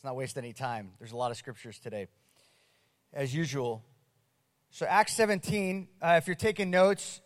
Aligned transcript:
Let's 0.00 0.06
not 0.06 0.16
waste 0.16 0.38
any 0.38 0.54
time. 0.54 0.92
There's 0.98 1.12
a 1.12 1.16
lot 1.16 1.30
of 1.30 1.36
scriptures 1.36 1.78
today, 1.78 2.06
as 3.12 3.34
usual. 3.34 3.84
So, 4.70 4.86
Acts 4.86 5.12
17, 5.12 5.88
uh, 6.00 6.14
if 6.16 6.26
you're 6.26 6.34
taking 6.34 6.70
notes, 6.70 7.20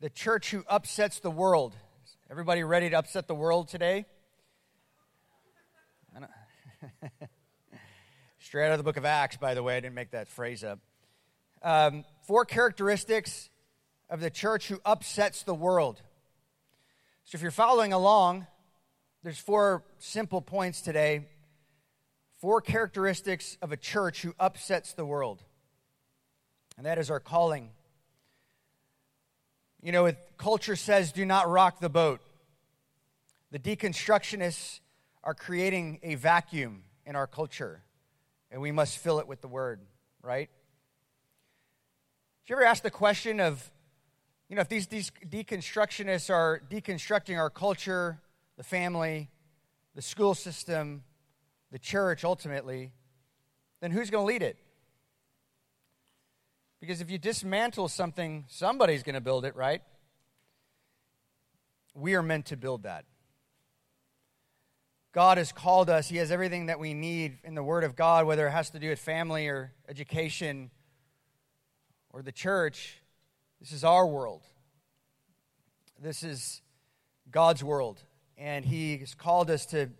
the 0.00 0.10
church 0.10 0.50
who 0.50 0.64
upsets 0.68 1.20
the 1.20 1.30
world. 1.30 1.76
Everybody 2.28 2.64
ready 2.64 2.90
to 2.90 2.98
upset 2.98 3.28
the 3.28 3.36
world 3.36 3.68
today? 3.68 4.04
Straight 8.40 8.66
out 8.66 8.72
of 8.72 8.78
the 8.78 8.82
book 8.82 8.96
of 8.96 9.04
Acts, 9.04 9.36
by 9.36 9.54
the 9.54 9.62
way. 9.62 9.76
I 9.76 9.80
didn't 9.80 9.94
make 9.94 10.10
that 10.10 10.26
phrase 10.26 10.64
up. 10.64 10.80
Um, 11.62 12.04
four 12.26 12.44
characteristics 12.44 13.48
of 14.10 14.18
the 14.18 14.28
church 14.28 14.66
who 14.66 14.80
upsets 14.84 15.44
the 15.44 15.54
world. 15.54 16.02
So, 17.22 17.36
if 17.36 17.42
you're 17.42 17.52
following 17.52 17.92
along, 17.92 18.48
there's 19.22 19.38
four 19.38 19.84
simple 20.00 20.40
points 20.40 20.80
today 20.80 21.28
four 22.44 22.60
characteristics 22.60 23.56
of 23.62 23.72
a 23.72 23.76
church 23.78 24.20
who 24.20 24.34
upsets 24.38 24.92
the 24.92 25.06
world. 25.06 25.42
And 26.76 26.84
that 26.84 26.98
is 26.98 27.10
our 27.10 27.18
calling. 27.18 27.70
You 29.80 29.92
know, 29.92 30.04
if 30.04 30.16
culture 30.36 30.76
says, 30.76 31.10
do 31.10 31.24
not 31.24 31.48
rock 31.48 31.80
the 31.80 31.88
boat. 31.88 32.20
The 33.50 33.58
deconstructionists 33.58 34.80
are 35.22 35.32
creating 35.32 36.00
a 36.02 36.16
vacuum 36.16 36.82
in 37.06 37.16
our 37.16 37.26
culture, 37.26 37.82
and 38.50 38.60
we 38.60 38.72
must 38.72 38.98
fill 38.98 39.20
it 39.20 39.26
with 39.26 39.40
the 39.40 39.48
word, 39.48 39.80
right? 40.22 40.50
Did 42.44 42.50
you 42.50 42.56
ever 42.56 42.66
ask 42.66 42.82
the 42.82 42.90
question 42.90 43.40
of, 43.40 43.70
you 44.50 44.56
know, 44.56 44.60
if 44.60 44.68
these, 44.68 44.86
these 44.86 45.10
deconstructionists 45.26 46.28
are 46.28 46.60
deconstructing 46.70 47.38
our 47.38 47.48
culture, 47.48 48.20
the 48.58 48.64
family, 48.64 49.30
the 49.94 50.02
school 50.02 50.34
system, 50.34 51.04
the 51.74 51.78
church 51.80 52.22
ultimately, 52.22 52.92
then 53.80 53.90
who's 53.90 54.08
going 54.08 54.22
to 54.22 54.26
lead 54.32 54.42
it? 54.42 54.56
Because 56.80 57.00
if 57.00 57.10
you 57.10 57.18
dismantle 57.18 57.88
something, 57.88 58.44
somebody's 58.46 59.02
going 59.02 59.16
to 59.16 59.20
build 59.20 59.44
it, 59.44 59.56
right? 59.56 59.82
We 61.92 62.14
are 62.14 62.22
meant 62.22 62.46
to 62.46 62.56
build 62.56 62.84
that. 62.84 63.06
God 65.10 65.36
has 65.36 65.50
called 65.50 65.90
us. 65.90 66.08
He 66.08 66.18
has 66.18 66.30
everything 66.30 66.66
that 66.66 66.78
we 66.78 66.94
need 66.94 67.38
in 67.42 67.56
the 67.56 67.62
Word 67.64 67.82
of 67.82 67.96
God, 67.96 68.24
whether 68.24 68.46
it 68.46 68.52
has 68.52 68.70
to 68.70 68.78
do 68.78 68.90
with 68.90 69.00
family 69.00 69.48
or 69.48 69.72
education 69.88 70.70
or 72.10 72.22
the 72.22 72.30
church. 72.30 73.02
This 73.58 73.72
is 73.72 73.82
our 73.82 74.06
world. 74.06 74.42
This 76.00 76.22
is 76.22 76.62
God's 77.32 77.64
world. 77.64 78.00
And 78.38 78.64
He 78.64 78.98
has 78.98 79.16
called 79.16 79.50
us 79.50 79.66
to 79.66 79.90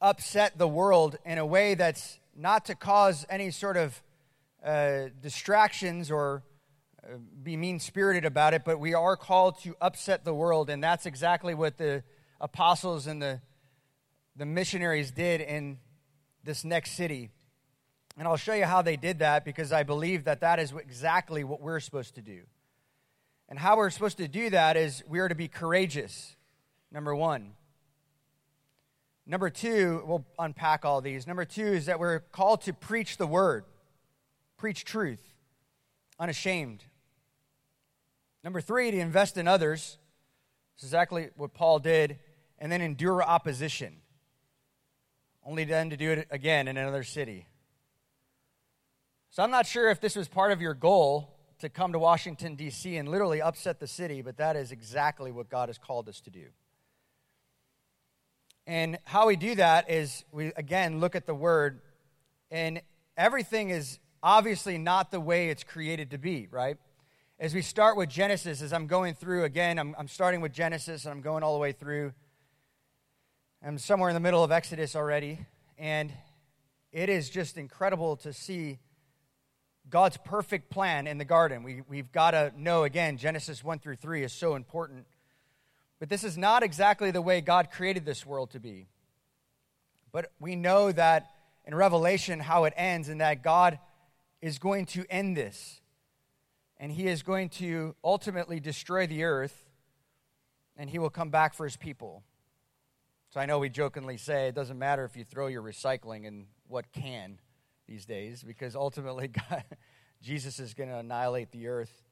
upset 0.00 0.58
the 0.58 0.68
world 0.68 1.16
in 1.24 1.38
a 1.38 1.46
way 1.46 1.74
that's 1.74 2.18
not 2.36 2.66
to 2.66 2.74
cause 2.74 3.24
any 3.30 3.50
sort 3.50 3.76
of 3.76 4.02
uh, 4.64 5.04
distractions 5.20 6.10
or 6.10 6.42
uh, 7.02 7.16
be 7.42 7.56
mean 7.56 7.78
spirited 7.78 8.24
about 8.24 8.52
it, 8.52 8.64
but 8.64 8.78
we 8.78 8.94
are 8.94 9.16
called 9.16 9.60
to 9.62 9.74
upset 9.80 10.24
the 10.24 10.34
world, 10.34 10.68
and 10.68 10.82
that's 10.82 11.06
exactly 11.06 11.54
what 11.54 11.76
the 11.78 12.02
apostles 12.40 13.06
and 13.06 13.22
the, 13.22 13.40
the 14.36 14.46
missionaries 14.46 15.10
did 15.10 15.40
in 15.40 15.78
this 16.44 16.64
next 16.64 16.92
city. 16.92 17.30
And 18.18 18.26
I'll 18.26 18.36
show 18.36 18.54
you 18.54 18.64
how 18.64 18.82
they 18.82 18.96
did 18.96 19.18
that 19.18 19.44
because 19.44 19.72
I 19.72 19.82
believe 19.82 20.24
that 20.24 20.40
that 20.40 20.58
is 20.58 20.72
exactly 20.72 21.44
what 21.44 21.60
we're 21.60 21.80
supposed 21.80 22.14
to 22.14 22.22
do. 22.22 22.42
And 23.48 23.58
how 23.58 23.76
we're 23.76 23.90
supposed 23.90 24.16
to 24.18 24.28
do 24.28 24.50
that 24.50 24.76
is 24.76 25.04
we 25.06 25.20
are 25.20 25.28
to 25.28 25.34
be 25.34 25.48
courageous, 25.48 26.34
number 26.90 27.14
one. 27.14 27.52
Number 29.26 29.50
two, 29.50 30.04
we'll 30.06 30.24
unpack 30.38 30.84
all 30.84 31.00
these. 31.00 31.26
Number 31.26 31.44
two 31.44 31.66
is 31.66 31.86
that 31.86 31.98
we're 31.98 32.20
called 32.20 32.62
to 32.62 32.72
preach 32.72 33.16
the 33.16 33.26
word, 33.26 33.64
preach 34.56 34.84
truth, 34.84 35.22
unashamed. 36.18 36.84
Number 38.44 38.60
three, 38.60 38.92
to 38.92 38.98
invest 38.98 39.36
in 39.36 39.48
others. 39.48 39.98
This 40.76 40.84
is 40.84 40.90
exactly 40.90 41.30
what 41.36 41.54
Paul 41.54 41.80
did. 41.80 42.18
And 42.58 42.70
then 42.70 42.80
endure 42.80 43.22
opposition, 43.22 43.96
only 45.44 45.64
then 45.64 45.90
to 45.90 45.96
do 45.96 46.12
it 46.12 46.28
again 46.30 46.68
in 46.68 46.76
another 46.76 47.02
city. 47.02 47.48
So 49.30 49.42
I'm 49.42 49.50
not 49.50 49.66
sure 49.66 49.90
if 49.90 50.00
this 50.00 50.16
was 50.16 50.28
part 50.28 50.52
of 50.52 50.62
your 50.62 50.72
goal 50.72 51.36
to 51.58 51.68
come 51.68 51.92
to 51.92 51.98
Washington, 51.98 52.54
D.C. 52.54 52.96
and 52.96 53.08
literally 53.08 53.42
upset 53.42 53.80
the 53.80 53.86
city, 53.86 54.22
but 54.22 54.38
that 54.38 54.56
is 54.56 54.72
exactly 54.72 55.32
what 55.32 55.50
God 55.50 55.68
has 55.68 55.76
called 55.76 56.08
us 56.08 56.20
to 56.22 56.30
do. 56.30 56.46
And 58.66 58.98
how 59.04 59.28
we 59.28 59.36
do 59.36 59.54
that 59.54 59.88
is 59.88 60.24
we, 60.32 60.52
again, 60.56 60.98
look 60.98 61.14
at 61.14 61.24
the 61.24 61.34
word, 61.34 61.80
and 62.50 62.82
everything 63.16 63.70
is 63.70 64.00
obviously 64.22 64.76
not 64.76 65.12
the 65.12 65.20
way 65.20 65.50
it's 65.50 65.62
created 65.62 66.10
to 66.10 66.18
be, 66.18 66.48
right? 66.50 66.76
As 67.38 67.54
we 67.54 67.62
start 67.62 67.96
with 67.96 68.08
Genesis, 68.08 68.62
as 68.62 68.72
I'm 68.72 68.88
going 68.88 69.14
through, 69.14 69.44
again, 69.44 69.78
I'm, 69.78 69.94
I'm 69.96 70.08
starting 70.08 70.40
with 70.40 70.52
Genesis 70.52 71.04
and 71.04 71.12
I'm 71.12 71.20
going 71.20 71.44
all 71.44 71.52
the 71.52 71.60
way 71.60 71.70
through. 71.70 72.12
I'm 73.64 73.78
somewhere 73.78 74.10
in 74.10 74.14
the 74.14 74.20
middle 74.20 74.42
of 74.42 74.50
Exodus 74.50 74.96
already, 74.96 75.46
and 75.78 76.12
it 76.92 77.08
is 77.08 77.30
just 77.30 77.56
incredible 77.56 78.16
to 78.18 78.32
see 78.32 78.78
God's 79.88 80.16
perfect 80.16 80.70
plan 80.70 81.06
in 81.06 81.18
the 81.18 81.24
garden. 81.24 81.62
We, 81.62 81.82
we've 81.88 82.10
got 82.10 82.32
to 82.32 82.52
know, 82.56 82.82
again, 82.82 83.16
Genesis 83.16 83.62
1 83.62 83.78
through 83.78 83.96
3 83.96 84.24
is 84.24 84.32
so 84.32 84.56
important 84.56 85.06
but 85.98 86.08
this 86.08 86.24
is 86.24 86.36
not 86.36 86.62
exactly 86.62 87.10
the 87.10 87.22
way 87.22 87.40
God 87.40 87.70
created 87.70 88.04
this 88.04 88.26
world 88.26 88.50
to 88.50 88.60
be. 88.60 88.88
But 90.12 90.32
we 90.38 90.56
know 90.56 90.92
that 90.92 91.30
in 91.64 91.74
Revelation 91.74 92.40
how 92.40 92.64
it 92.64 92.74
ends, 92.76 93.08
and 93.08 93.20
that 93.20 93.42
God 93.42 93.78
is 94.40 94.58
going 94.58 94.86
to 94.86 95.04
end 95.10 95.36
this. 95.36 95.80
And 96.78 96.92
he 96.92 97.08
is 97.08 97.22
going 97.22 97.48
to 97.50 97.96
ultimately 98.04 98.60
destroy 98.60 99.06
the 99.06 99.24
earth, 99.24 99.64
and 100.76 100.88
he 100.88 100.98
will 100.98 101.10
come 101.10 101.30
back 101.30 101.54
for 101.54 101.64
his 101.64 101.76
people. 101.76 102.22
So 103.30 103.40
I 103.40 103.46
know 103.46 103.58
we 103.58 103.68
jokingly 103.68 104.18
say 104.18 104.48
it 104.48 104.54
doesn't 104.54 104.78
matter 104.78 105.04
if 105.04 105.16
you 105.16 105.24
throw 105.24 105.48
your 105.48 105.62
recycling 105.62 106.24
in 106.24 106.46
what 106.68 106.92
can 106.92 107.38
these 107.88 108.04
days, 108.04 108.42
because 108.42 108.76
ultimately 108.76 109.28
God, 109.50 109.64
Jesus 110.22 110.60
is 110.60 110.74
going 110.74 110.90
to 110.90 110.98
annihilate 110.98 111.50
the 111.50 111.66
earth 111.66 112.05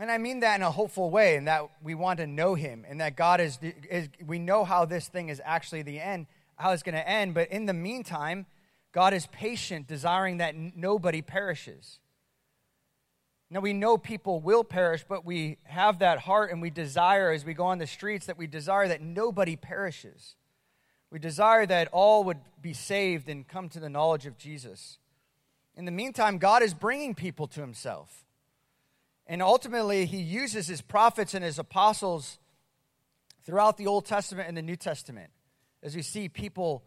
and 0.00 0.10
I 0.10 0.18
mean 0.18 0.40
that 0.40 0.56
in 0.56 0.62
a 0.62 0.70
hopeful 0.70 1.10
way, 1.10 1.36
in 1.36 1.44
that 1.44 1.68
we 1.82 1.94
want 1.94 2.18
to 2.18 2.26
know 2.26 2.54
Him, 2.54 2.84
and 2.88 3.00
that 3.00 3.16
God 3.16 3.40
is, 3.40 3.58
is 3.62 4.08
we 4.26 4.38
know 4.38 4.64
how 4.64 4.84
this 4.84 5.08
thing 5.08 5.28
is 5.28 5.40
actually 5.44 5.82
the 5.82 6.00
end, 6.00 6.26
how 6.56 6.72
it's 6.72 6.82
going 6.82 6.94
to 6.94 7.08
end. 7.08 7.34
But 7.34 7.50
in 7.50 7.66
the 7.66 7.74
meantime, 7.74 8.46
God 8.92 9.12
is 9.12 9.26
patient, 9.26 9.86
desiring 9.86 10.38
that 10.38 10.54
nobody 10.56 11.20
perishes. 11.20 11.98
Now, 13.50 13.60
we 13.60 13.74
know 13.74 13.98
people 13.98 14.40
will 14.40 14.64
perish, 14.64 15.04
but 15.06 15.26
we 15.26 15.58
have 15.64 15.98
that 15.98 16.20
heart 16.20 16.50
and 16.50 16.62
we 16.62 16.70
desire, 16.70 17.30
as 17.30 17.44
we 17.44 17.52
go 17.52 17.66
on 17.66 17.76
the 17.76 17.86
streets, 17.86 18.24
that 18.24 18.38
we 18.38 18.46
desire 18.46 18.88
that 18.88 19.02
nobody 19.02 19.56
perishes. 19.56 20.36
We 21.10 21.18
desire 21.18 21.66
that 21.66 21.88
all 21.92 22.24
would 22.24 22.38
be 22.62 22.72
saved 22.72 23.28
and 23.28 23.46
come 23.46 23.68
to 23.68 23.80
the 23.80 23.90
knowledge 23.90 24.24
of 24.24 24.38
Jesus. 24.38 24.96
In 25.76 25.84
the 25.84 25.90
meantime, 25.90 26.38
God 26.38 26.62
is 26.62 26.72
bringing 26.72 27.14
people 27.14 27.46
to 27.48 27.60
Himself. 27.60 28.24
And 29.32 29.40
ultimately, 29.40 30.04
he 30.04 30.18
uses 30.18 30.66
his 30.66 30.82
prophets 30.82 31.32
and 31.32 31.42
his 31.42 31.58
apostles 31.58 32.38
throughout 33.46 33.78
the 33.78 33.86
Old 33.86 34.04
Testament 34.04 34.46
and 34.46 34.54
the 34.54 34.60
New 34.60 34.76
Testament. 34.76 35.30
As 35.82 35.96
we 35.96 36.02
see 36.02 36.28
people 36.28 36.84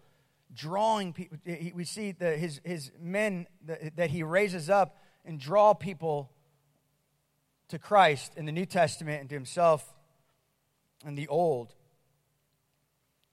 drawing 0.54 1.12
people, 1.12 1.40
we 1.74 1.84
see 1.86 2.12
the, 2.12 2.38
his, 2.38 2.62
his 2.64 2.92
men 3.02 3.48
that 3.96 4.12
he 4.12 4.22
raises 4.22 4.70
up 4.70 4.96
and 5.26 5.40
draw 5.40 5.74
people 5.74 6.30
to 7.70 7.80
Christ 7.80 8.34
in 8.38 8.46
the 8.46 8.52
New 8.52 8.68
Testament 8.68 9.22
and 9.22 9.30
to 9.32 9.36
himself 9.36 9.96
in 11.04 11.16
the 11.16 11.28
Old. 11.28 11.74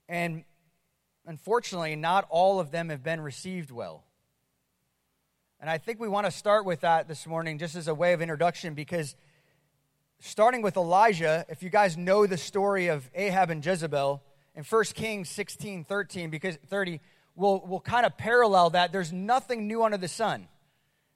And 0.08 0.44
unfortunately, 1.26 1.96
not 1.96 2.26
all 2.30 2.60
of 2.60 2.70
them 2.70 2.88
have 2.88 3.02
been 3.02 3.20
received 3.20 3.70
well. 3.70 4.04
And 5.62 5.70
I 5.70 5.78
think 5.78 6.00
we 6.00 6.08
want 6.08 6.26
to 6.26 6.32
start 6.32 6.64
with 6.64 6.80
that 6.80 7.06
this 7.06 7.24
morning 7.24 7.56
just 7.56 7.76
as 7.76 7.86
a 7.86 7.94
way 7.94 8.14
of 8.14 8.20
introduction 8.20 8.74
because 8.74 9.14
starting 10.18 10.60
with 10.60 10.76
Elijah, 10.76 11.46
if 11.48 11.62
you 11.62 11.70
guys 11.70 11.96
know 11.96 12.26
the 12.26 12.36
story 12.36 12.88
of 12.88 13.08
Ahab 13.14 13.48
and 13.48 13.64
Jezebel 13.64 14.20
in 14.56 14.64
1 14.64 14.84
Kings 14.86 15.28
16 15.30 15.84
13, 15.84 16.30
because 16.30 16.56
30, 16.66 16.98
we'll, 17.36 17.62
we'll 17.64 17.78
kind 17.78 18.04
of 18.04 18.18
parallel 18.18 18.70
that. 18.70 18.90
There's 18.90 19.12
nothing 19.12 19.68
new 19.68 19.84
under 19.84 19.96
the 19.96 20.08
sun. 20.08 20.48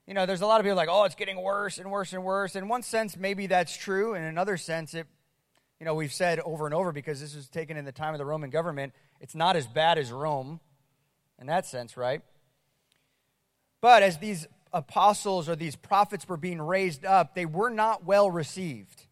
You 0.07 0.13
know, 0.13 0.25
there's 0.25 0.39
a 0.39 0.45
lot 0.45 0.61
of 0.61 0.63
people 0.63 0.77
like, 0.77 0.87
oh, 0.89 1.03
it's 1.03 1.15
getting 1.15 1.41
worse 1.41 1.77
and 1.77 1.91
worse 1.91 2.13
and 2.13 2.23
worse. 2.23 2.55
In 2.55 2.69
one 2.69 2.83
sense, 2.83 3.17
maybe 3.17 3.47
that's 3.47 3.75
true. 3.75 4.13
In 4.13 4.23
another 4.23 4.55
sense, 4.55 4.93
it, 4.93 5.07
you 5.77 5.85
know, 5.85 5.93
we've 5.93 6.13
said 6.13 6.39
over 6.39 6.65
and 6.65 6.73
over 6.73 6.93
because 6.93 7.19
this 7.19 7.35
was 7.35 7.49
taken 7.49 7.75
in 7.75 7.83
the 7.83 7.91
time 7.91 8.13
of 8.13 8.17
the 8.17 8.25
Roman 8.25 8.49
government, 8.49 8.93
it's 9.19 9.35
not 9.35 9.57
as 9.57 9.67
bad 9.67 9.97
as 9.97 10.09
Rome 10.09 10.61
in 11.37 11.47
that 11.47 11.65
sense, 11.65 11.97
right? 11.97 12.21
But 13.81 14.03
as 14.03 14.17
these 14.17 14.47
apostles 14.73 15.47
or 15.47 15.55
these 15.55 15.75
prophets 15.75 16.27
were 16.27 16.37
being 16.37 16.61
raised 16.61 17.05
up, 17.05 17.35
they 17.35 17.45
were 17.45 17.69
not 17.69 18.05
well 18.05 18.29
received. 18.29 19.03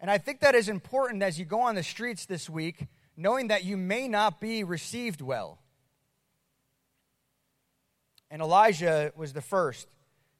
And 0.00 0.10
I 0.10 0.18
think 0.18 0.40
that 0.40 0.54
is 0.54 0.68
important 0.68 1.22
as 1.22 1.38
you 1.38 1.44
go 1.44 1.60
on 1.60 1.74
the 1.74 1.82
streets 1.82 2.26
this 2.26 2.50
week 2.50 2.86
knowing 3.16 3.48
that 3.48 3.64
you 3.64 3.76
may 3.76 4.08
not 4.08 4.40
be 4.40 4.64
received 4.64 5.20
well. 5.20 5.58
And 8.30 8.40
Elijah 8.40 9.12
was 9.14 9.32
the 9.32 9.42
first. 9.42 9.86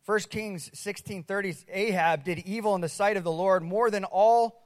1 0.06 0.31
Kings 0.31 0.70
16:30 0.75 1.64
Ahab 1.69 2.25
did 2.25 2.40
evil 2.40 2.75
in 2.75 2.81
the 2.81 2.88
sight 2.88 3.17
of 3.17 3.25
the 3.25 3.31
Lord 3.31 3.62
more 3.62 3.90
than 3.90 4.05
all 4.05 4.62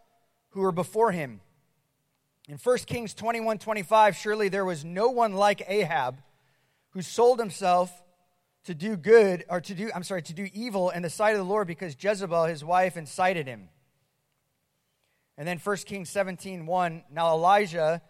who 0.50 0.60
were 0.60 0.72
before 0.72 1.12
him. 1.12 1.40
In 2.48 2.58
1 2.58 2.86
Kings 2.86 3.12
21:25 3.14 4.14
surely 4.14 4.48
there 4.48 4.64
was 4.64 4.84
no 4.84 5.08
one 5.08 5.34
like 5.34 5.68
Ahab 5.68 6.22
who 6.90 7.02
sold 7.02 7.38
himself 7.38 8.02
to 8.66 8.74
do 8.74 8.96
good 8.96 9.44
or 9.48 9.60
to 9.60 9.74
do 9.74 9.90
I'm 9.94 10.02
sorry 10.02 10.22
to 10.22 10.34
do 10.34 10.48
evil 10.52 10.90
in 10.90 11.02
the 11.02 11.10
sight 11.10 11.32
of 11.32 11.38
the 11.38 11.44
Lord 11.44 11.66
because 11.66 11.96
Jezebel 11.98 12.44
his 12.44 12.64
wife 12.64 12.96
incited 12.96 13.46
him. 13.46 13.68
And 15.38 15.46
then 15.46 15.58
1 15.58 15.76
Kings 15.78 16.10
17, 16.10 16.66
1. 16.66 17.04
Now 17.10 17.34
Elijah, 17.34 18.02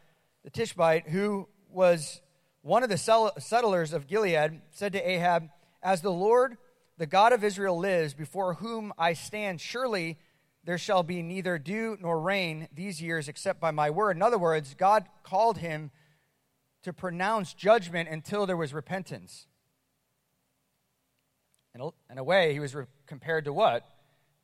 the 0.44 0.50
Tishbite, 0.50 1.08
who 1.08 1.48
was 1.70 2.20
one 2.62 2.82
of 2.82 2.88
the 2.88 2.96
settlers 3.38 3.92
of 3.92 4.06
Gilead, 4.06 4.60
said 4.70 4.92
to 4.92 5.10
Ahab, 5.10 5.48
As 5.82 6.02
the 6.02 6.12
Lord, 6.12 6.56
the 6.98 7.06
God 7.06 7.32
of 7.32 7.44
Israel, 7.44 7.78
lives, 7.78 8.14
before 8.14 8.54
whom 8.54 8.92
I 8.96 9.12
stand, 9.12 9.60
surely 9.60 10.18
there 10.64 10.78
shall 10.78 11.02
be 11.02 11.22
neither 11.22 11.58
dew 11.58 11.98
nor 12.00 12.20
rain 12.20 12.68
these 12.72 13.02
years 13.02 13.28
except 13.28 13.60
by 13.60 13.72
my 13.72 13.90
word. 13.90 14.16
In 14.16 14.22
other 14.22 14.38
words, 14.38 14.74
God 14.74 15.04
called 15.22 15.58
him 15.58 15.90
to 16.82 16.92
pronounce 16.92 17.54
judgment 17.54 18.08
until 18.08 18.46
there 18.46 18.56
was 18.56 18.72
repentance. 18.72 19.46
In 22.10 22.18
a 22.18 22.24
way, 22.24 22.52
he 22.52 22.60
was 22.60 22.74
compared 23.06 23.44
to 23.44 23.52
what 23.52 23.84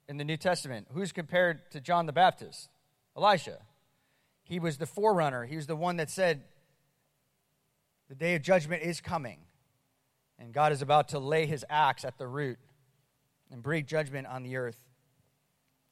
in 0.08 0.16
the 0.16 0.24
New 0.24 0.36
Testament? 0.36 0.88
Who's 0.92 1.12
compared 1.12 1.70
to 1.70 1.80
John 1.80 2.06
the 2.06 2.12
Baptist? 2.12 2.68
Elijah. 3.16 3.58
He 4.44 4.58
was 4.58 4.78
the 4.78 4.86
forerunner. 4.86 5.44
He 5.44 5.56
was 5.56 5.66
the 5.66 5.76
one 5.76 5.96
that 5.96 6.10
said, 6.10 6.42
The 8.08 8.14
day 8.14 8.34
of 8.34 8.42
judgment 8.42 8.82
is 8.82 9.00
coming. 9.00 9.38
And 10.38 10.52
God 10.52 10.72
is 10.72 10.82
about 10.82 11.08
to 11.10 11.18
lay 11.18 11.46
his 11.46 11.64
axe 11.70 12.04
at 12.04 12.18
the 12.18 12.26
root 12.26 12.58
and 13.50 13.62
bring 13.62 13.86
judgment 13.86 14.26
on 14.26 14.42
the 14.42 14.56
earth. 14.56 14.80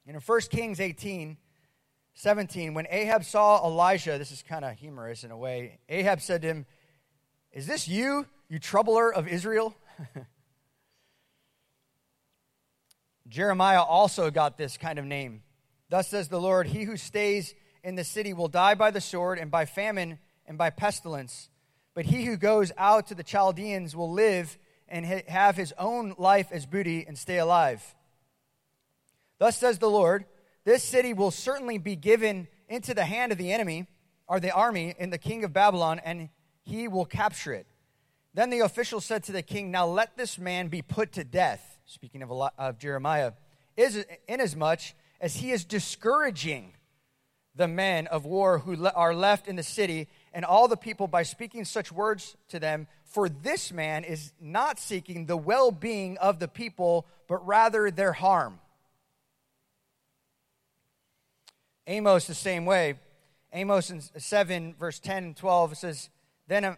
In 0.06 0.16
1 0.16 0.40
Kings 0.50 0.80
18, 0.80 1.36
17, 2.14 2.74
when 2.74 2.86
Ahab 2.90 3.24
saw 3.24 3.64
Elijah, 3.64 4.18
this 4.18 4.32
is 4.32 4.42
kind 4.42 4.64
of 4.64 4.76
humorous 4.76 5.24
in 5.24 5.30
a 5.30 5.36
way, 5.36 5.78
Ahab 5.88 6.20
said 6.20 6.42
to 6.42 6.48
him, 6.48 6.66
Is 7.52 7.66
this 7.66 7.86
you, 7.86 8.26
you 8.48 8.58
troubler 8.58 9.12
of 9.12 9.28
Israel? 9.28 9.74
Jeremiah 13.30 13.82
also 13.82 14.30
got 14.30 14.58
this 14.58 14.76
kind 14.76 14.98
of 14.98 15.04
name. 15.04 15.42
Thus 15.88 16.08
says 16.08 16.28
the 16.28 16.40
Lord 16.40 16.66
He 16.66 16.82
who 16.82 16.96
stays 16.96 17.54
in 17.82 17.94
the 17.94 18.04
city 18.04 18.32
will 18.32 18.48
die 18.48 18.74
by 18.74 18.90
the 18.90 19.00
sword, 19.00 19.38
and 19.38 19.50
by 19.50 19.64
famine, 19.64 20.18
and 20.46 20.58
by 20.58 20.68
pestilence. 20.70 21.48
But 21.94 22.06
he 22.06 22.24
who 22.24 22.36
goes 22.36 22.72
out 22.76 23.06
to 23.06 23.14
the 23.14 23.22
Chaldeans 23.22 23.96
will 23.96 24.12
live 24.12 24.58
and 24.88 25.06
have 25.06 25.56
his 25.56 25.72
own 25.78 26.14
life 26.18 26.48
as 26.50 26.66
booty 26.66 27.04
and 27.06 27.16
stay 27.16 27.38
alive. 27.38 27.94
Thus 29.38 29.56
says 29.56 29.78
the 29.78 29.88
Lord 29.88 30.26
This 30.64 30.82
city 30.82 31.12
will 31.14 31.30
certainly 31.30 31.78
be 31.78 31.96
given 31.96 32.48
into 32.68 32.94
the 32.94 33.04
hand 33.04 33.32
of 33.32 33.38
the 33.38 33.52
enemy, 33.52 33.86
or 34.26 34.40
the 34.40 34.52
army, 34.52 34.94
in 34.98 35.10
the 35.10 35.18
king 35.18 35.44
of 35.44 35.52
Babylon, 35.52 36.00
and 36.04 36.28
he 36.62 36.88
will 36.88 37.06
capture 37.06 37.52
it. 37.52 37.66
Then 38.34 38.50
the 38.50 38.60
official 38.60 39.00
said 39.00 39.24
to 39.24 39.32
the 39.32 39.42
king, 39.42 39.70
Now 39.70 39.86
let 39.86 40.16
this 40.16 40.38
man 40.38 40.68
be 40.68 40.82
put 40.82 41.12
to 41.12 41.24
death. 41.24 41.69
Speaking 41.90 42.22
of, 42.22 42.30
of 42.30 42.78
Jeremiah, 42.78 43.32
is 43.76 44.06
inasmuch 44.28 44.78
as 45.20 45.34
he 45.34 45.50
is 45.50 45.64
discouraging 45.64 46.74
the 47.56 47.66
men 47.66 48.06
of 48.06 48.24
war 48.24 48.60
who 48.60 48.76
le- 48.76 48.92
are 48.94 49.12
left 49.12 49.48
in 49.48 49.56
the 49.56 49.64
city 49.64 50.06
and 50.32 50.44
all 50.44 50.68
the 50.68 50.76
people 50.76 51.08
by 51.08 51.24
speaking 51.24 51.64
such 51.64 51.90
words 51.90 52.36
to 52.50 52.60
them. 52.60 52.86
For 53.06 53.28
this 53.28 53.72
man 53.72 54.04
is 54.04 54.32
not 54.40 54.78
seeking 54.78 55.26
the 55.26 55.36
well 55.36 55.72
being 55.72 56.16
of 56.18 56.38
the 56.38 56.46
people, 56.46 57.06
but 57.26 57.44
rather 57.44 57.90
their 57.90 58.12
harm. 58.12 58.60
Amos, 61.88 62.28
the 62.28 62.34
same 62.34 62.66
way. 62.66 62.94
Amos 63.52 64.12
7, 64.16 64.76
verse 64.78 65.00
10 65.00 65.24
and 65.24 65.36
12 65.36 65.76
says, 65.76 66.08
Then 66.46 66.76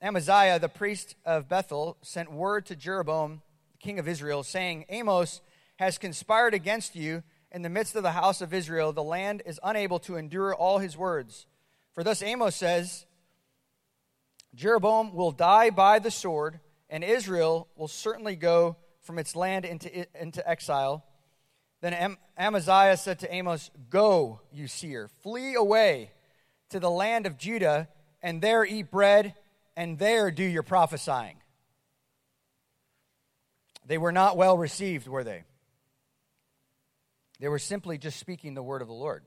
Amaziah, 0.00 0.60
the 0.60 0.68
priest 0.68 1.16
of 1.24 1.48
Bethel, 1.48 1.96
sent 2.00 2.30
word 2.30 2.64
to 2.66 2.76
Jeroboam, 2.76 3.42
king 3.82 3.98
of 3.98 4.08
Israel, 4.08 4.42
saying, 4.42 4.86
Amos 4.88 5.40
has 5.76 5.98
conspired 5.98 6.54
against 6.54 6.96
you 6.96 7.22
in 7.50 7.60
the 7.60 7.68
midst 7.68 7.94
of 7.96 8.02
the 8.02 8.12
house 8.12 8.40
of 8.40 8.54
Israel, 8.54 8.92
the 8.92 9.02
land 9.02 9.42
is 9.44 9.60
unable 9.62 9.98
to 10.00 10.16
endure 10.16 10.54
all 10.54 10.78
his 10.78 10.96
words. 10.96 11.46
For 11.92 12.02
thus 12.02 12.22
Amos 12.22 12.56
says, 12.56 13.04
Jeroboam 14.54 15.14
will 15.14 15.32
die 15.32 15.68
by 15.68 15.98
the 15.98 16.10
sword, 16.10 16.60
and 16.88 17.04
Israel 17.04 17.68
will 17.76 17.88
certainly 17.88 18.36
go 18.36 18.76
from 19.02 19.18
its 19.18 19.36
land 19.36 19.66
into, 19.66 20.06
into 20.18 20.48
exile. 20.48 21.04
Then 21.82 21.92
Am- 21.92 22.18
Amaziah 22.38 22.96
said 22.96 23.18
to 23.18 23.34
Amos, 23.34 23.70
Go, 23.90 24.40
you 24.50 24.66
seer, 24.66 25.10
flee 25.22 25.54
away 25.54 26.12
to 26.70 26.80
the 26.80 26.90
land 26.90 27.26
of 27.26 27.36
Judah, 27.36 27.88
and 28.22 28.40
there 28.40 28.64
eat 28.64 28.90
bread, 28.90 29.34
and 29.76 29.98
there 29.98 30.30
do 30.30 30.44
your 30.44 30.62
prophesying. 30.62 31.41
They 33.86 33.98
were 33.98 34.12
not 34.12 34.36
well 34.36 34.56
received, 34.56 35.08
were 35.08 35.24
they? 35.24 35.44
They 37.40 37.48
were 37.48 37.58
simply 37.58 37.98
just 37.98 38.20
speaking 38.20 38.54
the 38.54 38.62
word 38.62 38.82
of 38.82 38.88
the 38.88 38.94
Lord. 38.94 39.24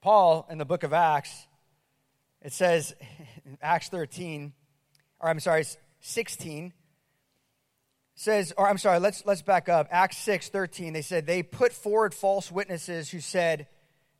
Paul, 0.00 0.46
in 0.50 0.58
the 0.58 0.64
book 0.64 0.82
of 0.82 0.92
Acts, 0.92 1.46
it 2.42 2.52
says, 2.52 2.94
Acts 3.62 3.88
13, 3.88 4.52
or 5.20 5.28
I'm 5.28 5.40
sorry, 5.40 5.64
16, 6.00 6.72
says, 8.14 8.52
or 8.56 8.68
I'm 8.68 8.78
sorry, 8.78 8.98
let's, 8.98 9.26
let's 9.26 9.42
back 9.42 9.68
up. 9.68 9.88
Acts 9.90 10.16
6, 10.18 10.48
13, 10.48 10.92
they 10.92 11.02
said, 11.02 11.26
they 11.26 11.42
put 11.42 11.72
forward 11.72 12.14
false 12.14 12.50
witnesses 12.50 13.10
who 13.10 13.20
said, 13.20 13.66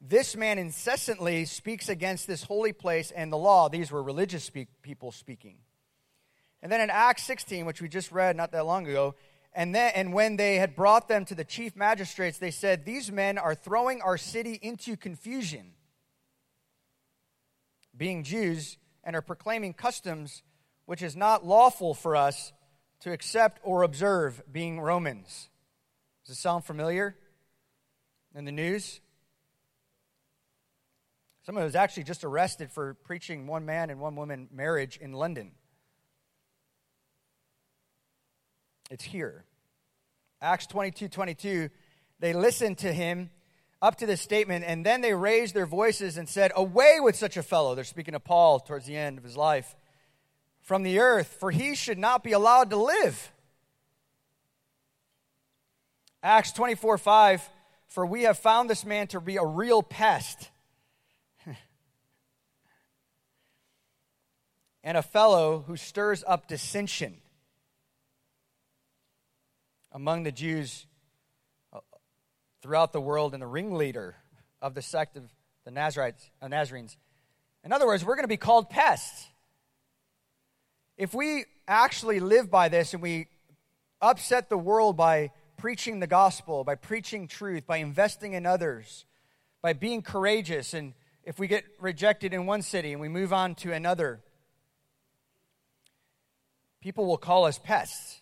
this 0.00 0.36
man 0.36 0.58
incessantly 0.58 1.46
speaks 1.46 1.88
against 1.88 2.26
this 2.26 2.42
holy 2.42 2.72
place 2.72 3.10
and 3.10 3.32
the 3.32 3.38
law. 3.38 3.68
These 3.68 3.90
were 3.90 4.02
religious 4.02 4.44
speak, 4.44 4.68
people 4.82 5.10
speaking. 5.10 5.56
And 6.66 6.72
then 6.72 6.80
in 6.80 6.90
Acts 6.90 7.22
16, 7.22 7.64
which 7.64 7.80
we 7.80 7.88
just 7.88 8.10
read 8.10 8.36
not 8.36 8.50
that 8.50 8.66
long 8.66 8.88
ago, 8.88 9.14
and, 9.52 9.72
then, 9.72 9.92
and 9.94 10.12
when 10.12 10.34
they 10.34 10.56
had 10.56 10.74
brought 10.74 11.06
them 11.06 11.24
to 11.26 11.34
the 11.36 11.44
chief 11.44 11.76
magistrates, 11.76 12.38
they 12.38 12.50
said, 12.50 12.84
These 12.84 13.12
men 13.12 13.38
are 13.38 13.54
throwing 13.54 14.02
our 14.02 14.18
city 14.18 14.58
into 14.60 14.96
confusion, 14.96 15.74
being 17.96 18.24
Jews, 18.24 18.78
and 19.04 19.14
are 19.14 19.22
proclaiming 19.22 19.74
customs 19.74 20.42
which 20.86 21.02
is 21.02 21.14
not 21.14 21.46
lawful 21.46 21.94
for 21.94 22.16
us 22.16 22.52
to 23.02 23.12
accept 23.12 23.60
or 23.62 23.84
observe, 23.84 24.42
being 24.50 24.80
Romans. 24.80 25.48
Does 26.26 26.36
it 26.36 26.40
sound 26.40 26.64
familiar 26.64 27.14
in 28.34 28.44
the 28.44 28.50
news? 28.50 29.00
Someone 31.44 31.62
was 31.62 31.76
actually 31.76 32.02
just 32.02 32.24
arrested 32.24 32.72
for 32.72 32.94
preaching 32.94 33.46
one 33.46 33.64
man 33.64 33.88
and 33.88 34.00
one 34.00 34.16
woman 34.16 34.48
marriage 34.50 34.96
in 34.96 35.12
London. 35.12 35.52
It's 38.90 39.04
here. 39.04 39.44
Acts 40.40 40.66
22 40.66 41.08
22, 41.08 41.70
they 42.20 42.32
listened 42.32 42.78
to 42.78 42.92
him 42.92 43.30
up 43.82 43.96
to 43.96 44.06
this 44.06 44.20
statement, 44.20 44.64
and 44.66 44.86
then 44.86 45.00
they 45.00 45.14
raised 45.14 45.54
their 45.54 45.66
voices 45.66 46.16
and 46.16 46.28
said, 46.28 46.52
Away 46.54 46.98
with 47.00 47.16
such 47.16 47.36
a 47.36 47.42
fellow. 47.42 47.74
They're 47.74 47.84
speaking 47.84 48.14
of 48.14 48.24
Paul 48.24 48.60
towards 48.60 48.86
the 48.86 48.96
end 48.96 49.18
of 49.18 49.24
his 49.24 49.36
life 49.36 49.74
from 50.60 50.82
the 50.82 50.98
earth, 50.98 51.36
for 51.38 51.50
he 51.50 51.74
should 51.74 51.98
not 51.98 52.24
be 52.24 52.32
allowed 52.32 52.70
to 52.70 52.76
live. 52.76 53.32
Acts 56.22 56.52
24 56.52 56.98
5, 56.98 57.48
for 57.86 58.06
we 58.06 58.22
have 58.22 58.38
found 58.38 58.68
this 58.68 58.84
man 58.84 59.06
to 59.08 59.20
be 59.20 59.36
a 59.36 59.44
real 59.44 59.82
pest. 59.82 60.50
and 64.84 64.96
a 64.96 65.02
fellow 65.02 65.64
who 65.66 65.76
stirs 65.76 66.24
up 66.26 66.48
dissension 66.48 67.18
among 69.96 70.24
the 70.24 70.30
Jews 70.30 70.84
uh, 71.72 71.80
throughout 72.60 72.92
the 72.92 73.00
world 73.00 73.32
and 73.32 73.42
the 73.42 73.46
ringleader 73.46 74.14
of 74.60 74.74
the 74.74 74.82
sect 74.82 75.16
of 75.16 75.22
the 75.64 75.70
Nazarites, 75.70 76.30
uh, 76.42 76.48
Nazarenes. 76.48 76.98
In 77.64 77.72
other 77.72 77.86
words, 77.86 78.04
we're 78.04 78.14
going 78.14 78.24
to 78.24 78.28
be 78.28 78.36
called 78.36 78.68
pests. 78.68 79.26
If 80.98 81.14
we 81.14 81.46
actually 81.66 82.20
live 82.20 82.50
by 82.50 82.68
this 82.68 82.92
and 82.92 83.02
we 83.02 83.28
upset 84.02 84.50
the 84.50 84.58
world 84.58 84.98
by 84.98 85.30
preaching 85.56 85.98
the 86.00 86.06
gospel, 86.06 86.62
by 86.62 86.74
preaching 86.74 87.26
truth, 87.26 87.66
by 87.66 87.78
investing 87.78 88.34
in 88.34 88.44
others, 88.44 89.06
by 89.62 89.72
being 89.72 90.02
courageous, 90.02 90.74
and 90.74 90.92
if 91.24 91.38
we 91.38 91.48
get 91.48 91.64
rejected 91.80 92.34
in 92.34 92.44
one 92.44 92.60
city 92.60 92.92
and 92.92 93.00
we 93.00 93.08
move 93.08 93.32
on 93.32 93.54
to 93.56 93.72
another, 93.72 94.20
people 96.82 97.06
will 97.06 97.16
call 97.16 97.46
us 97.46 97.58
pests. 97.58 98.20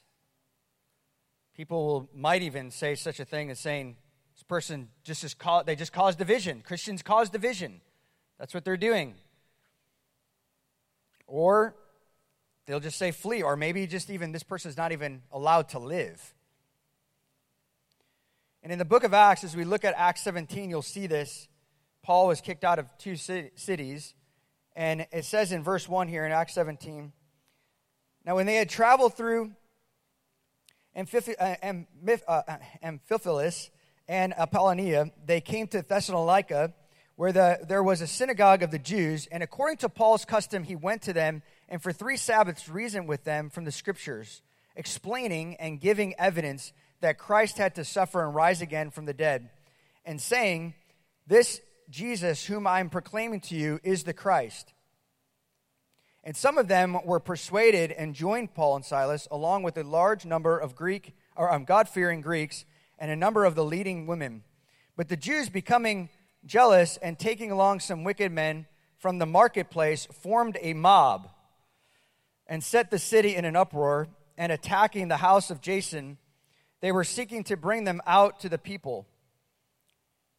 People 1.56 1.86
will, 1.86 2.08
might 2.14 2.42
even 2.42 2.70
say 2.70 2.94
such 2.94 3.20
a 3.20 3.24
thing 3.24 3.50
as 3.50 3.60
saying, 3.60 3.96
this 4.34 4.42
person 4.42 4.88
just 5.04 5.22
is 5.22 5.34
cause, 5.34 5.64
they 5.64 5.76
just 5.76 5.92
cause 5.92 6.16
division. 6.16 6.62
Christians 6.66 7.02
cause 7.02 7.30
division. 7.30 7.80
That's 8.38 8.52
what 8.52 8.64
they're 8.64 8.76
doing. 8.76 9.14
Or 11.26 11.76
they'll 12.66 12.80
just 12.80 12.98
say 12.98 13.12
flee, 13.12 13.42
or 13.42 13.56
maybe 13.56 13.86
just 13.86 14.10
even 14.10 14.32
this 14.32 14.42
person 14.42 14.68
is 14.68 14.76
not 14.76 14.90
even 14.90 15.22
allowed 15.30 15.68
to 15.70 15.78
live. 15.78 16.34
And 18.62 18.72
in 18.72 18.78
the 18.78 18.84
book 18.84 19.04
of 19.04 19.14
Acts, 19.14 19.44
as 19.44 19.54
we 19.54 19.64
look 19.64 19.84
at 19.84 19.94
Acts 19.96 20.22
17, 20.22 20.70
you'll 20.70 20.82
see 20.82 21.06
this. 21.06 21.48
Paul 22.02 22.26
was 22.26 22.40
kicked 22.40 22.64
out 22.64 22.78
of 22.78 22.86
two 22.98 23.14
cities. 23.14 24.14
And 24.74 25.06
it 25.12 25.24
says 25.24 25.52
in 25.52 25.62
verse 25.62 25.88
1 25.88 26.08
here 26.08 26.26
in 26.26 26.32
Acts 26.32 26.54
17 26.54 27.12
Now, 28.24 28.34
when 28.34 28.46
they 28.46 28.56
had 28.56 28.68
traveled 28.68 29.16
through 29.16 29.52
Uh, 30.96 31.00
uh, 32.28 32.42
Amphipolis 32.82 33.70
and 34.08 34.34
Apollonia, 34.34 35.10
they 35.24 35.40
came 35.40 35.66
to 35.68 35.82
Thessalonica, 35.82 36.72
where 37.16 37.32
the, 37.32 37.60
there 37.68 37.82
was 37.82 38.00
a 38.00 38.06
synagogue 38.06 38.62
of 38.62 38.70
the 38.70 38.78
Jews. 38.78 39.26
And 39.30 39.42
according 39.42 39.78
to 39.78 39.88
Paul's 39.88 40.24
custom, 40.24 40.64
he 40.64 40.76
went 40.76 41.02
to 41.02 41.12
them 41.12 41.42
and 41.68 41.82
for 41.82 41.92
three 41.92 42.16
Sabbaths 42.16 42.68
reasoned 42.68 43.08
with 43.08 43.24
them 43.24 43.50
from 43.50 43.64
the 43.64 43.72
Scriptures, 43.72 44.42
explaining 44.76 45.56
and 45.56 45.80
giving 45.80 46.14
evidence 46.18 46.72
that 47.00 47.18
Christ 47.18 47.58
had 47.58 47.74
to 47.76 47.84
suffer 47.84 48.24
and 48.24 48.34
rise 48.34 48.60
again 48.60 48.90
from 48.90 49.06
the 49.06 49.14
dead, 49.14 49.50
and 50.04 50.20
saying, 50.20 50.74
This 51.26 51.60
Jesus, 51.90 52.46
whom 52.46 52.66
I 52.66 52.80
am 52.80 52.90
proclaiming 52.90 53.40
to 53.40 53.54
you, 53.54 53.80
is 53.82 54.04
the 54.04 54.12
Christ. 54.12 54.72
And 56.24 56.34
some 56.36 56.58
of 56.58 56.68
them 56.68 56.98
were 57.04 57.20
persuaded 57.20 57.92
and 57.92 58.14
joined 58.14 58.54
Paul 58.54 58.76
and 58.76 58.84
Silas, 58.84 59.28
along 59.30 59.62
with 59.62 59.76
a 59.76 59.84
large 59.84 60.24
number 60.24 60.58
of 60.58 60.74
Greek 60.74 61.14
or 61.36 61.52
um, 61.52 61.64
God-fearing 61.64 62.22
Greeks 62.22 62.64
and 62.98 63.10
a 63.10 63.16
number 63.16 63.44
of 63.44 63.54
the 63.54 63.64
leading 63.64 64.06
women. 64.06 64.42
But 64.96 65.08
the 65.08 65.16
Jews, 65.18 65.50
becoming 65.50 66.08
jealous 66.46 66.96
and 66.96 67.18
taking 67.18 67.50
along 67.50 67.80
some 67.80 68.04
wicked 68.04 68.32
men 68.32 68.66
from 68.96 69.18
the 69.18 69.26
marketplace, 69.26 70.06
formed 70.06 70.56
a 70.62 70.72
mob 70.72 71.28
and 72.46 72.64
set 72.64 72.90
the 72.90 72.98
city 72.98 73.36
in 73.36 73.44
an 73.44 73.54
uproar. 73.54 74.08
And 74.36 74.50
attacking 74.50 75.06
the 75.06 75.18
house 75.18 75.48
of 75.50 75.60
Jason, 75.60 76.18
they 76.80 76.90
were 76.90 77.04
seeking 77.04 77.44
to 77.44 77.56
bring 77.56 77.84
them 77.84 78.00
out 78.04 78.40
to 78.40 78.48
the 78.48 78.58
people. 78.58 79.06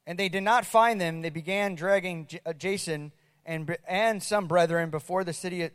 And 0.06 0.20
they 0.20 0.28
did 0.28 0.44
not 0.44 0.66
find 0.66 1.00
them. 1.00 1.22
They 1.22 1.30
began 1.30 1.76
dragging 1.76 2.28
uh, 2.46 2.52
Jason 2.52 3.14
and, 3.46 3.78
and 3.88 4.22
some 4.22 4.48
brethren 4.48 4.90
before 4.90 5.24
the 5.24 5.34
city 5.34 5.70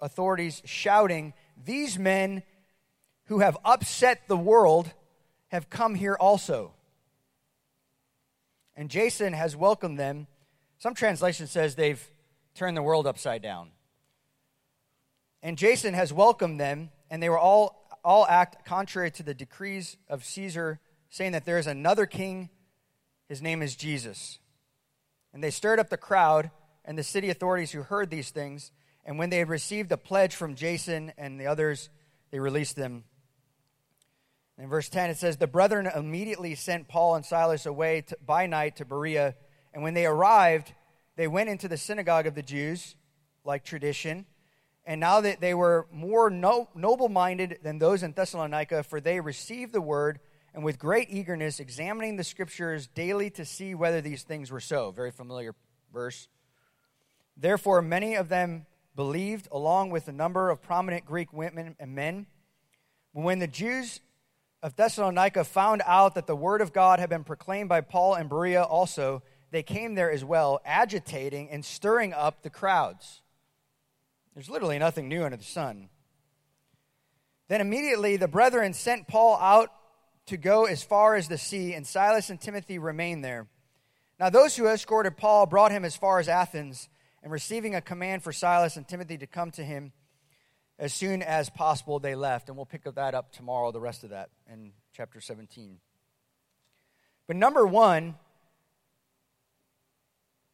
authorities, 0.00 0.62
shouting, 0.64 1.32
These 1.62 1.98
men 1.98 2.42
who 3.24 3.40
have 3.40 3.56
upset 3.64 4.28
the 4.28 4.36
world 4.36 4.92
have 5.48 5.70
come 5.70 5.94
here 5.94 6.16
also. 6.18 6.72
And 8.76 8.90
Jason 8.90 9.32
has 9.32 9.56
welcomed 9.56 9.98
them. 9.98 10.26
Some 10.78 10.94
translation 10.94 11.46
says 11.46 11.74
they've 11.74 12.10
turned 12.54 12.76
the 12.76 12.82
world 12.82 13.06
upside 13.06 13.42
down. 13.42 13.70
And 15.42 15.56
Jason 15.56 15.94
has 15.94 16.12
welcomed 16.12 16.60
them, 16.60 16.90
and 17.10 17.22
they 17.22 17.28
were 17.28 17.38
all 17.38 17.86
all 18.06 18.24
act 18.28 18.64
contrary 18.64 19.10
to 19.10 19.24
the 19.24 19.34
decrees 19.34 19.96
of 20.08 20.24
Caesar, 20.24 20.78
saying 21.10 21.32
that 21.32 21.44
there 21.44 21.58
is 21.58 21.66
another 21.66 22.06
king. 22.06 22.50
His 23.28 23.42
name 23.42 23.62
is 23.62 23.74
Jesus. 23.74 24.38
And 25.34 25.42
they 25.42 25.50
stirred 25.50 25.80
up 25.80 25.90
the 25.90 25.96
crowd 25.96 26.52
and 26.86 26.96
the 26.96 27.02
city 27.02 27.28
authorities 27.28 27.72
who 27.72 27.82
heard 27.82 28.08
these 28.08 28.30
things. 28.30 28.72
And 29.04 29.18
when 29.18 29.28
they 29.28 29.38
had 29.38 29.50
received 29.50 29.92
a 29.92 29.98
pledge 29.98 30.34
from 30.34 30.54
Jason 30.54 31.12
and 31.18 31.38
the 31.38 31.46
others, 31.46 31.90
they 32.30 32.40
released 32.40 32.76
them. 32.76 33.04
In 34.58 34.68
verse 34.68 34.88
10, 34.88 35.10
it 35.10 35.18
says, 35.18 35.36
The 35.36 35.46
brethren 35.46 35.86
immediately 35.94 36.54
sent 36.54 36.88
Paul 36.88 37.16
and 37.16 37.24
Silas 37.24 37.66
away 37.66 38.00
to, 38.02 38.16
by 38.24 38.46
night 38.46 38.76
to 38.76 38.86
Berea. 38.86 39.34
And 39.74 39.82
when 39.82 39.92
they 39.92 40.06
arrived, 40.06 40.72
they 41.16 41.28
went 41.28 41.50
into 41.50 41.68
the 41.68 41.76
synagogue 41.76 42.26
of 42.26 42.34
the 42.34 42.42
Jews, 42.42 42.96
like 43.44 43.64
tradition 43.64 44.24
and 44.86 45.00
now 45.00 45.20
that 45.20 45.40
they 45.40 45.52
were 45.52 45.88
more 45.90 46.30
no, 46.30 46.68
noble 46.74 47.08
minded 47.08 47.58
than 47.62 47.78
those 47.78 48.04
in 48.04 48.12
Thessalonica, 48.12 48.84
for 48.84 49.00
they 49.00 49.20
received 49.20 49.72
the 49.72 49.80
word 49.80 50.20
and 50.54 50.64
with 50.64 50.78
great 50.78 51.08
eagerness, 51.10 51.58
examining 51.58 52.16
the 52.16 52.24
scriptures 52.24 52.86
daily 52.86 53.28
to 53.30 53.44
see 53.44 53.74
whether 53.74 54.00
these 54.00 54.22
things 54.22 54.50
were 54.50 54.60
so. 54.60 54.92
Very 54.92 55.10
familiar 55.10 55.54
verse. 55.92 56.28
Therefore, 57.36 57.82
many 57.82 58.14
of 58.14 58.28
them 58.28 58.66
believed, 58.94 59.48
along 59.52 59.90
with 59.90 60.08
a 60.08 60.12
number 60.12 60.50
of 60.50 60.62
prominent 60.62 61.04
Greek 61.04 61.32
women 61.32 61.76
and 61.78 61.94
men. 61.94 62.26
When 63.12 63.38
the 63.38 63.46
Jews 63.46 64.00
of 64.62 64.74
Thessalonica 64.76 65.44
found 65.44 65.82
out 65.86 66.14
that 66.14 66.26
the 66.26 66.34
word 66.34 66.60
of 66.60 66.72
God 66.72 66.98
had 66.98 67.10
been 67.10 67.24
proclaimed 67.24 67.68
by 67.68 67.82
Paul 67.82 68.14
and 68.14 68.28
Berea 68.28 68.62
also, 68.62 69.22
they 69.50 69.62
came 69.62 69.94
there 69.94 70.10
as 70.10 70.24
well, 70.24 70.60
agitating 70.64 71.50
and 71.50 71.64
stirring 71.64 72.12
up 72.12 72.42
the 72.42 72.50
crowds. 72.50 73.22
There's 74.34 74.50
literally 74.50 74.78
nothing 74.78 75.08
new 75.08 75.24
under 75.24 75.36
the 75.36 75.44
sun. 75.44 75.88
Then 77.48 77.60
immediately 77.60 78.16
the 78.16 78.28
brethren 78.28 78.72
sent 78.72 79.08
Paul 79.08 79.36
out 79.36 79.70
to 80.26 80.36
go 80.36 80.64
as 80.64 80.82
far 80.82 81.14
as 81.14 81.28
the 81.28 81.38
sea, 81.38 81.74
and 81.74 81.86
Silas 81.86 82.30
and 82.30 82.40
Timothy 82.40 82.78
remained 82.78 83.24
there. 83.24 83.46
Now, 84.18 84.30
those 84.30 84.56
who 84.56 84.66
escorted 84.66 85.16
Paul 85.16 85.46
brought 85.46 85.70
him 85.70 85.84
as 85.84 85.96
far 85.96 86.18
as 86.18 86.28
Athens, 86.28 86.88
and 87.26 87.32
receiving 87.32 87.74
a 87.74 87.80
command 87.80 88.22
for 88.22 88.32
Silas 88.32 88.76
and 88.76 88.86
Timothy 88.86 89.18
to 89.18 89.26
come 89.26 89.50
to 89.50 89.64
him 89.64 89.90
as 90.78 90.94
soon 90.94 91.22
as 91.22 91.50
possible, 91.50 91.98
they 91.98 92.14
left. 92.14 92.48
And 92.48 92.56
we'll 92.56 92.66
pick 92.66 92.84
that 92.84 93.14
up 93.16 93.32
tomorrow, 93.32 93.72
the 93.72 93.80
rest 93.80 94.04
of 94.04 94.10
that 94.10 94.30
in 94.48 94.70
chapter 94.92 95.20
17. 95.20 95.80
But 97.26 97.34
number 97.34 97.66
one, 97.66 98.14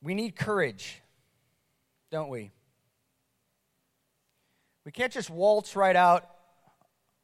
we 0.02 0.14
need 0.14 0.34
courage, 0.34 1.02
don't 2.10 2.30
we? 2.30 2.52
We 4.86 4.92
can't 4.92 5.12
just 5.12 5.28
waltz 5.28 5.76
right 5.76 5.94
out 5.94 6.26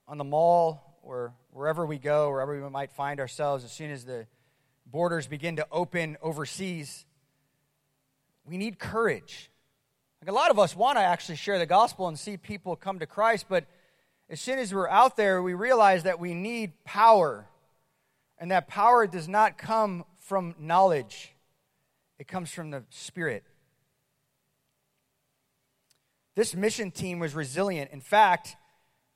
on 0.07 0.19
the 0.19 0.25
mall 0.25 0.99
or 1.03 1.33
wherever 1.53 1.87
we 1.87 1.97
go, 1.97 2.29
wherever 2.29 2.63
we 2.63 2.69
might 2.69 2.93
find 2.93 3.19
ourselves, 3.19 3.65
as 3.65 3.73
soon 3.73 3.93
as 3.93 4.05
the 4.05 4.27
borders 4.85 5.27
begin 5.27 5.57
to 5.57 5.67
open 5.73 6.19
overseas. 6.21 7.07
We 8.49 8.57
need 8.57 8.79
courage. 8.79 9.51
Like 10.23 10.31
a 10.31 10.35
lot 10.35 10.51
of 10.51 10.59
us 10.59 10.75
want 10.75 10.97
to 10.97 11.03
actually 11.03 11.37
share 11.37 11.59
the 11.59 11.67
gospel 11.67 12.09
and 12.09 12.19
see 12.19 12.37
people 12.37 12.77
come 12.77 12.99
to 13.01 13.07
Christ, 13.07 13.47
but 13.49 13.67
as 14.31 14.41
soon 14.41 14.59
as 14.59 14.75
we're 14.75 14.89
out 14.89 15.17
there, 15.17 15.43
we 15.43 15.55
realize 15.55 16.03
that 16.05 16.19
we 16.19 16.35
need 16.35 16.73
power. 16.85 17.47
And 18.39 18.51
that 18.51 18.69
power 18.69 19.07
does 19.07 19.29
not 19.29 19.59
come 19.59 20.05
from 20.19 20.55
knowledge, 20.59 21.35
it 22.19 22.29
comes 22.29 22.51
from 22.51 22.71
the 22.71 22.85
Spirit. 22.91 23.45
This 26.35 26.55
mission 26.55 26.91
team 26.91 27.19
was 27.19 27.35
resilient. 27.35 27.91
In 27.93 28.01
fact, 28.01 28.57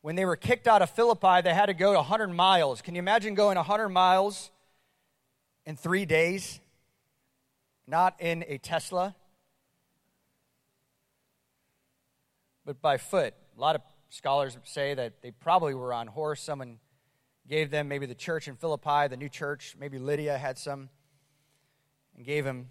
when 0.01 0.17
they 0.17 0.25
were 0.25 0.37
kicked 0.37 0.67
out 0.67 0.83
of 0.83 0.91
Philippi, 0.91 1.41
they 1.43 1.55
had 1.55 1.67
to 1.67 1.75
go 1.75 1.93
100 1.93 2.29
miles. 2.29 2.83
Can 2.83 2.95
you 2.95 2.99
imagine 2.99 3.35
going 3.35 3.57
100 3.57 3.91
miles 3.91 4.51
in 5.65 5.77
three 5.77 6.05
days? 6.05 6.61
Not 7.87 8.21
in 8.21 8.45
a 8.49 8.59
Tesla, 8.59 9.15
but 12.64 12.81
by 12.81 12.97
foot. 12.97 13.35
A 13.57 13.61
lot 13.61 13.75
of 13.75 13.83
scholars 14.11 14.57
say 14.64 14.95
that 14.95 15.23
they 15.23 15.31
probably 15.31 15.75
were 15.75 15.92
on 15.92 16.07
horse. 16.07 16.40
Someone 16.40 16.78
gave 17.49 17.71
them, 17.71 17.88
maybe 17.88 18.07
the 18.07 18.14
church 18.14 18.49
in 18.49 18.57
Philippi, 18.57 19.09
the 19.09 19.16
new 19.16 19.28
church, 19.28 19.76
maybe 19.78 19.99
Lydia 19.99 20.38
had 20.38 20.59
some, 20.59 20.88
and 22.16 22.25
gave 22.25 22.45
them 22.45 22.71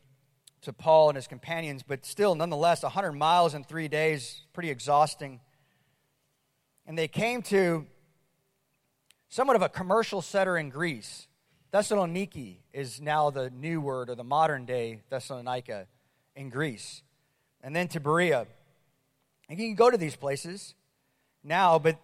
to 0.62 0.72
Paul 0.72 1.10
and 1.10 1.16
his 1.16 1.28
companions, 1.28 1.84
but 1.84 2.06
still, 2.06 2.36
nonetheless, 2.36 2.84
100 2.84 3.14
miles 3.14 3.54
in 3.54 3.64
three 3.64 3.88
days, 3.88 4.42
pretty 4.54 4.70
exhausting. 4.70 5.40
And 6.86 6.98
they 6.98 7.08
came 7.08 7.42
to 7.44 7.88
somewhat 9.30 9.56
of 9.56 9.62
a 9.62 9.70
commercial 9.70 10.22
center 10.22 10.58
in 10.58 10.70
Greece. 10.70 11.28
Thessaloniki 11.74 12.58
is 12.74 13.02
now 13.02 13.30
the 13.30 13.50
new 13.50 13.82
word 13.82 14.10
or 14.10 14.16
the 14.16 14.24
modern 14.24 14.66
day 14.66 15.02
Thessalonica 15.10 15.88
in 16.36 16.50
Greece. 16.50 17.02
And 17.62 17.76
then 17.76 17.88
to 17.90 18.00
Berea. 18.00 18.46
And 19.52 19.60
you 19.60 19.68
can 19.68 19.76
go 19.76 19.92
to 19.92 19.98
these 19.98 20.16
places 20.16 20.76
now, 21.44 21.78
but 21.78 21.98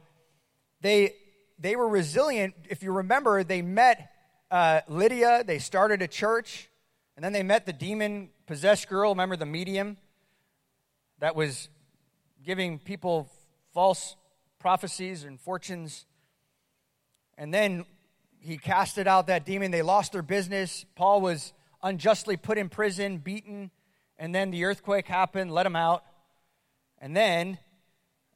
they, 0.81 1.13
they 1.57 1.77
were 1.77 1.87
resilient. 1.87 2.55
If 2.69 2.83
you 2.83 2.91
remember, 2.91 3.41
they 3.41 3.61
met 3.61 4.11
uh, 4.51 4.81
Lydia, 4.89 5.45
they 5.45 5.57
started 5.57 6.01
a 6.01 6.09
church, 6.09 6.69
and 7.15 7.23
then 7.23 7.31
they 7.31 7.43
met 7.43 7.65
the 7.65 7.71
demon 7.71 8.31
possessed 8.47 8.89
girl, 8.89 9.11
remember 9.11 9.37
the 9.37 9.45
medium 9.45 9.95
that 11.19 11.37
was 11.37 11.69
giving 12.45 12.79
people 12.79 13.31
false 13.73 14.17
prophecies 14.59 15.23
and 15.23 15.39
fortunes. 15.39 16.05
And 17.37 17.53
then 17.53 17.85
he 18.41 18.57
casted 18.57 19.07
out 19.07 19.27
that 19.27 19.45
demon. 19.45 19.71
They 19.71 19.83
lost 19.83 20.11
their 20.11 20.21
business. 20.21 20.85
Paul 20.95 21.21
was 21.21 21.53
unjustly 21.81 22.35
put 22.35 22.57
in 22.57 22.67
prison, 22.67 23.19
beaten, 23.19 23.71
and 24.17 24.35
then 24.35 24.51
the 24.51 24.65
earthquake 24.65 25.07
happened, 25.07 25.49
let 25.53 25.65
him 25.65 25.77
out. 25.77 26.03
And 26.99 27.15
then 27.15 27.57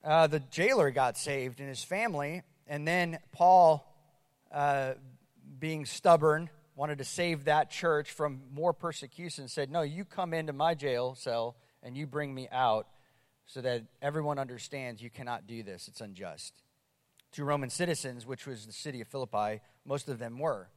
uh, 0.04 0.28
the 0.28 0.40
jailer 0.40 0.92
got 0.92 1.18
saved 1.18 1.60
and 1.60 1.70
his 1.70 1.84
family. 1.84 2.44
And 2.68 2.88
then 2.88 3.20
Paul, 3.32 3.86
uh, 4.52 4.94
being 5.60 5.86
stubborn, 5.86 6.50
wanted 6.76 7.00
to 7.00 7.06
save 7.06 7.46
that 7.46 7.70
church 7.70 8.12
from 8.12 8.42
more 8.52 8.74
persecution, 8.74 9.48
said, 9.48 9.70
No, 9.70 9.82
you 9.82 10.06
come 10.06 10.34
into 10.34 10.54
my 10.54 10.74
jail 10.74 11.16
cell 11.16 11.56
and 11.84 11.98
you 11.98 12.08
bring 12.08 12.34
me 12.34 12.48
out 12.52 12.88
so 13.46 13.62
that 13.62 13.84
everyone 14.02 14.40
understands 14.40 15.02
you 15.02 15.10
cannot 15.10 15.48
do 15.48 15.64
this. 15.64 15.88
It's 15.88 16.02
unjust. 16.02 16.54
To 17.34 17.44
Roman 17.44 17.70
citizens, 17.70 18.26
which 18.26 18.46
was 18.46 18.66
the 18.66 18.74
city 18.74 19.02
of 19.02 19.08
Philippi, 19.08 19.62
most 19.86 20.10
of 20.10 20.20
them 20.20 20.38
were. 20.38 20.70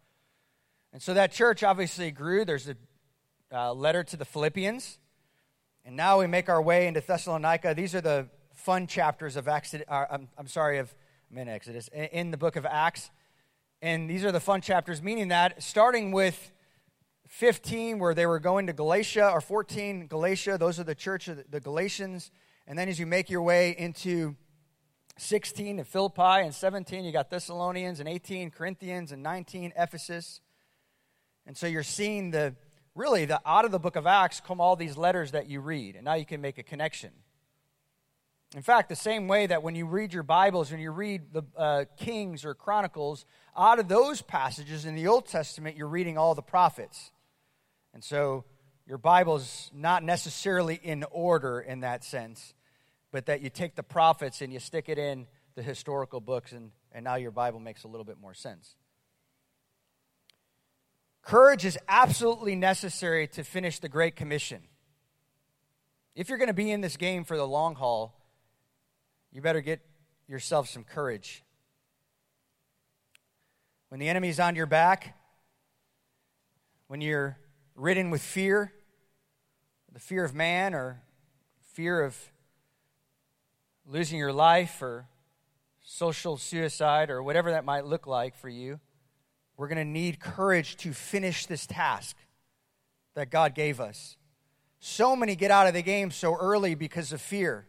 And 0.93 1.03
so 1.03 1.15
that 1.15 1.33
church 1.33 1.63
obviously 1.63 2.11
grew. 2.11 2.45
There's 2.45 2.69
a 2.69 2.77
uh, 3.53 3.73
letter 3.75 4.05
to 4.05 4.17
the 4.17 4.25
Philippians. 4.25 4.99
And 5.87 5.97
now 5.97 6.19
we 6.19 6.27
make 6.27 6.49
our 6.49 6.63
way 6.63 6.87
into 6.87 7.03
Thessalonica. 7.03 7.75
These 7.75 7.95
are 7.95 8.01
the 8.01 8.27
fun 8.55 8.87
chapters 8.87 9.37
of 9.37 9.49
Exodus. 9.49 9.85
Uh, 9.87 10.07
I'm, 10.11 10.29
I'm, 10.39 10.47
sorry, 10.47 10.79
of 10.79 10.95
I'm 11.31 11.37
in 11.37 11.49
Exodus, 11.49 11.91
in 11.93 12.31
the 12.31 12.39
book 12.39 12.57
of 12.57 12.65
Acts. 12.65 13.11
And 13.83 14.09
these 14.09 14.25
are 14.25 14.33
the 14.33 14.41
fun 14.41 14.63
chapters, 14.63 15.03
meaning 15.03 15.29
that 15.29 15.63
starting 15.63 16.11
with 16.11 16.53
15, 17.29 17.99
where 17.99 18.15
they 18.15 18.25
were 18.25 18.41
going 18.41 18.67
to 18.69 18.73
Galatia, 18.73 19.29
or 19.29 19.43
14, 19.43 20.07
Galatia, 20.07 20.57
those 20.57 20.81
are 20.81 20.85
the 20.85 20.95
church 20.95 21.29
of 21.29 21.45
the 21.51 21.61
Galatians. 21.61 22.31
And 22.67 22.79
then 22.79 22.89
as 22.89 22.99
you 22.99 23.05
make 23.05 23.29
your 23.29 23.43
way 23.43 23.77
into 23.77 24.37
16 25.19 25.77
to 25.77 25.85
Philippi, 25.85 26.45
and 26.45 26.55
17, 26.55 27.05
you 27.05 27.13
got 27.13 27.29
Thessalonians, 27.29 28.01
and 28.01 28.09
18, 28.09 28.51
Corinthians, 28.53 29.13
and 29.13 29.23
19, 29.23 29.75
Ephesus. 29.77 30.41
And 31.47 31.55
so 31.55 31.67
you're 31.67 31.83
seeing 31.83 32.31
the 32.31 32.55
really 32.95 33.25
the 33.25 33.41
out 33.47 33.65
of 33.65 33.71
the 33.71 33.79
book 33.79 33.97
of 33.97 34.07
Acts 34.07 34.41
come 34.41 34.61
all 34.61 34.77
these 34.77 34.97
letters 34.97 35.33
that 35.33 35.49
you 35.49 35.61
read, 35.61 35.97
and 35.97 36.05
now 36.05 36.15
you 36.15 36.27
can 36.27 36.41
make 36.41 36.59
a 36.59 36.63
connection. 36.63 37.11
In 38.55 38.63
fact, 38.63 38.89
the 38.89 38.97
same 38.97 39.27
way 39.27 39.47
that 39.47 39.65
when 39.65 39.75
you 39.75 39.85
read 39.85 40.13
your 40.13 40.23
Bibles, 40.23 40.71
when 40.71 40.79
you 40.81 40.93
read 40.93 41.33
the 41.33 41.43
uh, 41.57 41.85
Kings 41.97 42.45
or 42.45 42.55
Chronicles, 42.55 43.25
out 43.57 43.81
of 43.81 43.89
those 43.89 44.23
passages 44.23 44.85
in 44.85 44.95
the 44.95 45.09
Old 45.09 45.27
Testament, 45.27 45.77
you're 45.77 45.89
reading 45.89 46.17
all 46.17 46.37
the 46.37 46.43
prophets. 46.43 47.11
And 47.93 48.05
so 48.05 48.45
your 48.87 48.99
Bible's 48.99 49.73
not 49.75 50.05
necessarily 50.05 50.79
in 50.81 51.05
order 51.11 51.61
in 51.61 51.81
that 51.81 52.05
sense, 52.05 52.55
but 53.11 53.27
that 53.27 53.41
you 53.41 53.51
take 53.51 53.75
the 53.75 53.83
prophets 53.83 54.41
and 54.41 54.53
you 54.53 54.61
stick 54.61 54.89
it 54.89 54.99
in 54.99 55.27
the 55.57 55.63
historical 55.63 56.21
books, 56.21 56.53
and, 56.53 56.71
and 56.93 57.05
now 57.05 57.17
your 57.17 57.31
Bible 57.33 57.59
makes 57.59 57.83
a 57.83 57.89
little 57.89 58.05
bit 58.05 58.21
more 58.21 58.35
sense. 58.35 58.77
Courage 61.25 61.65
is 61.65 61.79
absolutely 61.89 62.55
necessary 62.55 63.27
to 63.29 63.43
finish 63.43 63.79
the 63.79 63.89
Great 63.89 64.15
Commission. 64.15 64.61
If 66.15 66.29
you're 66.29 66.39
going 66.39 66.49
to 66.49 66.55
be 66.55 66.71
in 66.71 66.83
this 66.83 66.99
game 66.99 67.25
for 67.25 67.37
the 67.39 67.47
long 67.47 67.75
haul, 67.75 68.15
you 69.33 69.41
better 69.41 69.63
get 69.63 69.81
yourself 70.29 70.69
some 70.69 70.85
courage. 70.85 71.43
When 73.89 74.01
the 74.01 74.09
enemy's 74.09 74.39
on 74.39 74.55
your 74.55 74.67
back, 74.67 75.17
when 76.89 77.01
you're 77.01 77.39
ridden 77.75 78.11
with 78.11 78.23
fear, 78.23 78.73
the 79.93 80.01
fear 80.01 80.25
of 80.25 80.35
man 80.35 80.75
or 80.75 81.01
fear 81.73 82.03
of 82.03 82.17
losing 83.87 84.19
your 84.19 84.33
life 84.33 84.83
or 84.83 85.07
social 85.83 86.37
suicide 86.37 87.09
or 87.09 87.23
whatever 87.23 87.51
that 87.53 87.65
might 87.65 87.87
look 87.87 88.07
like 88.07 88.37
for 88.37 88.49
you, 88.49 88.79
we're 89.57 89.69
going 89.69 89.79
to 89.79 89.85
need 89.85 90.21
courage 90.21 90.77
to 90.79 90.93
finish 90.93 91.47
this 91.47 91.67
task 91.67 92.17
that 93.15 93.31
God 93.31 93.55
gave 93.55 93.81
us. 93.81 94.17
So 94.81 95.17
many 95.17 95.37
get 95.37 95.51
out 95.51 95.67
of 95.67 95.75
the 95.75 95.83
game 95.83 96.11
so 96.11 96.37
early 96.37 96.75
because 96.75 97.13
of 97.13 97.21
fear. 97.21 97.67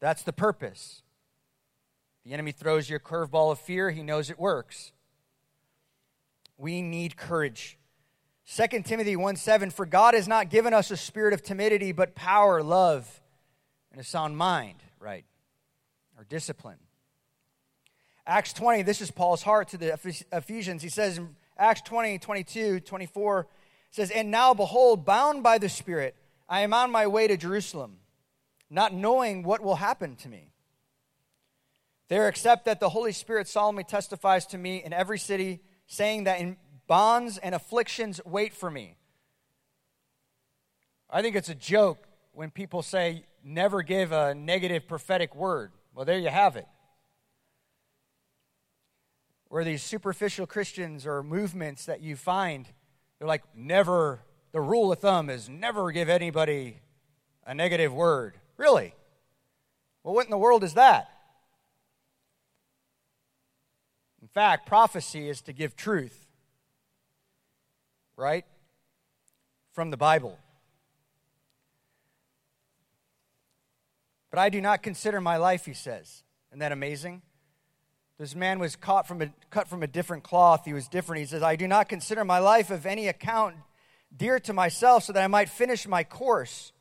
That's 0.00 0.22
the 0.22 0.32
purpose. 0.32 1.02
The 2.24 2.32
enemy 2.32 2.52
throws 2.52 2.88
you 2.88 2.96
a 2.96 3.00
curveball 3.00 3.52
of 3.52 3.58
fear, 3.58 3.90
he 3.90 4.02
knows 4.02 4.30
it 4.30 4.38
works. 4.38 4.92
We 6.56 6.82
need 6.82 7.16
courage. 7.16 7.78
2 8.54 8.82
Timothy 8.82 9.16
1 9.16 9.36
7 9.36 9.70
For 9.70 9.86
God 9.86 10.14
has 10.14 10.28
not 10.28 10.50
given 10.50 10.74
us 10.74 10.90
a 10.90 10.96
spirit 10.96 11.32
of 11.32 11.42
timidity, 11.42 11.92
but 11.92 12.14
power, 12.14 12.62
love, 12.62 13.20
and 13.92 14.00
a 14.00 14.04
sound 14.04 14.36
mind, 14.36 14.82
right? 14.98 15.24
Or 16.18 16.24
discipline. 16.24 16.78
Acts 18.26 18.52
20, 18.52 18.82
this 18.82 19.00
is 19.00 19.10
Paul's 19.10 19.42
heart 19.42 19.68
to 19.68 19.78
the 19.78 19.98
Ephesians. 20.32 20.82
He 20.82 20.88
says 20.88 21.18
in 21.18 21.36
Acts 21.56 21.82
20, 21.82 22.18
22, 22.18 22.80
24, 22.80 23.46
says, 23.90 24.10
And 24.10 24.30
now 24.30 24.54
behold, 24.54 25.04
bound 25.04 25.42
by 25.42 25.58
the 25.58 25.68
Spirit, 25.68 26.14
I 26.48 26.60
am 26.60 26.74
on 26.74 26.90
my 26.90 27.06
way 27.06 27.28
to 27.28 27.36
Jerusalem, 27.36 27.98
not 28.68 28.92
knowing 28.92 29.42
what 29.42 29.62
will 29.62 29.76
happen 29.76 30.16
to 30.16 30.28
me. 30.28 30.52
There, 32.08 32.28
except 32.28 32.64
that 32.64 32.80
the 32.80 32.88
Holy 32.88 33.12
Spirit 33.12 33.46
solemnly 33.48 33.84
testifies 33.84 34.46
to 34.46 34.58
me 34.58 34.82
in 34.82 34.92
every 34.92 35.18
city, 35.18 35.60
saying 35.86 36.24
that 36.24 36.40
in 36.40 36.56
bonds 36.86 37.38
and 37.38 37.54
afflictions 37.54 38.20
wait 38.24 38.52
for 38.52 38.70
me. 38.70 38.96
I 41.08 41.22
think 41.22 41.36
it's 41.36 41.48
a 41.48 41.54
joke 41.54 42.06
when 42.32 42.50
people 42.50 42.82
say, 42.82 43.24
never 43.44 43.82
give 43.82 44.12
a 44.12 44.34
negative 44.34 44.86
prophetic 44.86 45.34
word. 45.34 45.72
Well, 45.94 46.04
there 46.04 46.18
you 46.18 46.28
have 46.28 46.56
it 46.56 46.66
where 49.50 49.64
these 49.64 49.82
superficial 49.82 50.46
Christians 50.46 51.06
or 51.06 51.22
movements 51.24 51.84
that 51.86 52.00
you 52.00 52.14
find, 52.14 52.68
they're 53.18 53.28
like, 53.28 53.42
never, 53.54 54.20
the 54.52 54.60
rule 54.60 54.92
of 54.92 55.00
thumb 55.00 55.28
is 55.28 55.48
never 55.48 55.90
give 55.90 56.08
anybody 56.08 56.80
a 57.44 57.52
negative 57.52 57.92
word. 57.92 58.36
Really? 58.56 58.94
Well, 60.04 60.14
what 60.14 60.24
in 60.24 60.30
the 60.30 60.38
world 60.38 60.62
is 60.62 60.74
that? 60.74 61.10
In 64.22 64.28
fact, 64.28 64.66
prophecy 64.68 65.28
is 65.28 65.40
to 65.42 65.52
give 65.52 65.74
truth, 65.74 66.28
right? 68.16 68.44
From 69.72 69.90
the 69.90 69.96
Bible. 69.96 70.38
But 74.30 74.38
I 74.38 74.48
do 74.48 74.60
not 74.60 74.80
consider 74.80 75.20
my 75.20 75.38
life, 75.38 75.66
he 75.66 75.74
says. 75.74 76.22
Isn't 76.50 76.60
that 76.60 76.70
amazing? 76.70 77.22
This 78.20 78.34
man 78.34 78.58
was 78.58 78.76
caught 78.76 79.08
from 79.08 79.22
a, 79.22 79.30
cut 79.48 79.66
from 79.66 79.82
a 79.82 79.86
different 79.86 80.24
cloth. 80.24 80.66
He 80.66 80.74
was 80.74 80.88
different. 80.88 81.20
He 81.20 81.26
says, 81.26 81.42
I 81.42 81.56
do 81.56 81.66
not 81.66 81.88
consider 81.88 82.22
my 82.22 82.38
life 82.38 82.70
of 82.70 82.84
any 82.84 83.08
account 83.08 83.56
dear 84.14 84.38
to 84.40 84.52
myself 84.52 85.04
so 85.04 85.14
that 85.14 85.24
I 85.24 85.26
might 85.26 85.48
finish 85.48 85.88
my 85.88 86.04
course 86.04 86.72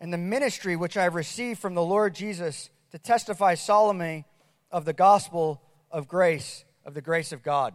and 0.00 0.12
the 0.12 0.18
ministry 0.18 0.74
which 0.74 0.96
I 0.96 1.04
have 1.04 1.14
received 1.14 1.60
from 1.60 1.74
the 1.74 1.84
Lord 1.84 2.16
Jesus 2.16 2.68
to 2.90 2.98
testify 2.98 3.54
solemnly 3.54 4.24
of 4.72 4.84
the 4.84 4.92
gospel 4.92 5.62
of 5.88 6.08
grace, 6.08 6.64
of 6.84 6.94
the 6.94 7.00
grace 7.00 7.30
of 7.30 7.44
God. 7.44 7.72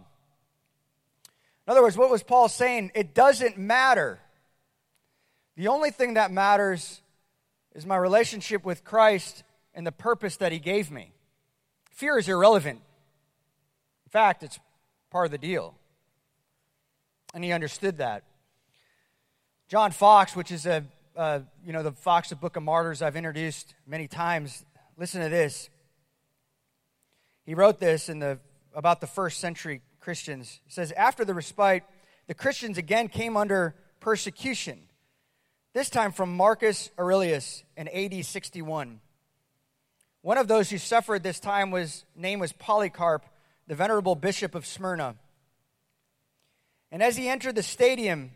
In 1.66 1.72
other 1.72 1.82
words, 1.82 1.96
what 1.96 2.12
was 2.12 2.24
Paul 2.24 2.50
saying? 2.50 2.92
It 2.94 3.16
doesn't 3.16 3.58
matter. 3.58 4.20
The 5.56 5.70
only 5.70 5.92
thing 5.92 6.16
that 6.16 6.30
matters 6.30 7.02
is 7.74 7.86
my 7.86 7.96
relationship 7.96 8.66
with 8.66 8.84
Christ 8.84 9.46
and 9.74 9.88
the 9.88 9.94
purpose 9.94 10.36
that 10.38 10.52
he 10.52 10.60
gave 10.60 10.92
me. 10.92 11.15
Fear 11.96 12.20
is 12.20 12.28
irrelevant. 12.28 12.82
In 14.06 14.10
fact, 14.10 14.44
it's 14.44 14.60
part 15.10 15.26
of 15.26 15.32
the 15.32 15.38
deal. 15.38 15.76
And 17.34 17.42
he 17.42 17.54
understood 17.54 17.98
that. 18.00 18.24
John 19.70 19.92
Foxe, 19.92 20.36
which 20.36 20.52
is 20.52 20.66
a, 20.66 20.84
you 21.66 21.72
know, 21.72 21.84
the 21.84 21.94
Fox, 21.94 22.30
the 22.30 22.36
Book 22.36 22.58
of 22.58 22.64
Martyrs 22.64 23.02
I've 23.02 23.16
introduced 23.16 23.74
many 23.88 24.10
times. 24.10 24.66
Listen 24.98 25.22
to 25.22 25.30
this. 25.30 25.70
He 27.46 27.56
wrote 27.56 27.80
this 27.80 28.10
in 28.10 28.20
the, 28.20 28.40
about 28.74 29.00
the 29.00 29.08
first 29.08 29.40
century 29.40 29.82
Christians. 30.02 30.60
He 30.66 30.72
says, 30.72 30.92
After 30.92 31.24
the 31.24 31.34
respite, 31.34 31.84
the 32.28 32.34
Christians 32.34 32.78
again 32.78 33.08
came 33.08 33.38
under 33.38 33.74
persecution, 34.02 34.80
this 35.74 35.90
time 35.90 36.12
from 36.12 36.36
Marcus 36.36 36.92
Aurelius 37.00 37.64
in 37.78 37.88
AD 37.88 38.26
61. 38.26 39.00
One 40.26 40.40
of 40.40 40.48
those 40.48 40.72
who 40.72 40.80
suffered 40.80 41.22
this 41.22 41.40
time 41.40 41.70
was 41.70 42.04
name 42.16 42.40
was 42.40 42.52
Polycarp, 42.52 43.28
the 43.68 43.76
venerable 43.76 44.16
bishop 44.16 44.56
of 44.56 44.66
Smyrna. 44.66 45.18
And 46.92 47.04
as 47.04 47.16
he 47.16 47.30
entered 47.30 47.54
the 47.54 47.62
stadium 47.62 48.32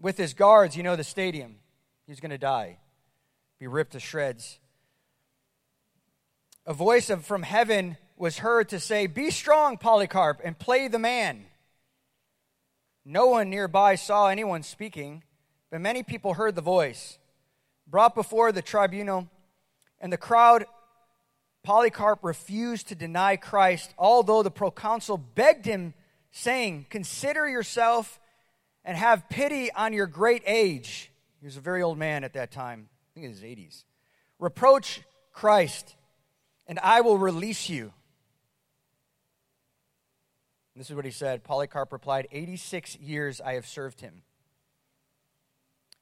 with 0.00 0.16
his 0.16 0.32
guards, 0.32 0.78
you 0.78 0.82
know 0.82 0.96
the 0.96 1.04
stadium, 1.04 1.56
he's 2.06 2.18
going 2.18 2.30
to 2.30 2.38
die, 2.38 2.78
be 3.58 3.66
ripped 3.66 3.92
to 3.92 4.00
shreds. 4.00 4.58
A 6.64 6.72
voice 6.72 7.10
of, 7.10 7.26
from 7.26 7.42
heaven 7.42 7.98
was 8.16 8.38
heard 8.38 8.70
to 8.70 8.80
say, 8.80 9.06
Be 9.06 9.30
strong, 9.30 9.76
Polycarp, 9.76 10.40
and 10.42 10.58
play 10.58 10.88
the 10.88 10.98
man. 10.98 11.44
No 13.04 13.26
one 13.26 13.50
nearby 13.50 13.96
saw 13.96 14.28
anyone 14.28 14.62
speaking, 14.62 15.24
but 15.70 15.82
many 15.82 16.02
people 16.02 16.32
heard 16.32 16.54
the 16.54 16.62
voice. 16.62 17.18
Brought 17.86 18.14
before 18.14 18.50
the 18.50 18.62
tribunal, 18.62 19.28
and 20.00 20.12
the 20.12 20.16
crowd, 20.16 20.64
Polycarp 21.62 22.20
refused 22.22 22.88
to 22.88 22.94
deny 22.94 23.36
Christ, 23.36 23.92
although 23.98 24.42
the 24.42 24.50
proconsul 24.50 25.18
begged 25.18 25.66
him, 25.66 25.94
saying, 26.30 26.86
Consider 26.88 27.48
yourself 27.48 28.18
and 28.84 28.96
have 28.96 29.28
pity 29.28 29.70
on 29.72 29.92
your 29.92 30.06
great 30.06 30.42
age. 30.46 31.10
He 31.40 31.46
was 31.46 31.56
a 31.56 31.60
very 31.60 31.82
old 31.82 31.98
man 31.98 32.24
at 32.24 32.32
that 32.34 32.50
time, 32.50 32.88
I 32.90 33.08
think 33.14 33.26
in 33.26 33.32
his 33.32 33.42
80s. 33.42 33.84
Reproach 34.38 35.02
Christ, 35.32 35.96
and 36.66 36.78
I 36.78 37.02
will 37.02 37.18
release 37.18 37.68
you. 37.68 37.92
This 40.76 40.88
is 40.88 40.96
what 40.96 41.04
he 41.04 41.10
said. 41.10 41.44
Polycarp 41.44 41.92
replied, 41.92 42.26
86 42.32 42.96
years 42.96 43.40
I 43.40 43.54
have 43.54 43.66
served 43.66 44.00
him. 44.00 44.22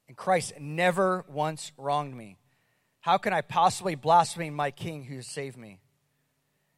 And 0.07 0.17
Christ 0.17 0.55
never 0.61 1.25
once 1.29 1.73
wronged 1.77 2.15
me. 2.15 2.38
How 3.09 3.17
can 3.17 3.33
I 3.33 3.41
possibly 3.41 3.95
blaspheme 3.95 4.53
my 4.53 4.71
king 4.71 5.03
who 5.03 5.17
has 5.17 5.27
saved 5.27 5.57
me? 5.57 5.81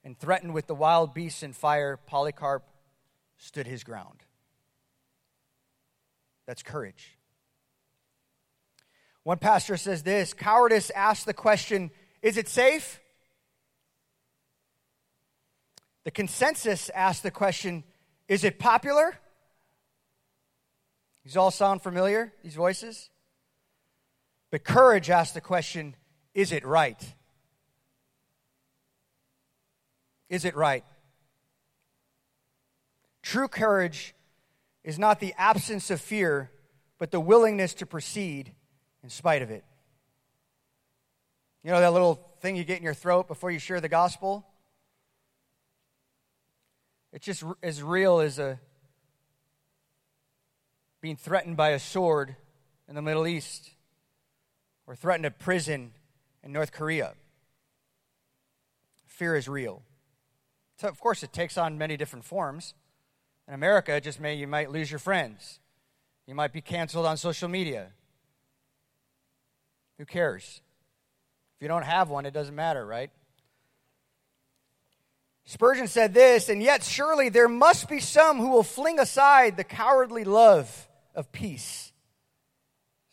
And 0.04 0.16
threatened 0.16 0.54
with 0.54 0.68
the 0.68 0.76
wild 0.76 1.12
beasts 1.12 1.42
and 1.42 1.56
fire, 1.56 1.96
Polycarp 2.06 2.62
stood 3.36 3.66
his 3.66 3.82
ground. 3.82 4.20
That's 6.46 6.62
courage. 6.62 7.18
One 9.24 9.38
pastor 9.38 9.76
says 9.76 10.04
this 10.04 10.32
cowardice 10.32 10.90
asks 10.90 11.24
the 11.24 11.34
question 11.34 11.90
is 12.22 12.36
it 12.36 12.48
safe? 12.48 13.00
The 16.04 16.12
consensus 16.12 16.90
asks 16.90 17.22
the 17.22 17.32
question 17.32 17.82
is 18.28 18.44
it 18.44 18.60
popular? 18.60 19.18
These 21.24 21.36
all 21.36 21.50
sound 21.50 21.82
familiar, 21.82 22.32
these 22.44 22.54
voices? 22.54 23.10
But 24.52 24.62
courage 24.62 25.10
asks 25.10 25.34
the 25.34 25.40
question 25.40 25.96
is 26.34 26.52
it 26.52 26.64
right? 26.64 27.14
Is 30.28 30.44
it 30.44 30.54
right? 30.54 30.84
True 33.22 33.48
courage 33.48 34.14
is 34.84 34.98
not 34.98 35.20
the 35.20 35.34
absence 35.36 35.90
of 35.90 36.00
fear, 36.00 36.50
but 36.98 37.10
the 37.10 37.20
willingness 37.20 37.74
to 37.74 37.86
proceed 37.86 38.52
in 39.02 39.10
spite 39.10 39.42
of 39.42 39.50
it. 39.50 39.64
You 41.62 41.70
know 41.70 41.80
that 41.80 41.92
little 41.92 42.26
thing 42.40 42.56
you 42.56 42.64
get 42.64 42.78
in 42.78 42.84
your 42.84 42.94
throat 42.94 43.28
before 43.28 43.50
you 43.50 43.58
share 43.58 43.80
the 43.80 43.88
gospel? 43.88 44.46
It's 47.12 47.26
just 47.26 47.42
as 47.62 47.82
real 47.82 48.20
as 48.20 48.38
a 48.38 48.58
being 51.00 51.16
threatened 51.16 51.56
by 51.56 51.70
a 51.70 51.78
sword 51.78 52.36
in 52.88 52.94
the 52.94 53.02
Middle 53.02 53.26
East 53.26 53.70
or 54.86 54.94
threatened 54.94 55.26
a 55.26 55.30
prison 55.30 55.92
in 56.42 56.52
North 56.52 56.72
Korea. 56.72 57.14
Fear 59.06 59.36
is 59.36 59.48
real. 59.48 59.82
So 60.78 60.88
of 60.88 60.98
course, 60.98 61.22
it 61.22 61.32
takes 61.32 61.58
on 61.58 61.76
many 61.76 61.96
different 61.96 62.24
forms. 62.24 62.74
In 63.46 63.54
America, 63.54 63.94
it 63.94 64.04
just 64.04 64.20
may 64.20 64.34
you 64.34 64.46
might 64.46 64.70
lose 64.70 64.90
your 64.90 64.98
friends. 64.98 65.58
You 66.26 66.34
might 66.34 66.52
be 66.52 66.60
canceled 66.60 67.06
on 67.06 67.16
social 67.16 67.48
media. 67.48 67.88
Who 69.98 70.06
cares? 70.06 70.62
If 71.56 71.62
you 71.62 71.68
don't 71.68 71.84
have 71.84 72.08
one, 72.08 72.24
it 72.24 72.32
doesn't 72.32 72.54
matter, 72.54 72.86
right? 72.86 73.10
Spurgeon 75.44 75.88
said 75.88 76.14
this, 76.14 76.48
and 76.48 76.62
yet 76.62 76.84
surely 76.84 77.28
there 77.28 77.48
must 77.48 77.88
be 77.88 77.98
some 77.98 78.38
who 78.38 78.50
will 78.50 78.62
fling 78.62 79.00
aside 79.00 79.56
the 79.56 79.64
cowardly 79.64 80.22
love 80.22 80.88
of 81.14 81.32
peace. 81.32 81.89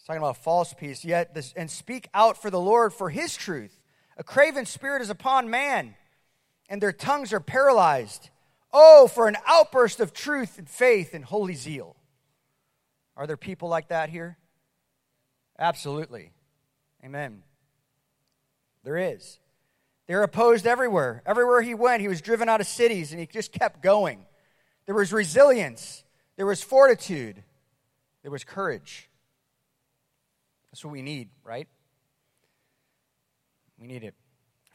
Talking 0.07 0.21
about 0.21 0.37
false 0.37 0.73
peace, 0.73 1.03
yet 1.03 1.33
this, 1.33 1.53
and 1.57 1.69
speak 1.69 2.07
out 2.13 2.41
for 2.41 2.49
the 2.49 2.61
Lord 2.61 2.93
for 2.93 3.09
his 3.09 3.35
truth. 3.35 3.77
A 4.15 4.23
craven 4.23 4.65
spirit 4.65 5.01
is 5.01 5.09
upon 5.09 5.49
man, 5.49 5.95
and 6.69 6.81
their 6.81 6.93
tongues 6.93 7.33
are 7.33 7.41
paralyzed. 7.41 8.29
Oh, 8.71 9.09
for 9.13 9.27
an 9.27 9.35
outburst 9.45 9.99
of 9.99 10.13
truth 10.13 10.57
and 10.57 10.69
faith 10.69 11.13
and 11.13 11.25
holy 11.25 11.55
zeal. 11.55 11.97
Are 13.17 13.27
there 13.27 13.35
people 13.35 13.67
like 13.67 13.89
that 13.89 14.07
here? 14.07 14.37
Absolutely. 15.59 16.31
Amen. 17.03 17.43
There 18.85 18.95
is. 18.95 19.39
They're 20.07 20.23
opposed 20.23 20.65
everywhere. 20.65 21.21
Everywhere 21.25 21.61
he 21.61 21.73
went, 21.75 21.99
he 22.01 22.07
was 22.07 22.21
driven 22.21 22.47
out 22.47 22.61
of 22.61 22.67
cities 22.67 23.11
and 23.11 23.19
he 23.19 23.27
just 23.27 23.51
kept 23.51 23.83
going. 23.83 24.25
There 24.85 24.95
was 24.95 25.11
resilience, 25.11 26.05
there 26.37 26.45
was 26.45 26.63
fortitude, 26.63 27.43
there 28.21 28.31
was 28.31 28.45
courage. 28.45 29.09
That's 30.77 30.85
what 30.85 30.91
we 30.91 31.01
need, 31.01 31.29
right? 31.43 31.67
We 33.79 33.87
need 33.87 34.03
it. 34.03 34.13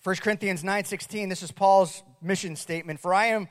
1 0.02 0.16
Corinthians 0.16 0.64
9:16 0.64 1.28
this 1.28 1.44
is 1.44 1.52
Paul's 1.52 2.02
mission 2.20 2.56
statement 2.56 2.98
for 2.98 3.14
I 3.14 3.26
am 3.26 3.46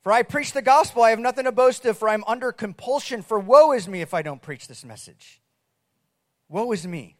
for 0.00 0.10
I 0.10 0.22
preach 0.22 0.54
the 0.54 0.62
gospel 0.62 1.02
I 1.02 1.10
have 1.10 1.18
nothing 1.18 1.44
to 1.44 1.52
boast 1.52 1.84
of 1.84 1.98
for 1.98 2.08
I 2.08 2.14
am 2.14 2.24
under 2.26 2.50
compulsion 2.50 3.20
for 3.20 3.38
woe 3.38 3.72
is 3.72 3.88
me 3.88 4.00
if 4.00 4.14
I 4.14 4.22
don't 4.22 4.40
preach 4.40 4.68
this 4.68 4.86
message. 4.86 5.42
Woe 6.48 6.72
is 6.72 6.86
me. 6.86 7.18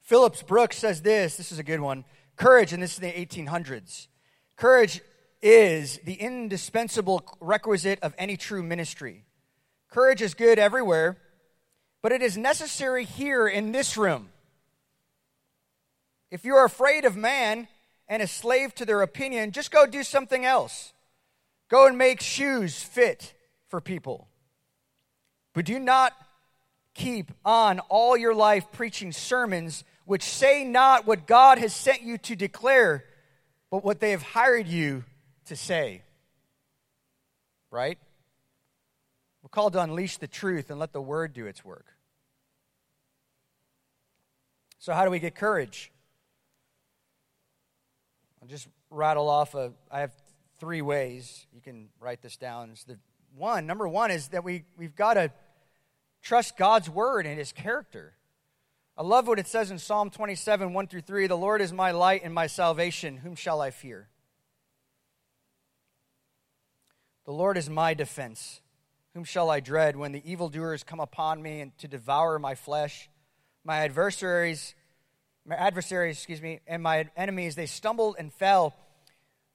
Phillips 0.00 0.42
Brooks 0.42 0.78
says 0.78 1.02
this, 1.02 1.36
this 1.36 1.52
is 1.52 1.60
a 1.60 1.62
good 1.62 1.78
one. 1.78 2.04
Courage, 2.34 2.72
and 2.72 2.82
this 2.82 2.94
is 2.94 2.98
the 2.98 3.12
1800s. 3.12 4.08
Courage 4.56 5.02
is 5.40 6.00
the 6.02 6.14
indispensable 6.14 7.22
requisite 7.40 8.00
of 8.00 8.12
any 8.18 8.36
true 8.36 8.64
ministry. 8.64 9.24
Courage 9.88 10.20
is 10.20 10.34
good 10.34 10.58
everywhere, 10.58 11.16
but 12.04 12.12
it 12.12 12.20
is 12.20 12.36
necessary 12.36 13.06
here 13.06 13.48
in 13.48 13.72
this 13.72 13.96
room. 13.96 14.28
If 16.30 16.44
you 16.44 16.54
are 16.56 16.66
afraid 16.66 17.06
of 17.06 17.16
man 17.16 17.66
and 18.06 18.20
a 18.20 18.26
slave 18.26 18.74
to 18.74 18.84
their 18.84 19.00
opinion, 19.00 19.52
just 19.52 19.70
go 19.70 19.86
do 19.86 20.02
something 20.02 20.44
else. 20.44 20.92
Go 21.70 21.86
and 21.86 21.96
make 21.96 22.20
shoes 22.20 22.82
fit 22.82 23.32
for 23.68 23.80
people. 23.80 24.28
But 25.54 25.64
do 25.64 25.78
not 25.78 26.12
keep 26.92 27.32
on 27.42 27.80
all 27.88 28.18
your 28.18 28.34
life 28.34 28.70
preaching 28.70 29.10
sermons 29.10 29.82
which 30.04 30.24
say 30.24 30.62
not 30.62 31.06
what 31.06 31.26
God 31.26 31.56
has 31.56 31.74
sent 31.74 32.02
you 32.02 32.18
to 32.18 32.36
declare, 32.36 33.02
but 33.70 33.82
what 33.82 34.00
they 34.00 34.10
have 34.10 34.20
hired 34.20 34.66
you 34.66 35.04
to 35.46 35.56
say. 35.56 36.02
Right? 37.70 37.96
We're 39.42 39.48
called 39.48 39.72
to 39.72 39.80
unleash 39.80 40.18
the 40.18 40.28
truth 40.28 40.68
and 40.68 40.78
let 40.78 40.92
the 40.92 41.00
word 41.00 41.32
do 41.32 41.46
its 41.46 41.64
work. 41.64 41.93
So, 44.84 44.92
how 44.92 45.06
do 45.06 45.10
we 45.10 45.18
get 45.18 45.34
courage? 45.34 45.90
I'll 48.42 48.48
just 48.48 48.68
rattle 48.90 49.30
off 49.30 49.54
a, 49.54 49.72
I 49.90 50.00
have 50.00 50.12
three 50.58 50.82
ways. 50.82 51.46
You 51.54 51.62
can 51.62 51.88
write 52.00 52.20
this 52.20 52.36
down. 52.36 52.68
It's 52.68 52.84
the 52.84 52.98
one, 53.34 53.66
number 53.66 53.88
one 53.88 54.10
is 54.10 54.28
that 54.28 54.44
we, 54.44 54.64
we've 54.76 54.94
got 54.94 55.14
to 55.14 55.32
trust 56.20 56.58
God's 56.58 56.90
word 56.90 57.24
and 57.24 57.38
his 57.38 57.50
character. 57.50 58.12
I 58.94 59.04
love 59.04 59.26
what 59.26 59.38
it 59.38 59.46
says 59.46 59.70
in 59.70 59.78
Psalm 59.78 60.10
27, 60.10 60.74
1 60.74 60.86
through 60.88 61.00
3 61.00 61.28
The 61.28 61.34
Lord 61.34 61.62
is 61.62 61.72
my 61.72 61.92
light 61.92 62.20
and 62.22 62.34
my 62.34 62.46
salvation. 62.46 63.16
Whom 63.16 63.36
shall 63.36 63.62
I 63.62 63.70
fear? 63.70 64.10
The 67.24 67.32
Lord 67.32 67.56
is 67.56 67.70
my 67.70 67.94
defense. 67.94 68.60
Whom 69.14 69.24
shall 69.24 69.48
I 69.48 69.60
dread 69.60 69.96
when 69.96 70.12
the 70.12 70.30
evildoers 70.30 70.82
come 70.82 71.00
upon 71.00 71.40
me 71.40 71.62
and 71.62 71.78
to 71.78 71.88
devour 71.88 72.38
my 72.38 72.54
flesh? 72.54 73.08
My 73.64 73.78
adversaries, 73.78 74.74
my 75.46 75.56
adversaries, 75.56 76.16
excuse 76.16 76.42
me, 76.42 76.60
and 76.66 76.82
my 76.82 77.08
enemies, 77.16 77.54
they 77.54 77.66
stumbled 77.66 78.16
and 78.18 78.32
fell. 78.32 78.74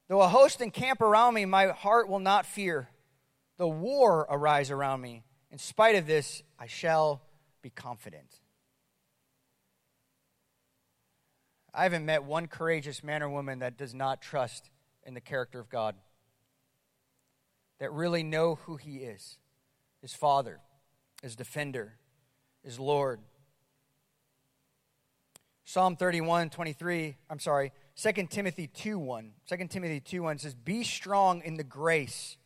Though 0.08 0.22
a 0.22 0.28
host 0.28 0.62
encamp 0.62 1.02
around 1.02 1.36
me, 1.36 1.46
my 1.46 1.68
heart 1.68 2.10
will 2.10 2.20
not 2.20 2.46
fear. 2.46 2.90
The 3.58 3.68
war 3.68 4.26
arise 4.30 4.72
around 4.72 5.02
me. 5.02 5.24
In 5.52 5.58
spite 5.58 5.96
of 5.96 6.08
this, 6.08 6.42
I 6.58 6.68
shall 6.68 7.22
be 7.62 7.70
confident. 7.70 8.40
I 11.74 11.84
haven't 11.84 12.06
met 12.06 12.24
one 12.24 12.48
courageous 12.48 13.04
man 13.04 13.22
or 13.22 13.30
woman 13.30 13.60
that 13.60 13.78
does 13.78 13.94
not 13.94 14.22
trust 14.22 14.70
in 15.06 15.14
the 15.14 15.22
character 15.22 15.60
of 15.60 15.70
God, 15.70 15.96
that 17.80 17.92
really 17.92 18.24
know 18.24 18.56
who 18.56 18.78
He 18.78 18.98
is 18.98 19.38
His 20.02 20.14
Father, 20.14 20.60
His 21.22 21.36
Defender, 21.36 21.94
His 22.64 22.80
Lord. 22.80 23.20
Psalm 25.70 25.96
31, 25.96 26.50
23, 26.50 27.16
I'm 27.30 27.38
sorry, 27.38 27.72
2 27.96 28.12
Timothy 28.26 28.66
2 28.66 28.98
1. 28.98 29.32
2 29.48 29.68
Timothy 29.68 30.00
2 30.00 30.24
1 30.24 30.40
says, 30.40 30.56
Be 30.56 30.84
strong 30.84 31.44
in 31.46 31.58
the 31.58 31.64
grace 31.64 32.38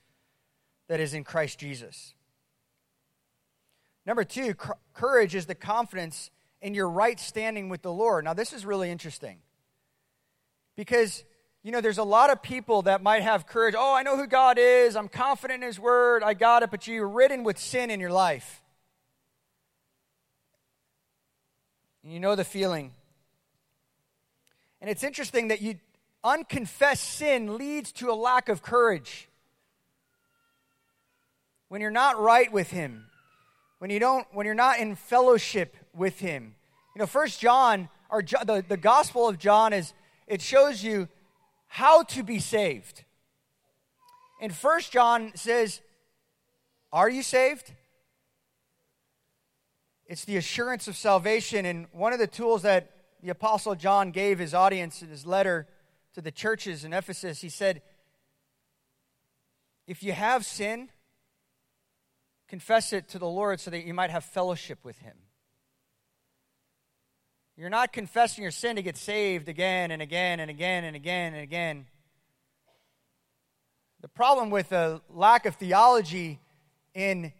that 0.89 0.99
is 0.99 1.13
in 1.13 1.23
Christ 1.23 1.57
Jesus. 1.57 2.15
Number 4.05 4.25
two, 4.25 4.55
courage 4.93 5.36
is 5.36 5.45
the 5.45 5.55
confidence 5.55 6.31
in 6.62 6.73
your 6.73 6.89
right 6.89 7.17
standing 7.17 7.69
with 7.69 7.81
the 7.81 7.93
Lord. 7.93 8.25
Now, 8.25 8.33
this 8.33 8.51
is 8.51 8.65
really 8.65 8.91
interesting 8.91 9.38
because, 10.75 11.23
you 11.63 11.71
know, 11.71 11.79
there's 11.79 11.99
a 11.99 12.03
lot 12.03 12.29
of 12.29 12.43
people 12.43 12.81
that 12.81 13.01
might 13.01 13.21
have 13.21 13.47
courage. 13.47 13.73
Oh, 13.77 13.95
I 13.95 14.03
know 14.03 14.17
who 14.17 14.27
God 14.27 14.57
is. 14.59 14.97
I'm 14.97 15.07
confident 15.07 15.63
in 15.63 15.67
His 15.67 15.79
Word. 15.79 16.23
I 16.23 16.33
got 16.33 16.62
it. 16.62 16.71
But 16.71 16.88
you're 16.88 17.07
ridden 17.07 17.45
with 17.45 17.57
sin 17.57 17.89
in 17.89 18.01
your 18.01 18.12
life. 18.12 18.62
You 22.03 22.19
know 22.19 22.36
the 22.36 22.43
feeling. 22.43 22.91
And 24.84 24.89
it's 24.89 25.06
interesting 25.06 25.48
that 25.48 25.62
you 25.62 25.76
unconfessed 26.26 27.06
sin 27.06 27.58
leads 27.58 27.93
to 27.93 28.12
a 28.12 28.13
lack 28.13 28.50
of 28.50 28.62
courage. 28.62 29.30
When 31.69 31.80
you're 31.80 31.89
not 31.89 32.19
right 32.19 32.52
with 32.52 32.69
him, 32.69 33.06
when 33.80 33.89
you 33.89 34.00
don't 34.02 34.28
when 34.34 34.46
you're 34.46 34.54
not 34.54 34.80
in 34.80 34.96
fellowship 34.96 35.78
with 35.96 36.19
him. 36.19 36.56
You 36.93 37.00
know, 37.00 37.06
First 37.06 37.39
John, 37.39 37.88
or 38.10 38.22
the, 38.22 38.62
the 38.67 38.76
Gospel 38.76 39.30
of 39.30 39.39
John 39.39 39.72
is, 39.72 39.93
it 40.28 40.41
shows 40.41 40.84
you 40.84 41.08
how 41.67 42.04
to 42.04 42.22
be 42.22 42.39
saved. 42.39 43.06
And 44.41 44.54
First 44.54 44.91
John 44.91 45.32
says, 45.34 45.80
Are 46.91 47.10
you 47.10 47.24
saved? 47.24 47.72
It's 50.08 50.26
the 50.26 50.36
assurance 50.36 50.89
of 50.89 50.98
salvation. 50.98 51.65
And 51.65 51.88
one 51.93 52.12
of 52.12 52.19
the 52.19 52.28
tools 52.28 52.63
that 52.63 52.92
the 53.23 53.29
Apostle 53.29 53.73
John 53.73 54.12
gave 54.12 54.38
his 54.38 54.53
audience 54.53 55.01
in 55.01 55.07
his 55.07 55.25
letter 55.25 55.65
to 56.13 56.21
the 56.21 56.29
churches 56.29 56.83
in 56.83 56.91
Ephesus, 56.91 57.39
he 57.39 57.47
said, 57.47 57.81
If 59.88 60.03
you 60.03 60.12
have 60.12 60.45
sin, 60.45 60.89
confess 62.49 62.91
it 62.91 63.07
to 63.09 63.19
the 63.19 63.27
Lord 63.27 63.62
so 63.62 63.71
that 63.71 63.86
you 63.86 63.93
might 63.93 64.09
have 64.09 64.25
fellowship 64.25 64.79
with 64.83 64.99
him. 64.99 65.15
You're 67.55 67.69
not 67.69 67.93
confessing 67.93 68.41
your 68.41 68.51
sin 68.51 68.75
to 68.75 68.81
get 68.81 68.97
saved 68.97 69.47
again 69.47 69.91
and 69.91 70.01
again 70.01 70.41
and 70.41 70.51
again 70.51 70.83
and 70.83 70.95
again 70.95 71.33
and 71.33 71.43
again. 71.43 71.86
The 74.01 74.09
problem 74.09 74.49
with 74.49 74.73
a 74.73 75.01
lack 75.09 75.45
of 75.45 75.55
theology 75.55 76.41
in 76.93 77.31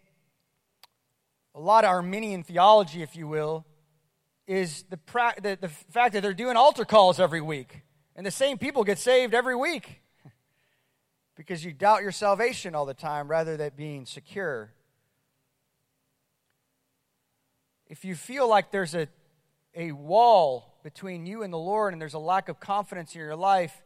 a 1.54 1.60
lot 1.60 1.84
of 1.84 1.90
Arminian 1.90 2.42
theology, 2.42 3.02
if 3.02 3.16
you 3.16 3.28
will, 3.28 3.66
is 4.46 4.84
the, 4.90 4.96
pra- 4.96 5.34
the, 5.40 5.58
the 5.60 5.68
fact 5.68 6.14
that 6.14 6.22
they're 6.22 6.34
doing 6.34 6.56
altar 6.56 6.84
calls 6.84 7.18
every 7.18 7.40
week. 7.40 7.82
And 8.16 8.24
the 8.24 8.30
same 8.30 8.58
people 8.58 8.84
get 8.84 8.98
saved 8.98 9.34
every 9.34 9.56
week 9.56 10.02
because 11.36 11.64
you 11.64 11.72
doubt 11.72 12.02
your 12.02 12.12
salvation 12.12 12.74
all 12.74 12.86
the 12.86 12.94
time 12.94 13.28
rather 13.28 13.56
than 13.56 13.72
being 13.76 14.06
secure. 14.06 14.72
If 17.86 18.04
you 18.04 18.14
feel 18.14 18.48
like 18.48 18.70
there's 18.70 18.94
a 18.94 19.08
a 19.74 19.92
wall 19.92 20.78
between 20.82 21.26
you 21.26 21.42
and 21.42 21.52
the 21.52 21.58
Lord 21.58 21.92
and 21.92 22.00
there's 22.00 22.14
a 22.14 22.18
lack 22.18 22.48
of 22.48 22.60
confidence 22.60 23.14
in 23.14 23.20
your 23.20 23.36
life, 23.36 23.82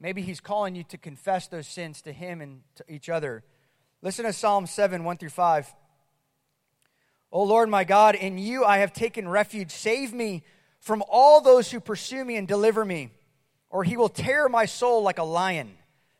maybe 0.00 0.22
He's 0.22 0.40
calling 0.40 0.74
you 0.74 0.84
to 0.84 0.98
confess 0.98 1.48
those 1.48 1.66
sins 1.66 2.02
to 2.02 2.12
Him 2.12 2.40
and 2.40 2.60
to 2.76 2.84
each 2.88 3.08
other. 3.08 3.44
Listen 4.02 4.24
to 4.24 4.32
Psalm 4.32 4.66
7 4.66 5.04
1 5.04 5.16
through 5.16 5.30
5. 5.30 5.74
O 7.32 7.42
Lord 7.44 7.70
my 7.70 7.84
God, 7.84 8.14
in 8.14 8.36
you 8.36 8.64
I 8.64 8.78
have 8.78 8.92
taken 8.92 9.26
refuge. 9.26 9.70
Save 9.70 10.12
me 10.12 10.42
from 10.80 11.02
all 11.08 11.40
those 11.40 11.70
who 11.70 11.80
pursue 11.80 12.24
me 12.24 12.36
and 12.36 12.46
deliver 12.46 12.84
me, 12.84 13.10
or 13.70 13.84
he 13.84 13.96
will 13.96 14.10
tear 14.10 14.50
my 14.50 14.66
soul 14.66 15.02
like 15.02 15.18
a 15.18 15.24
lion, 15.24 15.78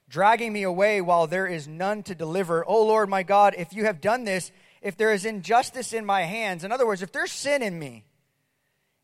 dragging 0.09 0.53
me 0.53 0.63
away 0.63 1.03
while 1.03 1.27
there 1.27 1.47
is 1.47 1.69
none 1.69 2.03
to 2.05 2.15
deliver. 2.15 2.67
O 2.67 2.83
Lord 2.85 3.11
my 3.11 3.23
God, 3.23 3.55
if 3.59 3.75
you 3.75 3.85
have 3.85 4.01
done 4.01 4.25
this, 4.25 4.51
if 4.81 4.97
there 4.97 5.13
is 5.13 5.27
injustice 5.27 5.93
in 5.93 6.07
my 6.07 6.23
hands, 6.23 6.65
in 6.65 6.73
other 6.73 6.87
words, 6.87 7.03
if 7.03 7.13
there's 7.13 7.31
sin 7.31 7.63
in 7.63 7.79
me, 7.79 8.05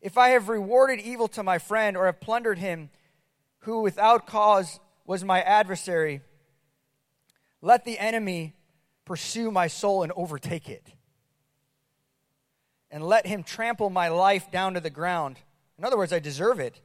if 0.01 0.17
I 0.17 0.29
have 0.29 0.49
rewarded 0.49 0.99
evil 0.99 1.27
to 1.29 1.43
my 1.43 1.59
friend 1.59 1.95
or 1.95 2.07
have 2.07 2.19
plundered 2.19 2.57
him 2.57 2.89
who 3.59 3.81
without 3.81 4.25
cause 4.25 4.79
was 5.05 5.23
my 5.23 5.41
adversary, 5.41 6.21
let 7.61 7.85
the 7.85 7.99
enemy 7.99 8.55
pursue 9.05 9.51
my 9.51 9.67
soul 9.67 10.03
and 10.03 10.11
overtake 10.15 10.69
it. 10.69 10.87
And 12.91 13.03
let 13.03 13.27
him 13.27 13.43
trample 13.43 13.89
my 13.89 14.07
life 14.07 14.49
down 14.51 14.73
to 14.73 14.79
the 14.79 14.89
ground. 14.89 15.37
In 15.77 15.85
other 15.85 15.97
words, 15.97 16.11
I 16.11 16.19
deserve 16.19 16.59
it. 16.59 16.79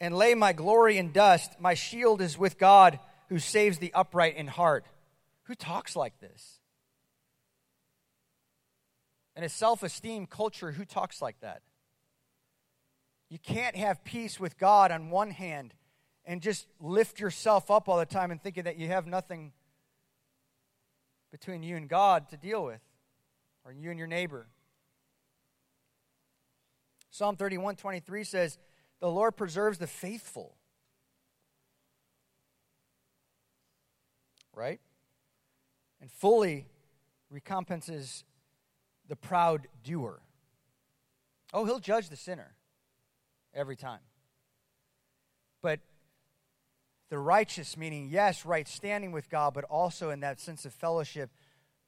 And 0.00 0.16
lay 0.16 0.34
my 0.34 0.52
glory 0.52 0.98
in 0.98 1.12
dust. 1.12 1.52
My 1.60 1.74
shield 1.74 2.20
is 2.20 2.36
with 2.36 2.58
God 2.58 2.98
who 3.28 3.38
saves 3.38 3.78
the 3.78 3.94
upright 3.94 4.36
in 4.36 4.48
heart. 4.48 4.84
Who 5.44 5.54
talks 5.54 5.94
like 5.94 6.18
this? 6.20 6.60
In 9.36 9.44
a 9.44 9.48
self 9.48 9.82
esteem 9.82 10.26
culture, 10.26 10.72
who 10.72 10.84
talks 10.84 11.22
like 11.22 11.40
that? 11.40 11.62
You 13.30 13.38
can't 13.38 13.76
have 13.76 14.04
peace 14.04 14.38
with 14.38 14.58
God 14.58 14.90
on 14.90 15.08
one 15.08 15.30
hand 15.30 15.72
and 16.24 16.42
just 16.42 16.66
lift 16.80 17.18
yourself 17.18 17.70
up 17.70 17.88
all 17.88 17.96
the 17.96 18.06
time 18.06 18.30
and 18.30 18.42
thinking 18.42 18.64
that 18.64 18.76
you 18.76 18.88
have 18.88 19.06
nothing 19.06 19.52
between 21.30 21.62
you 21.62 21.76
and 21.76 21.88
God 21.88 22.28
to 22.28 22.36
deal 22.36 22.62
with, 22.62 22.80
or 23.64 23.72
you 23.72 23.88
and 23.90 23.98
your 23.98 24.06
neighbor. 24.06 24.46
Psalm 27.12 27.36
31 27.36 27.76
23 27.76 28.24
says, 28.24 28.58
The 28.98 29.08
Lord 29.08 29.36
preserves 29.36 29.78
the 29.78 29.86
faithful. 29.86 30.56
Right? 34.54 34.80
And 36.00 36.10
fully 36.10 36.66
recompenses 37.30 38.24
the 39.08 39.16
proud 39.16 39.68
doer. 39.84 40.20
Oh, 41.52 41.66
he'll 41.66 41.78
judge 41.78 42.08
the 42.08 42.16
sinner 42.16 42.54
every 43.54 43.76
time. 43.76 44.00
But 45.60 45.80
the 47.10 47.18
righteous, 47.18 47.76
meaning, 47.76 48.08
yes, 48.10 48.46
right 48.46 48.66
standing 48.66 49.12
with 49.12 49.28
God, 49.28 49.52
but 49.52 49.64
also 49.64 50.08
in 50.08 50.20
that 50.20 50.40
sense 50.40 50.64
of 50.64 50.72
fellowship, 50.72 51.30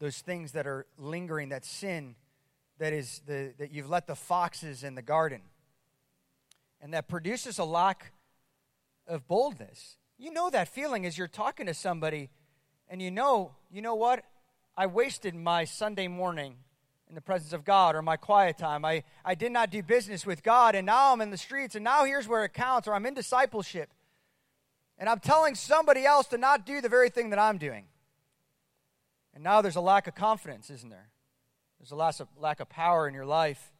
those 0.01 0.19
things 0.19 0.53
that 0.53 0.67
are 0.67 0.87
lingering, 0.99 1.49
that 1.49 1.65
sin 1.65 2.15
that 2.79 2.93
is 2.93 3.23
the, 3.27 3.53
that 3.59 3.73
you've 3.73 3.89
let 3.89 4.07
the 4.07 4.17
foxes 4.17 4.83
in 4.83 4.95
the 4.95 5.03
garden. 5.03 5.43
And 6.81 6.93
that 6.93 7.09
produces 7.09 7.59
a 7.59 7.65
lack 7.65 8.13
of 9.07 9.27
boldness. 9.27 9.97
You 10.19 10.33
know 10.33 10.51
that 10.51 10.69
feeling 10.69 11.07
as 11.07 11.17
you're 11.17 11.29
talking 11.29 11.67
to 11.67 11.75
somebody 11.75 12.31
and 12.89 13.01
you 13.01 13.11
know, 13.11 13.53
you 13.71 13.83
know 13.83 13.95
what? 13.95 14.25
I 14.77 14.87
wasted 14.87 15.35
my 15.35 15.65
Sunday 15.65 16.09
morning 16.09 16.57
in 17.09 17.15
the 17.15 17.21
presence 17.21 17.53
of 17.53 17.65
God 17.65 17.95
or 17.95 18.03
my 18.03 18.17
quiet 18.17 18.59
time. 18.59 18.85
I, 18.85 19.05
I 19.25 19.35
did 19.35 19.53
not 19.53 19.71
do 19.71 19.83
business 19.83 20.27
with 20.27 20.43
God, 20.43 20.75
and 20.75 20.87
now 20.87 21.13
I'm 21.13 21.21
in 21.21 21.31
the 21.31 21.37
streets, 21.37 21.75
and 21.75 21.85
now 21.85 22.05
here's 22.05 22.27
where 22.27 22.45
it 22.45 22.53
counts, 22.53 22.89
or 22.89 22.95
I'm 22.95 23.07
in 23.07 23.15
discipleship. 23.15 23.91
And 24.99 25.09
I'm 25.09 25.21
telling 25.21 25.55
somebody 25.55 26.05
else 26.05 26.27
to 26.29 26.39
not 26.39 26.67
do 26.67 26.81
the 26.81 26.89
very 26.89 27.11
thing 27.11 27.31
that 27.31 27.39
I'm 27.39 27.59
doing. 27.59 27.87
And 29.35 29.43
now 29.43 29.61
there's 29.61 29.77
a 29.77 29.81
lack 29.81 30.07
of 30.07 30.15
confidence, 30.15 30.71
isn't 30.71 30.91
there? 30.91 31.11
There's 31.85 31.92
a 31.92 31.97
lack 31.97 32.18
of, 32.18 32.29
lack 32.38 32.61
of 32.61 32.70
power 32.70 33.07
in 33.07 33.12
your 33.12 33.27
life. 33.27 33.70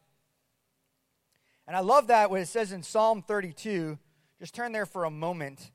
And 1.65 1.75
I 1.75 1.79
love 1.79 2.05
that 2.07 2.29
what 2.29 2.39
it 2.39 2.47
says 2.47 2.71
in 2.71 2.83
Psalm 2.83 3.23
32. 3.23 3.97
Just 4.37 4.53
turn 4.53 4.73
there 4.73 4.85
for 4.85 5.05
a 5.05 5.09
moment. 5.09 5.71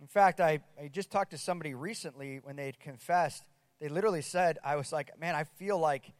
In 0.00 0.06
fact, 0.06 0.40
I, 0.40 0.60
I 0.82 0.88
just 0.88 1.10
talked 1.10 1.32
to 1.32 1.38
somebody 1.38 1.74
recently 1.74 2.40
when 2.42 2.56
they 2.56 2.64
had 2.64 2.80
confessed. 2.80 3.44
They 3.78 3.90
literally 3.90 4.22
said, 4.22 4.58
I 4.64 4.76
was 4.76 4.90
like, 4.90 5.20
man, 5.20 5.34
I 5.34 5.44
feel 5.44 5.78
like 5.78 6.12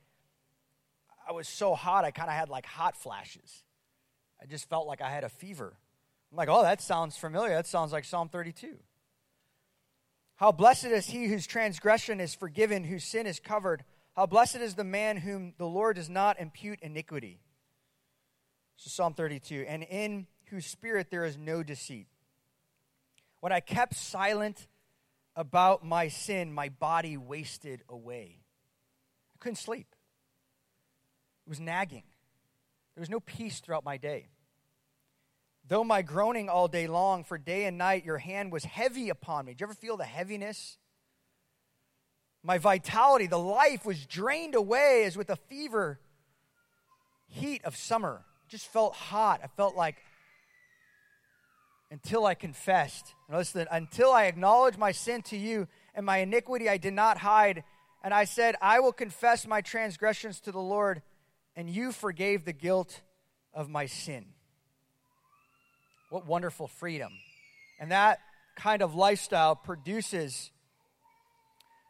I 1.26 1.32
was 1.32 1.48
so 1.48 1.74
hot, 1.74 2.04
I 2.04 2.10
kind 2.10 2.28
of 2.28 2.34
had 2.34 2.50
like 2.50 2.66
hot 2.66 2.94
flashes. 2.94 3.62
I 4.42 4.44
just 4.44 4.68
felt 4.68 4.86
like 4.86 5.00
I 5.00 5.08
had 5.08 5.24
a 5.24 5.30
fever. 5.30 5.72
I'm 6.30 6.36
like, 6.36 6.50
oh, 6.50 6.60
that 6.60 6.82
sounds 6.82 7.16
familiar. 7.16 7.54
That 7.54 7.66
sounds 7.66 7.92
like 7.92 8.04
Psalm 8.04 8.28
32. 8.28 8.76
How 10.36 10.52
blessed 10.52 10.84
is 10.84 11.06
he 11.06 11.28
whose 11.28 11.46
transgression 11.46 12.20
is 12.20 12.34
forgiven, 12.34 12.84
whose 12.84 13.04
sin 13.04 13.26
is 13.26 13.40
covered. 13.40 13.84
How 14.18 14.26
blessed 14.26 14.56
is 14.56 14.74
the 14.74 14.82
man 14.82 15.16
whom 15.16 15.54
the 15.58 15.64
Lord 15.64 15.94
does 15.94 16.10
not 16.10 16.40
impute 16.40 16.80
iniquity. 16.82 17.38
So 18.74 18.90
Psalm 18.90 19.14
32. 19.14 19.64
And 19.68 19.84
in 19.84 20.26
whose 20.46 20.66
spirit 20.66 21.06
there 21.08 21.24
is 21.24 21.38
no 21.38 21.62
deceit. 21.62 22.08
When 23.38 23.52
I 23.52 23.60
kept 23.60 23.94
silent 23.94 24.66
about 25.36 25.84
my 25.84 26.08
sin, 26.08 26.52
my 26.52 26.68
body 26.68 27.16
wasted 27.16 27.84
away. 27.88 28.40
I 29.36 29.38
couldn't 29.38 29.54
sleep. 29.54 29.94
It 31.46 31.50
was 31.50 31.60
nagging. 31.60 32.02
There 32.96 33.02
was 33.02 33.10
no 33.10 33.20
peace 33.20 33.60
throughout 33.60 33.84
my 33.84 33.98
day. 33.98 34.30
Though 35.68 35.84
my 35.84 36.02
groaning 36.02 36.48
all 36.48 36.66
day 36.66 36.88
long, 36.88 37.22
for 37.22 37.38
day 37.38 37.66
and 37.66 37.78
night, 37.78 38.04
your 38.04 38.18
hand 38.18 38.50
was 38.50 38.64
heavy 38.64 39.10
upon 39.10 39.44
me. 39.44 39.52
Did 39.52 39.60
you 39.60 39.66
ever 39.66 39.74
feel 39.74 39.96
the 39.96 40.02
heaviness? 40.02 40.76
My 42.42 42.58
vitality, 42.58 43.26
the 43.26 43.38
life 43.38 43.84
was 43.84 44.06
drained 44.06 44.54
away 44.54 45.04
as 45.04 45.16
with 45.16 45.30
a 45.30 45.36
fever 45.36 45.98
heat 47.28 47.64
of 47.64 47.76
summer. 47.76 48.22
Just 48.48 48.66
felt 48.66 48.94
hot. 48.94 49.40
I 49.42 49.48
felt 49.48 49.76
like 49.76 49.96
until 51.90 52.26
I 52.26 52.34
confessed. 52.34 53.14
Listen, 53.30 53.66
until 53.70 54.12
I 54.12 54.24
acknowledged 54.24 54.78
my 54.78 54.92
sin 54.92 55.22
to 55.22 55.36
you 55.36 55.68
and 55.94 56.04
my 56.04 56.18
iniquity 56.18 56.68
I 56.68 56.76
did 56.76 56.94
not 56.94 57.18
hide. 57.18 57.64
And 58.02 58.14
I 58.14 58.24
said, 58.24 58.56
I 58.62 58.80
will 58.80 58.92
confess 58.92 59.46
my 59.46 59.60
transgressions 59.60 60.40
to 60.40 60.52
the 60.52 60.60
Lord, 60.60 61.02
and 61.56 61.68
you 61.68 61.92
forgave 61.92 62.44
the 62.44 62.52
guilt 62.52 63.00
of 63.52 63.68
my 63.68 63.86
sin. 63.86 64.26
What 66.10 66.26
wonderful 66.26 66.68
freedom. 66.68 67.12
And 67.80 67.90
that 67.90 68.20
kind 68.56 68.82
of 68.82 68.94
lifestyle 68.94 69.56
produces 69.56 70.50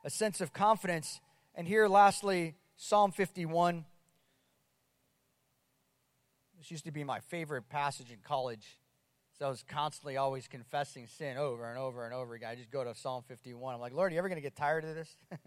a 0.09 0.11
sense 0.11 0.40
of 0.40 0.55
confidence. 0.55 1.21
And 1.55 1.68
here, 1.68 1.87
lastly, 1.87 2.55
Psalm 2.77 3.12
51. 3.12 3.85
This 6.57 6.71
used 6.71 6.87
to 6.87 6.90
be 6.90 7.05
my 7.05 7.21
favorite 7.21 7.68
passage 7.68 8.11
in 8.11 8.18
college. 8.25 8.81
So 9.38 9.47
I 9.47 9.51
was 9.51 9.62
constantly 9.68 10.16
always 10.16 10.49
confessing 10.49 11.07
sin 11.07 11.37
over 11.37 11.68
and 11.68 11.79
over 11.79 12.07
and 12.07 12.14
over 12.14 12.35
again. 12.35 12.49
I 12.51 12.55
just 12.55 12.71
go 12.71 12.83
to 12.83 12.94
Psalm 12.94 13.23
51. 13.29 13.75
I'm 13.75 13.81
like, 13.81 13.92
Lord, 13.92 14.11
are 14.11 14.14
you 14.14 14.18
ever 14.18 14.29
going 14.29 14.38
to 14.38 14.42
get 14.42 14.57
tired 14.57 14.85
of 14.85 14.94
this? 14.94 15.14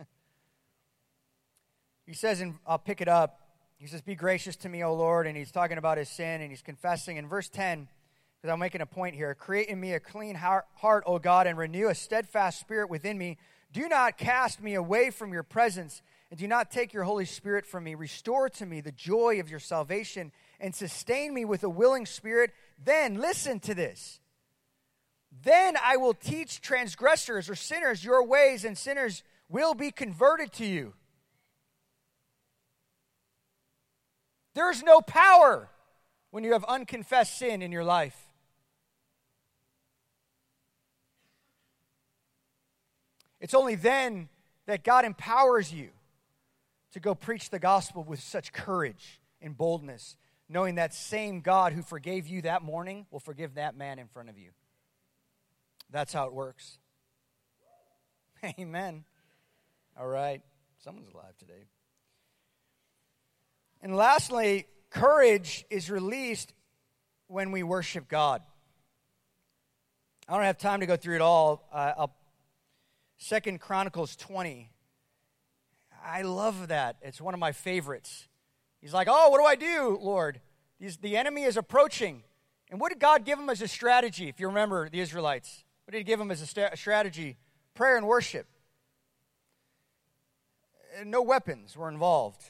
he 2.05 2.13
says, 2.13 2.39
and 2.39 2.53
I'll 2.65 2.77
pick 2.77 3.01
it 3.01 3.07
up 3.07 3.41
he 3.81 3.87
says, 3.87 4.01
Be 4.01 4.13
gracious 4.13 4.55
to 4.57 4.69
me, 4.69 4.83
O 4.83 4.93
Lord. 4.93 5.25
And 5.25 5.35
he's 5.35 5.51
talking 5.51 5.79
about 5.79 5.97
his 5.97 6.07
sin 6.07 6.41
and 6.41 6.51
he's 6.51 6.61
confessing. 6.61 7.17
In 7.17 7.27
verse 7.27 7.49
10, 7.49 7.87
because 8.39 8.53
I'm 8.53 8.59
making 8.59 8.81
a 8.81 8.85
point 8.85 9.15
here 9.15 9.33
create 9.33 9.69
in 9.69 9.79
me 9.79 9.93
a 9.93 9.99
clean 9.99 10.35
heart, 10.35 11.03
O 11.07 11.17
God, 11.17 11.47
and 11.47 11.57
renew 11.57 11.87
a 11.87 11.95
steadfast 11.95 12.59
spirit 12.59 12.91
within 12.91 13.17
me. 13.17 13.39
Do 13.73 13.87
not 13.87 14.17
cast 14.17 14.61
me 14.61 14.73
away 14.73 15.11
from 15.11 15.31
your 15.31 15.43
presence, 15.43 16.01
and 16.29 16.39
do 16.39 16.47
not 16.47 16.71
take 16.71 16.93
your 16.93 17.03
Holy 17.03 17.25
Spirit 17.25 17.65
from 17.65 17.85
me. 17.85 17.95
Restore 17.95 18.49
to 18.49 18.65
me 18.65 18.81
the 18.81 18.91
joy 18.91 19.39
of 19.39 19.49
your 19.49 19.59
salvation, 19.59 20.31
and 20.59 20.75
sustain 20.75 21.33
me 21.33 21.45
with 21.45 21.63
a 21.63 21.69
willing 21.69 22.05
spirit. 22.05 22.51
Then, 22.83 23.15
listen 23.15 23.59
to 23.61 23.73
this. 23.73 24.19
Then 25.43 25.77
I 25.81 25.97
will 25.97 26.13
teach 26.13 26.61
transgressors 26.61 27.49
or 27.49 27.55
sinners 27.55 28.03
your 28.03 28.25
ways, 28.25 28.65
and 28.65 28.77
sinners 28.77 29.23
will 29.47 29.73
be 29.73 29.91
converted 29.91 30.51
to 30.53 30.65
you. 30.65 30.93
There's 34.53 34.83
no 34.83 35.01
power 35.01 35.69
when 36.31 36.43
you 36.43 36.51
have 36.53 36.65
unconfessed 36.65 37.37
sin 37.37 37.61
in 37.61 37.71
your 37.71 37.85
life. 37.85 38.30
It's 43.41 43.55
only 43.55 43.75
then 43.75 44.29
that 44.67 44.83
God 44.83 45.03
empowers 45.03 45.73
you 45.73 45.89
to 46.93 46.99
go 46.99 47.15
preach 47.15 47.49
the 47.49 47.59
gospel 47.59 48.03
with 48.03 48.21
such 48.21 48.53
courage 48.53 49.19
and 49.41 49.57
boldness, 49.57 50.15
knowing 50.47 50.75
that 50.75 50.93
same 50.93 51.41
God 51.41 51.73
who 51.73 51.81
forgave 51.81 52.27
you 52.27 52.43
that 52.43 52.61
morning 52.61 53.07
will 53.09 53.19
forgive 53.19 53.55
that 53.55 53.75
man 53.75 53.97
in 53.97 54.07
front 54.07 54.29
of 54.29 54.37
you. 54.37 54.51
That's 55.89 56.13
how 56.13 56.27
it 56.27 56.33
works. 56.33 56.77
Amen. 58.59 59.03
All 59.99 60.07
right. 60.07 60.41
Someone's 60.83 61.09
alive 61.13 61.35
today. 61.39 61.65
And 63.81 63.95
lastly, 63.95 64.67
courage 64.91 65.65
is 65.71 65.89
released 65.89 66.53
when 67.27 67.51
we 67.51 67.63
worship 67.63 68.07
God. 68.07 68.41
I 70.27 70.35
don't 70.35 70.43
have 70.43 70.59
time 70.59 70.81
to 70.81 70.85
go 70.85 70.95
through 70.95 71.15
it 71.15 71.21
all. 71.21 71.67
Uh, 71.73 72.07
Second 73.23 73.61
Chronicles 73.61 74.15
20. 74.15 74.71
I 76.03 76.23
love 76.23 76.69
that. 76.69 76.95
It's 77.03 77.21
one 77.21 77.35
of 77.35 77.39
my 77.39 77.51
favorites. 77.51 78.27
He's 78.81 78.95
like, 78.95 79.07
Oh, 79.07 79.29
what 79.29 79.37
do 79.37 79.45
I 79.45 79.55
do, 79.55 79.99
Lord? 80.01 80.41
He's, 80.79 80.97
the 80.97 81.15
enemy 81.15 81.43
is 81.43 81.55
approaching. 81.55 82.23
And 82.71 82.81
what 82.81 82.89
did 82.89 82.99
God 82.99 83.23
give 83.23 83.37
him 83.37 83.47
as 83.51 83.61
a 83.61 83.67
strategy, 83.67 84.27
if 84.27 84.39
you 84.39 84.47
remember 84.47 84.89
the 84.89 84.99
Israelites? 84.99 85.63
What 85.85 85.91
did 85.91 85.99
he 85.99 86.03
give 86.03 86.17
them 86.17 86.31
as 86.31 86.41
a 86.41 86.47
st- 86.47 86.75
strategy? 86.79 87.37
Prayer 87.75 87.95
and 87.95 88.07
worship. 88.07 88.47
And 90.99 91.11
no 91.11 91.21
weapons 91.21 91.77
were 91.77 91.89
involved. 91.89 92.41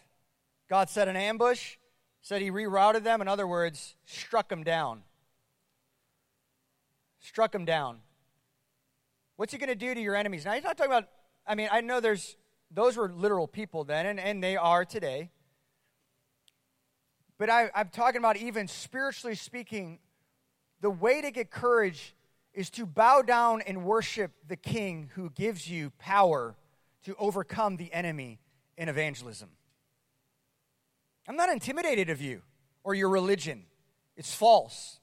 God 0.69 0.89
set 0.89 1.09
an 1.09 1.17
ambush, 1.17 1.75
said 2.21 2.41
he 2.41 2.49
rerouted 2.49 3.03
them. 3.03 3.21
In 3.21 3.27
other 3.27 3.45
words, 3.45 3.95
struck 4.05 4.47
them 4.47 4.63
down. 4.63 5.03
Struck 7.19 7.51
them 7.51 7.65
down. 7.65 7.97
What's 9.41 9.53
he 9.53 9.57
going 9.57 9.69
to 9.69 9.75
do 9.75 9.95
to 9.95 9.99
your 9.99 10.15
enemies? 10.15 10.45
Now, 10.45 10.51
he's 10.51 10.63
not 10.63 10.77
talking 10.77 10.91
about, 10.91 11.07
I 11.47 11.55
mean, 11.55 11.67
I 11.71 11.81
know 11.81 11.99
there's, 11.99 12.37
those 12.69 12.95
were 12.95 13.11
literal 13.11 13.47
people 13.47 13.83
then, 13.83 14.05
and, 14.05 14.19
and 14.19 14.43
they 14.43 14.55
are 14.55 14.85
today. 14.85 15.31
But 17.39 17.49
I, 17.49 17.71
I'm 17.73 17.89
talking 17.89 18.19
about 18.19 18.37
even 18.37 18.67
spiritually 18.67 19.33
speaking, 19.33 19.97
the 20.79 20.91
way 20.91 21.23
to 21.23 21.31
get 21.31 21.49
courage 21.49 22.15
is 22.53 22.69
to 22.69 22.85
bow 22.85 23.23
down 23.23 23.61
and 23.61 23.83
worship 23.83 24.29
the 24.47 24.55
king 24.55 25.09
who 25.15 25.31
gives 25.31 25.67
you 25.67 25.89
power 25.97 26.55
to 27.05 27.15
overcome 27.15 27.77
the 27.77 27.91
enemy 27.91 28.37
in 28.77 28.89
evangelism. 28.89 29.49
I'm 31.27 31.35
not 31.35 31.49
intimidated 31.49 32.11
of 32.11 32.21
you 32.21 32.43
or 32.83 32.93
your 32.93 33.09
religion. 33.09 33.63
It's 34.15 34.35
false. 34.35 34.99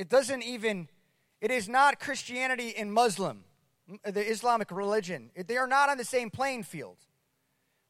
It 0.00 0.08
doesn't 0.08 0.42
even, 0.42 0.88
it 1.42 1.50
is 1.50 1.68
not 1.68 2.00
Christianity 2.00 2.74
and 2.74 2.90
Muslim, 2.90 3.44
the 4.02 4.26
Islamic 4.26 4.70
religion. 4.70 5.30
They 5.36 5.58
are 5.58 5.66
not 5.66 5.90
on 5.90 5.98
the 5.98 6.06
same 6.06 6.30
playing 6.30 6.62
field. 6.62 6.96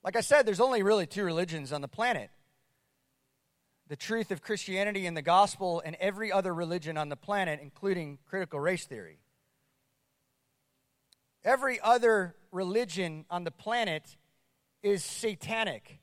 Like 0.03 0.17
I 0.17 0.21
said, 0.21 0.45
there's 0.45 0.59
only 0.59 0.83
really 0.83 1.07
two 1.07 1.23
religions 1.23 1.73
on 1.73 1.83
the 1.83 1.89
planet 1.89 2.31
the 3.87 3.95
truth 3.95 4.33
of 4.33 4.43
Christianity 4.43 5.07
and 5.07 5.17
the 5.17 5.23
gospel, 5.23 5.83
and 5.85 5.97
every 6.01 6.31
other 6.31 6.55
religion 6.55 6.97
on 6.97 7.09
the 7.09 7.17
planet, 7.17 7.59
including 7.61 8.19
critical 8.25 8.59
race 8.59 8.87
theory. 8.87 9.19
Every 11.45 11.81
other 11.81 12.37
religion 12.53 13.25
on 13.31 13.43
the 13.43 13.51
planet 13.51 14.17
is 14.83 15.03
satanic. 15.05 15.99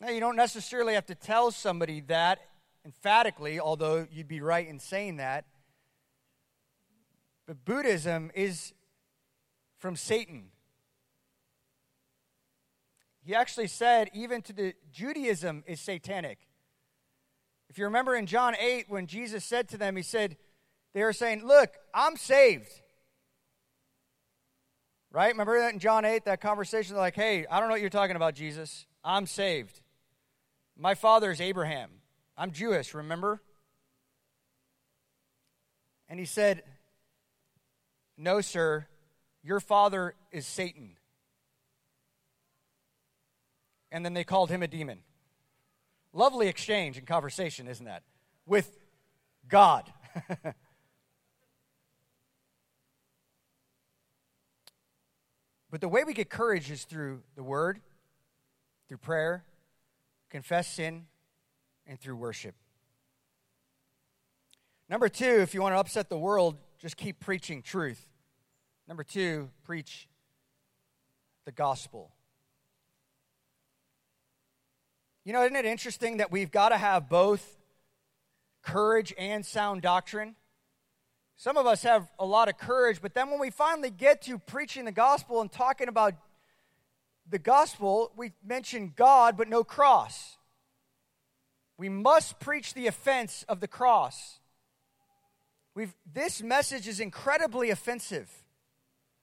Now, 0.00 0.08
you 0.10 0.18
don't 0.18 0.36
necessarily 0.36 0.94
have 0.94 1.06
to 1.06 1.14
tell 1.14 1.52
somebody 1.52 2.00
that 2.02 2.40
emphatically, 2.88 3.60
although 3.60 4.06
you'd 4.10 4.28
be 4.28 4.40
right 4.40 4.66
in 4.66 4.78
saying 4.78 5.18
that. 5.18 5.44
But 7.46 7.62
Buddhism 7.64 8.30
is 8.34 8.72
from 9.76 9.94
Satan. 9.94 10.46
He 13.22 13.34
actually 13.34 13.66
said, 13.66 14.08
even 14.14 14.40
to 14.42 14.54
the 14.54 14.72
Judaism 14.90 15.64
is 15.66 15.80
satanic. 15.80 16.38
If 17.68 17.76
you 17.76 17.84
remember 17.84 18.16
in 18.16 18.24
John 18.24 18.56
8, 18.58 18.86
when 18.88 19.06
Jesus 19.06 19.44
said 19.44 19.68
to 19.68 19.76
them, 19.76 19.94
He 19.96 20.02
said, 20.02 20.38
They 20.94 21.04
were 21.04 21.12
saying, 21.12 21.46
Look, 21.46 21.74
I'm 21.92 22.16
saved. 22.16 22.72
Right? 25.10 25.32
Remember 25.32 25.58
that 25.58 25.74
in 25.74 25.78
John 25.78 26.06
8, 26.06 26.24
that 26.24 26.40
conversation? 26.40 26.94
They're 26.94 27.02
like, 27.02 27.14
hey, 27.14 27.46
I 27.50 27.60
don't 27.60 27.68
know 27.68 27.74
what 27.74 27.80
you're 27.80 27.90
talking 27.90 28.16
about, 28.16 28.34
Jesus. 28.34 28.86
I'm 29.02 29.26
saved. 29.26 29.80
My 30.76 30.94
father 30.94 31.30
is 31.30 31.40
Abraham. 31.40 31.90
I'm 32.38 32.52
Jewish, 32.52 32.94
remember? 32.94 33.42
And 36.08 36.20
he 36.20 36.24
said, 36.24 36.62
No, 38.16 38.40
sir, 38.40 38.86
your 39.42 39.60
father 39.60 40.14
is 40.30 40.46
Satan. 40.46 40.96
And 43.90 44.04
then 44.04 44.14
they 44.14 44.24
called 44.24 44.50
him 44.50 44.62
a 44.62 44.68
demon. 44.68 45.00
Lovely 46.12 46.48
exchange 46.48 46.96
and 46.96 47.06
conversation, 47.06 47.66
isn't 47.66 47.86
that? 47.86 48.04
With 48.46 48.78
God. 49.48 49.92
But 55.70 55.80
the 55.80 55.88
way 55.88 56.04
we 56.04 56.14
get 56.14 56.30
courage 56.30 56.70
is 56.70 56.84
through 56.84 57.22
the 57.36 57.42
word, 57.42 57.80
through 58.88 58.98
prayer, 58.98 59.44
confess 60.30 60.66
sin, 60.66 61.06
and 61.88 61.98
through 61.98 62.16
worship. 62.16 62.54
Number 64.88 65.08
two, 65.08 65.40
if 65.40 65.54
you 65.54 65.60
want 65.60 65.74
to 65.74 65.78
upset 65.78 66.08
the 66.08 66.18
world, 66.18 66.56
just 66.78 66.96
keep 66.96 67.18
preaching 67.18 67.62
truth. 67.62 68.06
Number 68.86 69.02
two, 69.02 69.50
preach 69.64 70.08
the 71.44 71.52
gospel. 71.52 72.12
You 75.24 75.32
know, 75.32 75.42
isn't 75.42 75.56
it 75.56 75.66
interesting 75.66 76.18
that 76.18 76.32
we've 76.32 76.50
got 76.50 76.70
to 76.70 76.78
have 76.78 77.08
both 77.08 77.58
courage 78.62 79.12
and 79.18 79.44
sound 79.44 79.82
doctrine? 79.82 80.36
Some 81.36 81.58
of 81.58 81.66
us 81.66 81.82
have 81.82 82.08
a 82.18 82.24
lot 82.24 82.48
of 82.48 82.56
courage, 82.56 83.02
but 83.02 83.12
then 83.12 83.30
when 83.30 83.38
we 83.38 83.50
finally 83.50 83.90
get 83.90 84.22
to 84.22 84.38
preaching 84.38 84.86
the 84.86 84.92
gospel 84.92 85.42
and 85.42 85.52
talking 85.52 85.88
about 85.88 86.14
the 87.28 87.38
gospel, 87.38 88.10
we 88.16 88.32
mention 88.42 88.94
God 88.96 89.36
but 89.36 89.48
no 89.48 89.62
cross. 89.64 90.37
We 91.78 91.88
must 91.88 92.40
preach 92.40 92.74
the 92.74 92.88
offense 92.88 93.44
of 93.48 93.60
the 93.60 93.68
cross. 93.68 94.40
We've, 95.74 95.94
this 96.12 96.42
message 96.42 96.88
is 96.88 96.98
incredibly 96.98 97.70
offensive. 97.70 98.28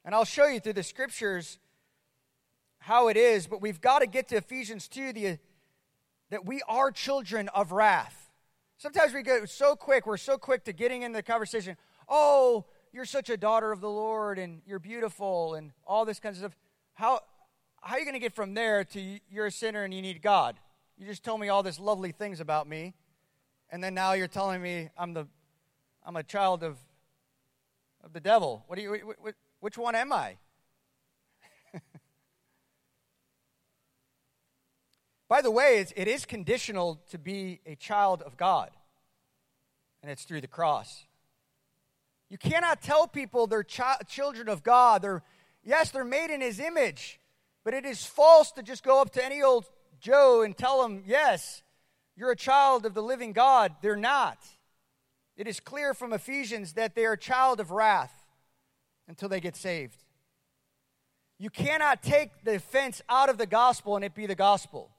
And 0.06 0.16
I'll 0.16 0.26
show 0.26 0.48
you 0.48 0.62
through 0.62 0.74
the 0.74 0.84
scriptures 0.84 1.60
how 2.80 3.10
it 3.10 3.18
is, 3.18 3.46
but 3.46 3.62
we've 3.62 3.82
got 3.82 4.00
to 4.00 4.08
get 4.08 4.30
to 4.30 4.38
Ephesians 4.38 4.88
2 4.88 5.12
the, 5.12 5.40
that 6.30 6.46
we 6.46 6.62
are 6.68 6.92
children 6.92 7.50
of 7.50 7.72
wrath. 7.72 8.32
Sometimes 8.78 9.14
we 9.14 9.22
go 9.22 9.46
so 9.46 9.76
quick, 9.76 10.06
we're 10.06 10.18
so 10.18 10.38
quick 10.38 10.64
to 10.66 10.74
getting 10.74 11.02
into 11.02 11.18
the 11.18 11.24
conversation 11.24 11.78
oh, 12.08 12.66
you're 12.94 13.06
such 13.06 13.30
a 13.30 13.38
daughter 13.38 13.72
of 13.72 13.82
the 13.82 13.90
Lord 13.90 14.38
and 14.40 14.62
you're 14.66 14.80
beautiful 14.80 15.56
and 15.56 15.72
all 15.86 16.06
this 16.06 16.20
kind 16.20 16.34
of 16.34 16.38
stuff. 16.38 16.56
How, 16.94 17.20
how 17.82 17.96
are 17.96 18.00
you 18.00 18.06
going 18.06 18.14
to 18.14 18.20
get 18.20 18.34
from 18.34 18.54
there 18.54 18.84
to 18.84 19.20
you're 19.30 19.48
a 19.48 19.52
sinner 19.52 19.84
and 19.84 19.94
you 19.94 20.02
need 20.02 20.22
God? 20.22 20.56
You 20.98 21.06
just 21.06 21.24
told 21.24 21.42
me 21.42 21.50
all 21.50 21.62
these 21.62 21.80
lovely 21.80 22.12
things 22.12 22.40
about 22.40 22.68
me, 22.68 22.94
and 23.70 23.84
then 23.84 23.94
now 23.94 24.14
you're 24.14 24.28
telling 24.28 24.62
me 24.62 24.90
I'm 24.98 25.14
the 25.14 25.28
I'm 26.06 26.16
a 26.16 26.24
child 26.24 26.64
of 26.64 26.78
of 28.04 28.14
the 28.14 28.22
devil. 28.22 28.64
What 28.68 28.78
do 28.78 28.82
you 28.82 29.14
which 29.60 29.78
one 29.78 29.96
am 29.96 30.14
I? 30.14 30.38
By 35.28 35.42
the 35.42 35.52
way, 35.52 35.80
it's, 35.80 35.92
it 35.96 36.08
is 36.08 36.24
conditional 36.26 37.02
to 37.10 37.18
be 37.18 37.60
a 37.66 37.76
child 37.76 38.22
of 38.22 38.38
God, 38.38 38.70
and 40.02 40.12
it's 40.12 40.24
through 40.24 40.42
the 40.42 40.48
cross. 40.48 41.06
You 42.30 42.38
cannot 42.38 42.82
tell 42.82 43.08
people 43.08 43.48
they're 43.48 43.64
children 43.64 44.50
of 44.50 44.64
God. 44.64 45.02
They're, 45.02 45.24
yes, 45.64 45.92
they're 45.92 46.04
made 46.06 46.30
in 46.32 46.42
His 46.42 46.60
image, 46.60 47.20
but 47.64 47.74
it 47.74 47.86
is 47.86 48.06
false 48.06 48.52
to 48.54 48.64
just 48.64 48.84
go 48.84 49.02
up 49.02 49.12
to 49.14 49.26
any 49.26 49.42
old 49.42 49.66
Joe 50.06 50.44
and 50.44 50.56
tell 50.56 50.84
them, 50.84 51.02
yes, 51.08 51.64
you're 52.16 52.30
a 52.30 52.36
child 52.36 52.86
of 52.86 52.94
the 52.94 53.02
living 53.02 53.34
God. 53.34 53.74
They're 53.82 53.96
not. 53.96 54.38
It 55.36 55.48
is 55.48 55.60
clear 55.60 55.96
from 55.96 56.14
Ephesians 56.14 56.74
that 56.74 56.94
they 56.94 57.08
are 57.08 57.14
a 57.14 57.18
child 57.18 57.60
of 57.60 57.72
wrath 57.72 58.14
until 59.08 59.30
they 59.30 59.40
get 59.40 59.56
saved. 59.56 60.04
You 61.40 61.50
cannot 61.50 62.04
take 62.04 62.44
the 62.44 62.58
offense 62.58 63.02
out 63.10 63.30
of 63.30 63.40
the 63.40 63.48
gospel 63.48 63.96
and 63.96 64.06
it 64.06 64.14
be 64.14 64.28
the 64.28 64.36
gospel. 64.36 64.92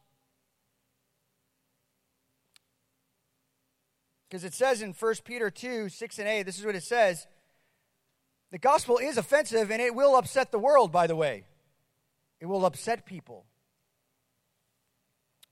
Because 4.28 4.42
it 4.42 4.54
says 4.54 4.82
in 4.82 4.92
1 4.92 5.14
Peter 5.24 5.50
2 5.50 5.88
6 5.88 6.18
and 6.18 6.26
8, 6.26 6.42
this 6.42 6.58
is 6.58 6.66
what 6.66 6.74
it 6.74 6.82
says 6.82 7.28
the 8.50 8.58
gospel 8.58 8.98
is 8.98 9.16
offensive 9.16 9.70
and 9.70 9.80
it 9.80 9.94
will 9.94 10.16
upset 10.16 10.50
the 10.50 10.58
world, 10.58 10.90
by 10.90 11.06
the 11.06 11.14
way. 11.14 11.44
It 12.40 12.46
will 12.46 12.66
upset 12.66 13.06
people. 13.06 13.46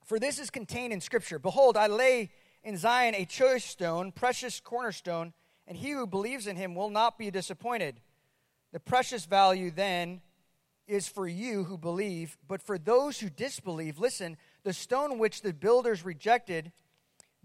For 0.05 0.19
this 0.19 0.39
is 0.39 0.49
contained 0.49 0.93
in 0.93 1.01
Scripture 1.01 1.39
Behold, 1.39 1.75
I 1.75 1.87
lay 1.87 2.29
in 2.63 2.77
Zion 2.77 3.15
a 3.15 3.25
choice 3.25 3.65
stone, 3.65 4.11
precious 4.11 4.59
cornerstone, 4.59 5.33
and 5.67 5.77
he 5.77 5.91
who 5.91 6.07
believes 6.07 6.47
in 6.47 6.55
him 6.55 6.75
will 6.75 6.89
not 6.89 7.17
be 7.17 7.31
disappointed. 7.31 7.99
The 8.71 8.79
precious 8.79 9.25
value 9.25 9.71
then 9.71 10.21
is 10.87 11.07
for 11.07 11.27
you 11.27 11.63
who 11.63 11.77
believe, 11.77 12.37
but 12.47 12.61
for 12.61 12.77
those 12.77 13.19
who 13.19 13.29
disbelieve, 13.29 13.97
listen, 13.97 14.37
the 14.63 14.73
stone 14.73 15.17
which 15.17 15.41
the 15.41 15.53
builders 15.53 16.05
rejected, 16.05 16.71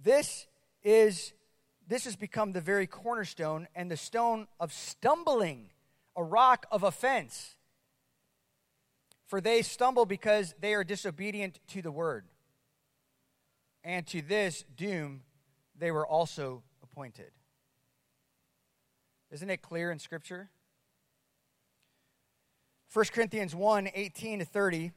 this 0.02 0.46
is 0.82 1.32
this 1.88 2.04
has 2.04 2.14
become 2.14 2.52
the 2.52 2.60
very 2.60 2.86
cornerstone 2.86 3.66
and 3.74 3.90
the 3.90 3.96
stone 3.96 4.46
of 4.60 4.72
stumbling, 4.72 5.70
a 6.14 6.22
rock 6.22 6.66
of 6.70 6.84
offense. 6.84 7.56
For 9.26 9.40
they 9.40 9.62
stumble 9.62 10.06
because 10.06 10.54
they 10.60 10.74
are 10.74 10.84
disobedient 10.84 11.58
to 11.68 11.82
the 11.82 11.90
word. 11.90 12.26
And 13.82 14.06
to 14.08 14.22
this 14.22 14.64
doom 14.76 15.22
they 15.76 15.90
were 15.90 16.06
also 16.06 16.62
appointed. 16.82 17.30
Isn't 19.30 19.48
it 19.48 19.62
clear 19.62 19.90
in 19.90 19.98
Scripture? 19.98 20.50
1 22.92 23.04
Corinthians 23.12 23.54
1 23.54 23.90
18 23.94 24.40
to 24.40 24.44
30. 24.44 24.92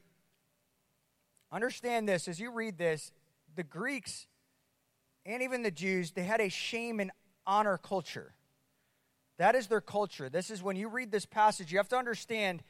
Understand 1.52 2.08
this 2.08 2.26
as 2.26 2.40
you 2.40 2.50
read 2.50 2.76
this, 2.76 3.12
the 3.54 3.62
Greeks 3.62 4.26
and 5.24 5.42
even 5.42 5.62
the 5.62 5.70
Jews, 5.70 6.10
they 6.10 6.24
had 6.24 6.40
a 6.40 6.48
shame 6.48 7.00
and 7.00 7.10
honor 7.46 7.78
culture. 7.78 8.34
That 9.38 9.54
is 9.54 9.68
their 9.68 9.80
culture. 9.80 10.28
This 10.28 10.50
is 10.50 10.62
when 10.62 10.76
you 10.76 10.88
read 10.88 11.10
this 11.10 11.26
passage, 11.26 11.72
you 11.72 11.78
have 11.78 11.88
to 11.88 11.96
understand 11.96 12.62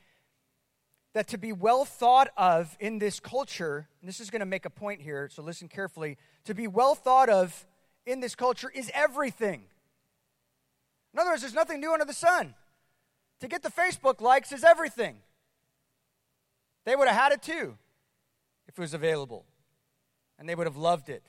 that 1.15 1.29
to 1.29 1.39
be 1.39 1.53
well 1.53 1.85
thought 1.85 2.29
of 2.37 2.77
in 2.81 2.99
this 2.99 3.21
culture, 3.21 3.89
and 4.01 4.09
this 4.09 4.21
is 4.21 4.31
going 4.31 4.41
to 4.41 4.47
make 4.47 4.65
a 4.65 4.71
point 4.71 5.01
here, 5.01 5.31
so 5.33 5.43
listen 5.43 5.69
carefully, 5.69 6.19
to 6.45 6.55
be 6.55 6.67
well 6.67 6.95
thought 6.95 7.31
of 7.31 7.67
in 8.05 8.21
this 8.21 8.35
culture 8.35 8.71
is 8.75 8.91
everything. 8.93 9.63
In 11.13 11.21
other 11.21 11.31
words, 11.31 11.43
there's 11.43 11.55
nothing 11.55 11.81
new 11.81 11.93
under 11.93 12.05
the 12.05 12.13
sun. 12.13 12.55
To 13.41 13.49
get 13.49 13.63
the 13.63 13.71
Facebook 13.71 14.21
likes 14.21 14.53
is 14.53 14.65
everything. 14.65 15.17
They 16.85 16.97
would 16.97 17.09
have 17.09 17.17
had 17.17 17.33
it 17.33 17.43
too 17.43 17.79
if 18.67 18.77
it 18.77 18.81
was 18.81 18.93
available, 18.93 19.45
and 20.39 20.49
they 20.49 20.55
would 20.55 20.67
have 20.67 20.77
loved 20.77 21.09
it. 21.09 21.23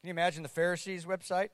Can 0.00 0.08
you 0.08 0.12
imagine 0.12 0.44
the 0.44 0.48
Pharisees' 0.48 1.04
website? 1.04 1.50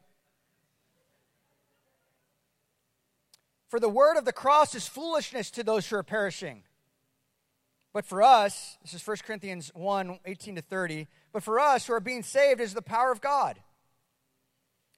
For 3.68 3.80
the 3.80 3.89
word 3.89 4.16
of 4.16 4.24
the 4.24 4.32
cross 4.32 4.74
is 4.74 4.86
foolishness 4.86 5.51
to 5.53 5.62
those 5.62 5.86
who 5.86 5.97
are 5.97 6.03
perishing. 6.03 6.64
But 7.93 8.05
for 8.05 8.22
us, 8.22 8.78
this 8.82 8.95
is 8.95 9.07
1 9.07 9.16
Corinthians 9.26 9.70
1 9.74 10.20
18 10.24 10.57
to 10.57 10.62
30. 10.62 11.07
But 11.32 11.43
for 11.43 11.59
us 11.59 11.86
who 11.86 11.95
are 11.95 12.01
being 12.01 12.22
saved 12.22 12.61
is 12.61 12.74
the 12.74 12.82
power 12.82 13.11
of 13.11 13.20
God. 13.20 13.59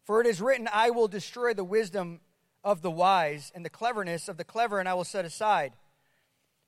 For 0.04 0.20
it 0.20 0.26
is 0.26 0.40
written, 0.40 0.68
I 0.72 0.90
will 0.90 1.08
destroy 1.08 1.54
the 1.54 1.64
wisdom 1.64 2.20
of 2.64 2.82
the 2.82 2.90
wise 2.90 3.52
and 3.54 3.64
the 3.64 3.70
cleverness 3.70 4.28
of 4.28 4.36
the 4.36 4.44
clever, 4.44 4.80
and 4.80 4.88
I 4.88 4.94
will 4.94 5.04
set 5.04 5.24
aside. 5.24 5.72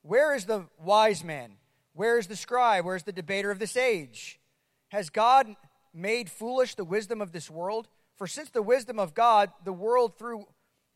Where 0.03 0.35
is 0.35 0.47
the 0.47 0.67
wise 0.83 1.25
man? 1.25 1.55
Where 1.93 2.19
is 2.19 2.27
the 2.27 2.37
scribe? 2.37 2.85
Where 2.85 2.97
is 2.97 3.03
the 3.03 3.13
debater 3.13 3.51
of 3.51 3.59
this 3.59 3.77
age? 3.77 4.41
Has 4.89 5.11
God 5.11 5.55
made 5.93 6.31
foolish 6.31 6.75
the 6.75 6.85
wisdom 6.85 7.21
of 7.21 7.33
this 7.33 7.51
world? 7.51 7.89
For 8.17 8.27
since 8.27 8.51
the 8.51 8.63
wisdom 8.63 8.99
of 8.99 9.15
God, 9.15 9.51
the 9.65 9.73
world 9.73 10.19
through 10.19 10.47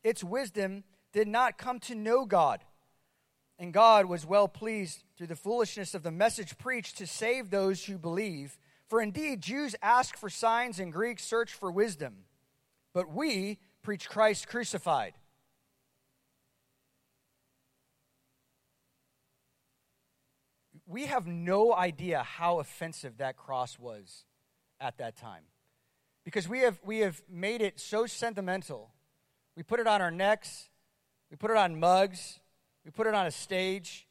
its 0.03 0.23
wisdom 0.23 0.83
did 1.13 1.27
not 1.27 1.57
come 1.57 1.79
to 1.81 1.95
know 1.95 2.25
God. 2.25 2.61
And 3.59 3.73
God 3.73 4.05
was 4.05 4.25
well 4.25 4.47
pleased 4.47 5.03
through 5.17 5.27
the 5.27 5.35
foolishness 5.35 5.95
of 5.95 6.03
the 6.03 6.11
message 6.11 6.57
preached 6.57 6.97
to 6.97 7.07
save 7.07 7.49
those 7.49 7.85
who 7.85 7.97
believe. 7.97 8.57
For 8.87 9.01
indeed, 9.01 9.41
Jews 9.41 9.75
ask 9.81 10.15
for 10.15 10.29
signs 10.29 10.79
and 10.79 10.93
Greeks 10.93 11.23
search 11.23 11.53
for 11.53 11.71
wisdom. 11.71 12.25
But 12.93 13.11
we 13.11 13.57
preach 13.81 14.07
Christ 14.09 14.47
crucified. 14.47 15.13
We 20.85 21.07
have 21.07 21.27
no 21.27 21.75
idea 21.75 22.23
how 22.23 22.59
offensive 22.59 23.17
that 23.17 23.35
cross 23.35 23.77
was 23.77 24.23
at 24.79 24.99
that 24.99 25.17
time. 25.17 25.43
Because 26.23 26.47
we 26.47 26.59
have, 26.59 26.79
we 26.85 26.99
have 26.99 27.21
made 27.29 27.61
it 27.61 27.79
so 27.79 28.05
sentimental. 28.05 28.91
We 29.55 29.63
put 29.63 29.79
it 29.79 29.87
on 29.87 30.01
our 30.01 30.11
necks, 30.11 30.69
we 31.29 31.35
put 31.35 31.51
it 31.51 31.57
on 31.57 31.79
mugs, 31.79 32.39
we 32.87 32.91
put 32.91 33.05
it 33.05 33.13
on 33.13 33.25
a 33.25 33.31
stage. 33.31 34.07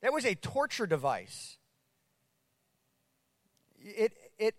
That 0.00 0.12
was 0.12 0.24
a 0.24 0.36
torture 0.36 0.86
device. 0.86 1.58
It, 3.80 4.12
it, 4.38 4.54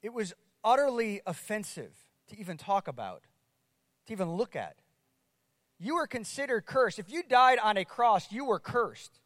it 0.00 0.14
was 0.14 0.32
utterly 0.64 1.20
offensive 1.26 1.92
to 2.28 2.40
even 2.40 2.56
talk 2.56 2.88
about, 2.88 3.24
to 4.06 4.12
even 4.14 4.36
look 4.36 4.56
at. 4.56 4.76
You 5.78 5.96
were 5.96 6.06
considered 6.06 6.64
cursed. 6.64 6.98
If 6.98 7.10
you 7.10 7.22
died 7.22 7.58
on 7.62 7.76
a 7.76 7.84
cross, 7.84 8.32
you 8.32 8.46
were 8.46 8.58
cursed. 8.58 9.20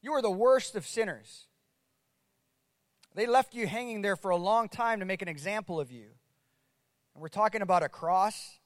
You 0.00 0.12
were 0.12 0.22
the 0.22 0.30
worst 0.30 0.76
of 0.76 0.86
sinners. 0.86 1.46
They 3.14 3.26
left 3.26 3.52
you 3.52 3.66
hanging 3.66 4.00
there 4.00 4.16
for 4.16 4.30
a 4.30 4.36
long 4.36 4.70
time 4.70 5.00
to 5.00 5.04
make 5.04 5.20
an 5.20 5.28
example 5.28 5.78
of 5.78 5.92
you. 5.92 6.06
And 7.14 7.20
we're 7.20 7.28
talking 7.28 7.60
about 7.60 7.82
a 7.82 7.90
cross 7.90 8.60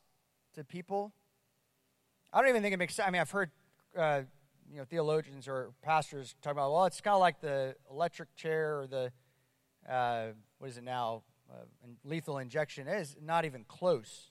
to 0.54 0.62
people. 0.62 1.12
I 2.32 2.40
don't 2.40 2.48
even 2.48 2.62
think 2.62 2.74
it 2.74 2.78
makes 2.78 2.94
sense. 2.94 3.06
I 3.06 3.10
mean, 3.10 3.20
I've 3.20 3.30
heard 3.30 3.50
uh, 3.96 4.22
you 4.70 4.78
know 4.78 4.84
theologians 4.84 5.48
or 5.48 5.72
pastors 5.82 6.34
talk 6.42 6.52
about, 6.52 6.72
well, 6.72 6.86
it's 6.86 7.00
kind 7.00 7.14
of 7.14 7.20
like 7.20 7.40
the 7.40 7.76
electric 7.90 8.34
chair 8.36 8.80
or 8.80 8.86
the 8.86 9.12
uh, 9.88 10.28
what 10.58 10.70
is 10.70 10.78
it 10.78 10.84
now, 10.84 11.22
uh, 11.50 11.64
lethal 12.04 12.38
injection. 12.38 12.88
It 12.88 13.00
is 13.00 13.16
not 13.20 13.44
even 13.44 13.64
close. 13.64 14.30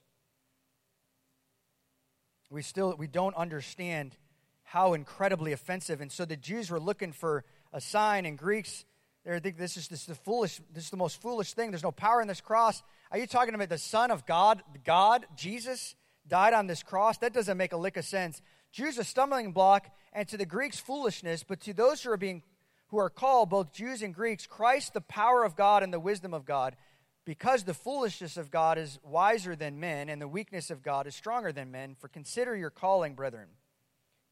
We 2.50 2.62
still 2.62 2.96
we 2.98 3.08
don't 3.08 3.36
understand 3.36 4.18
how 4.64 4.94
incredibly 4.94 5.52
offensive. 5.52 6.02
And 6.02 6.12
so 6.12 6.26
the 6.26 6.38
Jews 6.38 6.72
were 6.72 6.80
looking 6.80 7.12
for 7.12 7.44
a 7.74 7.82
sign, 7.82 8.26
and 8.26 8.38
Greeks 8.38 8.86
they 9.24 9.40
think 9.40 9.58
this 9.58 9.78
is, 9.78 9.88
this 9.88 10.02
is 10.02 10.06
the 10.08 10.16
foolish, 10.16 10.60
this 10.74 10.86
is 10.86 10.90
the 10.90 10.98
most 10.98 11.22
foolish 11.22 11.54
thing. 11.54 11.72
There's 11.72 11.84
no 11.84 11.92
power 11.92 12.22
in 12.22 12.28
this 12.28 12.42
cross. 12.42 12.82
Are 13.12 13.20
you 13.20 13.28
talking 13.28 13.54
about 13.54 13.70
the 13.70 13.78
Son 13.78 14.10
of 14.10 14.26
God, 14.26 14.64
God, 14.84 15.26
Jesus, 15.36 15.96
died 16.28 16.54
on 16.54 16.68
this 16.68 16.84
cross? 16.84 17.18
That 17.18 17.34
doesn't 17.34 17.58
make 17.58 17.74
a 17.74 17.78
lick 17.78 17.98
of 17.98 18.06
sense. 18.06 18.42
Jews 18.72 18.98
a 18.98 19.04
stumbling 19.04 19.52
block, 19.52 19.90
and 20.14 20.28
to 20.28 20.38
the 20.38 20.46
Greeks 20.46 20.80
foolishness, 20.80 21.44
but 21.44 21.60
to 21.62 21.74
those 21.74 22.02
who 22.04 22.12
are 22.12 22.18
being 22.18 22.44
who 22.88 22.98
are 22.98 23.10
called, 23.10 23.50
both 23.50 23.74
Jews 23.74 24.02
and 24.02 24.14
Greeks, 24.14 24.46
Christ 24.46 24.94
the 24.94 25.02
power 25.02 25.46
of 25.46 25.56
God 25.56 25.82
and 25.82 25.94
the 25.94 26.00
wisdom 26.00 26.34
of 26.34 26.44
God, 26.44 26.76
because 27.24 27.64
the 27.64 27.74
foolishness 27.74 28.36
of 28.36 28.52
God 28.52 28.78
is 28.78 29.00
wiser 29.02 29.56
than 29.56 29.80
men, 29.80 30.10
and 30.10 30.22
the 30.22 30.28
weakness 30.28 30.70
of 30.70 30.84
God 30.84 31.08
is 31.08 31.16
stronger 31.16 31.54
than 31.54 31.72
men. 31.72 31.96
For 31.98 32.10
consider 32.10 32.54
your 32.54 32.70
calling, 32.70 33.16
brethren. 33.16 33.48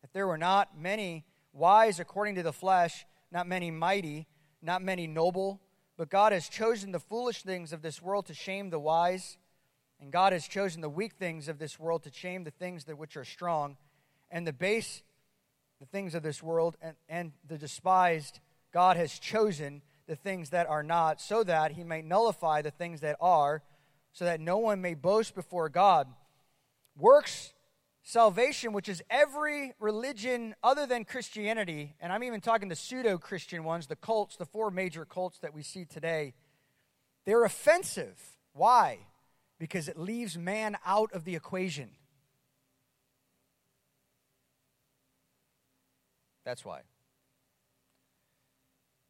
If 0.04 0.12
there 0.12 0.28
were 0.28 0.38
not 0.38 0.78
many 0.78 1.26
wise 1.54 2.02
according 2.02 2.36
to 2.36 2.44
the 2.44 2.52
flesh, 2.52 3.06
not 3.32 3.48
many 3.48 3.72
mighty, 3.72 4.28
not 4.62 4.82
many 4.82 5.08
noble, 5.08 5.62
but 5.98 6.10
God 6.10 6.34
has 6.34 6.50
chosen 6.50 6.92
the 6.92 7.00
foolish 7.00 7.44
things 7.44 7.72
of 7.72 7.82
this 7.82 8.02
world 8.02 8.26
to 8.26 8.34
shame 8.34 8.70
the 8.70 8.80
wise, 8.80 9.38
and 10.02 10.12
God 10.12 10.34
has 10.34 10.48
chosen 10.48 10.82
the 10.82 10.90
weak 10.90 11.14
things 11.14 11.48
of 11.48 11.60
this 11.60 11.80
world 11.80 12.04
to 12.04 12.12
shame 12.12 12.44
the 12.44 12.52
things 12.52 12.86
that 12.86 12.98
which 12.98 13.18
are 13.18 13.26
strong, 13.26 13.78
and 14.32 14.46
the 14.46 14.54
base 14.54 15.02
the 15.80 15.86
things 15.86 16.14
of 16.14 16.24
this 16.24 16.44
world 16.44 16.76
and, 16.82 16.96
and 17.08 17.32
the 17.48 17.58
despised 17.58 18.40
God 18.74 18.98
has 18.98 19.18
chosen 19.18 19.82
the 20.08 20.16
things 20.16 20.50
that 20.50 20.68
are 20.68 20.84
not, 20.84 21.22
so 21.22 21.44
that 21.44 21.72
he 21.72 21.84
may 21.84 22.02
nullify 22.02 22.62
the 22.62 22.72
things 22.72 23.02
that 23.02 23.16
are, 23.22 23.62
so 24.12 24.26
that 24.26 24.40
no 24.40 24.58
one 24.58 24.82
may 24.82 24.96
boast 24.96 25.36
before 25.36 25.70
God. 25.70 26.08
Works 26.98 27.54
salvation, 28.02 28.74
which 28.74 28.90
is 28.90 29.04
every 29.10 29.74
religion 29.80 30.56
other 30.64 30.88
than 30.88 31.06
Christianity, 31.06 31.96
and 32.02 32.12
I'm 32.12 32.24
even 32.24 32.42
talking 32.42 32.70
the 32.70 32.76
pseudo 32.76 33.18
Christian 33.18 33.64
ones, 33.64 33.88
the 33.88 33.96
cults, 33.96 34.36
the 34.36 34.46
four 34.46 34.72
major 34.72 35.06
cults 35.06 35.38
that 35.40 35.54
we 35.54 35.62
see 35.62 35.86
today, 35.86 36.34
they're 37.26 37.44
offensive. 37.44 38.20
Why? 38.54 39.00
Because 39.60 39.88
it 39.88 40.00
leaves 40.00 40.38
man 40.38 40.78
out 40.86 41.12
of 41.14 41.26
the 41.26 41.36
equation. 41.36 41.90
That's 46.46 46.66
why. 46.66 46.82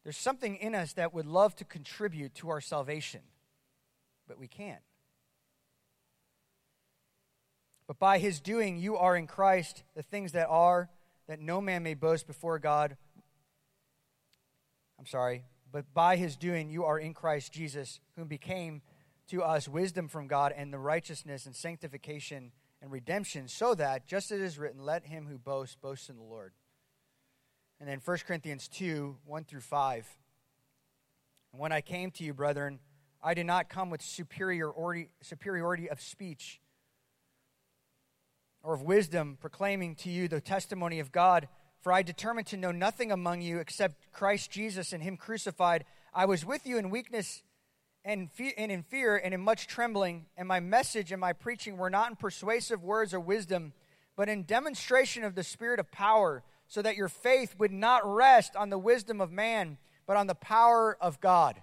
There's 0.04 0.18
something 0.18 0.56
in 0.56 0.74
us 0.74 0.94
that 0.94 1.14
would 1.14 1.28
love 1.28 1.56
to 1.58 1.66
contribute 1.66 2.34
to 2.36 2.50
our 2.50 2.62
salvation, 2.62 3.22
but 4.28 4.40
we 4.40 4.48
can't. 4.48 4.82
But 7.88 8.00
by 8.00 8.20
his 8.20 8.40
doing, 8.40 8.78
you 8.78 8.98
are 8.98 9.16
in 9.16 9.28
Christ, 9.28 9.84
the 9.96 10.04
things 10.04 10.32
that 10.34 10.48
are, 10.48 10.90
that 11.28 11.40
no 11.40 11.62
man 11.62 11.84
may 11.84 11.94
boast 11.94 12.28
before 12.28 12.60
God. 12.60 12.98
I'm 14.98 15.06
sorry, 15.06 15.44
but 15.72 15.94
by 15.94 16.16
his 16.16 16.36
doing, 16.36 16.70
you 16.70 16.86
are 16.86 17.00
in 17.00 17.14
Christ 17.14 17.54
Jesus, 17.54 18.00
whom 18.16 18.28
became 18.28 18.82
to 19.30 19.44
us 19.44 19.68
wisdom 19.68 20.08
from 20.08 20.28
God 20.28 20.54
and 20.56 20.74
the 20.74 20.80
righteousness 20.80 21.46
and 21.46 21.56
sanctification 21.56 22.52
and 22.82 22.92
redemption, 22.92 23.48
so 23.48 23.76
that, 23.76 24.08
just 24.08 24.32
as 24.32 24.40
it 24.40 24.44
is 24.44 24.58
written, 24.58 24.86
let 24.86 25.06
him 25.06 25.28
who 25.28 25.38
boasts 25.38 25.76
boast 25.76 26.10
in 26.10 26.18
the 26.18 26.24
Lord. 26.24 26.54
And 27.80 27.88
then 27.88 28.02
1 28.04 28.18
Corinthians 28.28 28.68
2 28.68 29.18
1 29.26 29.44
through 29.46 29.62
5. 29.62 30.08
And 31.52 31.62
when 31.62 31.72
I 31.72 31.82
came 31.82 32.12
to 32.12 32.24
you, 32.24 32.34
brethren, 32.34 32.80
I 33.22 33.34
did 33.34 33.46
not 33.46 33.70
come 33.70 33.90
with 33.90 34.02
superiority, 34.02 35.10
superiority 35.22 35.90
of 35.90 36.02
speech 36.02 36.62
or 38.62 38.74
of 38.74 38.82
wisdom, 38.82 39.38
proclaiming 39.40 39.96
to 39.96 40.10
you 40.10 40.28
the 40.28 40.42
testimony 40.42 41.00
of 41.00 41.12
God. 41.12 41.48
For 41.82 41.94
I 41.94 42.02
determined 42.02 42.48
to 42.48 42.58
know 42.58 42.72
nothing 42.72 43.12
among 43.12 43.42
you 43.42 43.60
except 43.60 44.12
Christ 44.12 44.52
Jesus 44.52 44.92
and 44.92 45.02
Him 45.02 45.16
crucified. 45.16 45.86
I 46.14 46.26
was 46.26 46.46
with 46.46 46.66
you 46.66 46.78
in 46.78 46.90
weakness 46.90 47.42
and, 48.06 48.30
in 48.38 48.84
fear 48.84 49.18
and 49.18 49.34
in 49.34 49.42
much 49.42 49.68
trembling, 49.68 50.26
and 50.38 50.48
my 50.48 50.60
message 50.60 51.12
and 51.12 51.20
my 51.20 51.34
preaching 51.34 51.78
were 51.78 51.90
not 51.90 52.10
in 52.10 52.16
persuasive 52.16 52.84
words 52.84 53.14
or 53.14 53.20
wisdom, 53.20 53.74
but 54.16 54.30
in 54.30 54.44
demonstration 54.44 55.24
of 55.24 55.36
the 55.36 55.44
Spirit 55.44 55.80
of 55.80 55.92
power, 55.92 56.44
so 56.68 56.82
that 56.82 56.96
your 56.96 57.10
faith 57.10 57.56
would 57.58 57.72
not 57.72 58.02
rest 58.06 58.56
on 58.56 58.70
the 58.70 58.78
wisdom 58.78 59.20
of 59.22 59.32
man, 59.32 59.78
but 60.06 60.18
on 60.18 60.28
the 60.28 60.36
power 60.36 60.98
of 61.02 61.20
God. 61.20 61.62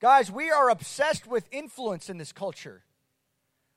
Guys, 0.00 0.30
we 0.30 0.50
are 0.50 0.68
obsessed 0.68 1.26
with 1.26 1.46
influence 1.52 2.10
in 2.10 2.18
this 2.18 2.32
culture. 2.32 2.82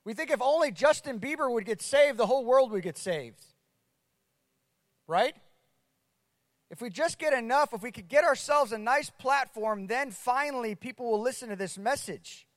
We 0.03 0.13
think 0.13 0.31
if 0.31 0.41
only 0.41 0.71
Justin 0.71 1.19
Bieber 1.19 1.51
would 1.51 1.65
get 1.65 1.81
saved, 1.81 2.17
the 2.17 2.25
whole 2.25 2.43
world 2.43 2.71
would 2.71 2.83
get 2.83 2.97
saved. 2.97 3.43
Right? 5.07 5.35
If 6.69 6.81
we 6.81 6.89
just 6.89 7.19
get 7.19 7.33
enough, 7.33 7.73
if 7.73 7.83
we 7.83 7.91
could 7.91 8.07
get 8.07 8.23
ourselves 8.23 8.71
a 8.71 8.77
nice 8.77 9.09
platform, 9.09 9.87
then 9.87 10.11
finally 10.11 10.75
people 10.75 11.11
will 11.11 11.21
listen 11.21 11.49
to 11.49 11.55
this 11.55 11.77
message 11.77 12.47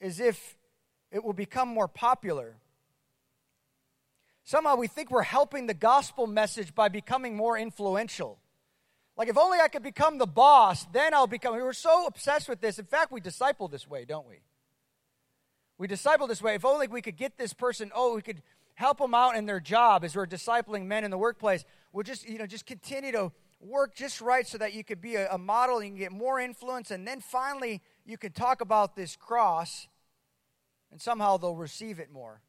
as 0.00 0.20
if 0.20 0.56
it 1.10 1.24
will 1.24 1.32
become 1.32 1.68
more 1.68 1.88
popular. 1.88 2.56
Somehow 4.44 4.76
we 4.76 4.88
think 4.88 5.10
we're 5.10 5.22
helping 5.22 5.66
the 5.66 5.74
gospel 5.74 6.26
message 6.26 6.74
by 6.74 6.88
becoming 6.88 7.36
more 7.36 7.56
influential. 7.58 8.38
Like, 9.16 9.28
if 9.28 9.36
only 9.36 9.58
I 9.58 9.68
could 9.68 9.82
become 9.82 10.18
the 10.18 10.26
boss, 10.26 10.86
then 10.92 11.12
I'll 11.12 11.26
become. 11.26 11.54
We 11.54 11.62
were 11.62 11.72
so 11.72 12.06
obsessed 12.06 12.48
with 12.48 12.60
this. 12.60 12.78
In 12.78 12.84
fact, 12.84 13.10
we 13.10 13.20
disciple 13.20 13.66
this 13.66 13.88
way, 13.88 14.04
don't 14.04 14.28
we? 14.28 14.36
We 15.76 15.86
disciple 15.88 16.28
this 16.28 16.40
way. 16.40 16.54
If 16.54 16.64
only 16.64 16.86
we 16.86 17.02
could 17.02 17.16
get 17.16 17.36
this 17.36 17.52
person, 17.52 17.90
oh, 17.94 18.14
we 18.14 18.22
could 18.22 18.42
help 18.78 18.98
them 18.98 19.12
out 19.12 19.34
in 19.34 19.44
their 19.44 19.58
job 19.58 20.04
as 20.04 20.14
we're 20.14 20.24
discipling 20.24 20.86
men 20.86 21.02
in 21.02 21.10
the 21.10 21.18
workplace. 21.18 21.64
We'll 21.92 22.04
just, 22.04 22.28
you 22.28 22.38
know, 22.38 22.46
just 22.46 22.64
continue 22.64 23.10
to 23.10 23.32
work 23.60 23.96
just 23.96 24.20
right 24.20 24.46
so 24.46 24.56
that 24.56 24.72
you 24.72 24.84
could 24.84 25.00
be 25.00 25.16
a, 25.16 25.28
a 25.32 25.36
model, 25.36 25.80
can 25.80 25.96
get 25.96 26.12
more 26.12 26.38
influence, 26.38 26.92
and 26.92 27.04
then 27.04 27.20
finally 27.20 27.82
you 28.06 28.16
can 28.16 28.30
talk 28.30 28.60
about 28.60 28.94
this 28.94 29.16
cross, 29.16 29.88
and 30.92 31.02
somehow 31.02 31.36
they'll 31.38 31.56
receive 31.56 31.98
it 31.98 32.12
more. 32.12 32.40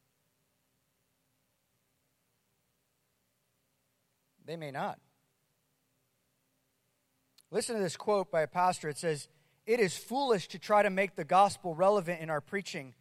They 4.45 4.55
may 4.55 4.69
not. 4.69 4.99
Listen 7.49 7.75
to 7.75 7.81
this 7.81 7.97
quote 7.97 8.29
by 8.29 8.41
a 8.41 8.47
pastor. 8.47 8.87
It 8.87 8.99
says, 8.99 9.29
It 9.65 9.79
is 9.79 9.97
foolish 9.97 10.47
to 10.49 10.59
try 10.59 10.83
to 10.83 10.91
make 10.91 11.15
the 11.15 11.25
gospel 11.25 11.73
relevant 11.73 12.21
in 12.21 12.29
our 12.29 12.39
preaching 12.39 12.93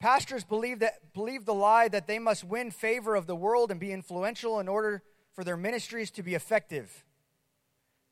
Pastors 0.00 0.44
believe, 0.44 0.80
that, 0.80 1.12
believe 1.14 1.44
the 1.44 1.54
lie 1.54 1.88
that 1.88 2.06
they 2.06 2.18
must 2.18 2.44
win 2.44 2.70
favor 2.70 3.14
of 3.14 3.26
the 3.26 3.36
world 3.36 3.70
and 3.70 3.80
be 3.80 3.92
influential 3.92 4.60
in 4.60 4.68
order 4.68 5.02
for 5.32 5.44
their 5.44 5.56
ministries 5.56 6.10
to 6.12 6.22
be 6.22 6.34
effective. 6.34 7.04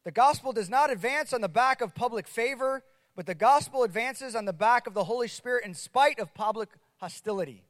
The 0.04 0.10
gospel 0.10 0.52
does 0.52 0.70
not 0.70 0.90
advance 0.90 1.32
on 1.32 1.40
the 1.40 1.48
back 1.48 1.80
of 1.80 1.94
public 1.94 2.26
favor, 2.26 2.82
but 3.14 3.26
the 3.26 3.34
gospel 3.34 3.84
advances 3.84 4.34
on 4.34 4.46
the 4.46 4.52
back 4.52 4.86
of 4.86 4.94
the 4.94 5.04
Holy 5.04 5.28
Spirit 5.28 5.64
in 5.64 5.74
spite 5.74 6.18
of 6.18 6.34
public 6.34 6.70
hostility. 6.96 7.64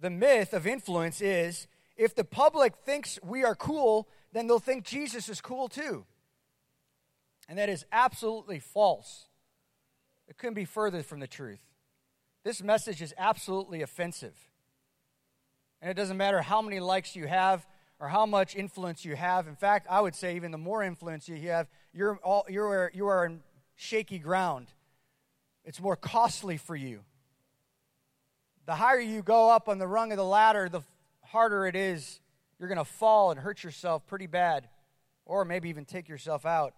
The 0.00 0.10
myth 0.10 0.52
of 0.52 0.66
influence 0.66 1.20
is 1.20 1.66
if 1.96 2.14
the 2.14 2.24
public 2.24 2.74
thinks 2.84 3.18
we 3.22 3.44
are 3.44 3.54
cool, 3.54 4.08
then 4.32 4.46
they'll 4.46 4.58
think 4.58 4.84
Jesus 4.84 5.28
is 5.28 5.40
cool 5.40 5.68
too. 5.68 6.04
And 7.48 7.58
that 7.58 7.68
is 7.68 7.84
absolutely 7.92 8.58
false. 8.58 9.26
It 10.28 10.38
couldn't 10.38 10.54
be 10.54 10.64
further 10.64 11.02
from 11.02 11.20
the 11.20 11.26
truth. 11.26 11.60
This 12.44 12.62
message 12.62 13.02
is 13.02 13.14
absolutely 13.16 13.82
offensive. 13.82 14.36
And 15.80 15.90
it 15.90 15.94
doesn't 15.94 16.16
matter 16.16 16.42
how 16.42 16.62
many 16.62 16.80
likes 16.80 17.14
you 17.14 17.26
have 17.26 17.66
or 18.00 18.08
how 18.08 18.26
much 18.26 18.56
influence 18.56 19.04
you 19.04 19.14
have. 19.14 19.46
In 19.46 19.56
fact, 19.56 19.86
I 19.88 20.00
would 20.00 20.14
say 20.14 20.36
even 20.36 20.50
the 20.50 20.58
more 20.58 20.82
influence 20.82 21.28
you 21.28 21.36
have, 21.48 21.68
you're, 21.92 22.16
all, 22.24 22.44
you're, 22.48 22.90
you 22.94 23.06
are 23.06 23.24
in 23.26 23.42
shaky 23.76 24.18
ground. 24.18 24.68
It's 25.64 25.80
more 25.80 25.96
costly 25.96 26.56
for 26.56 26.74
you. 26.74 27.00
The 28.66 28.74
higher 28.74 29.00
you 29.00 29.22
go 29.22 29.50
up 29.50 29.68
on 29.68 29.78
the 29.78 29.86
rung 29.86 30.12
of 30.12 30.18
the 30.18 30.24
ladder, 30.24 30.68
the 30.68 30.82
harder 31.24 31.66
it 31.66 31.76
is. 31.76 32.20
You're 32.58 32.68
going 32.68 32.78
to 32.78 32.84
fall 32.84 33.30
and 33.30 33.40
hurt 33.40 33.64
yourself 33.64 34.06
pretty 34.06 34.26
bad, 34.28 34.68
or 35.24 35.44
maybe 35.44 35.68
even 35.68 35.84
take 35.84 36.08
yourself 36.08 36.46
out. 36.46 36.74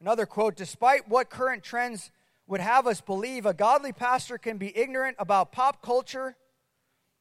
Another 0.00 0.26
quote 0.26 0.56
Despite 0.56 1.08
what 1.08 1.30
current 1.30 1.62
trends 1.62 2.10
would 2.46 2.60
have 2.60 2.86
us 2.86 3.00
believe 3.00 3.44
a 3.44 3.54
godly 3.54 3.92
pastor 3.92 4.38
can 4.38 4.58
be 4.58 4.76
ignorant 4.76 5.16
about 5.18 5.52
pop 5.52 5.82
culture, 5.82 6.36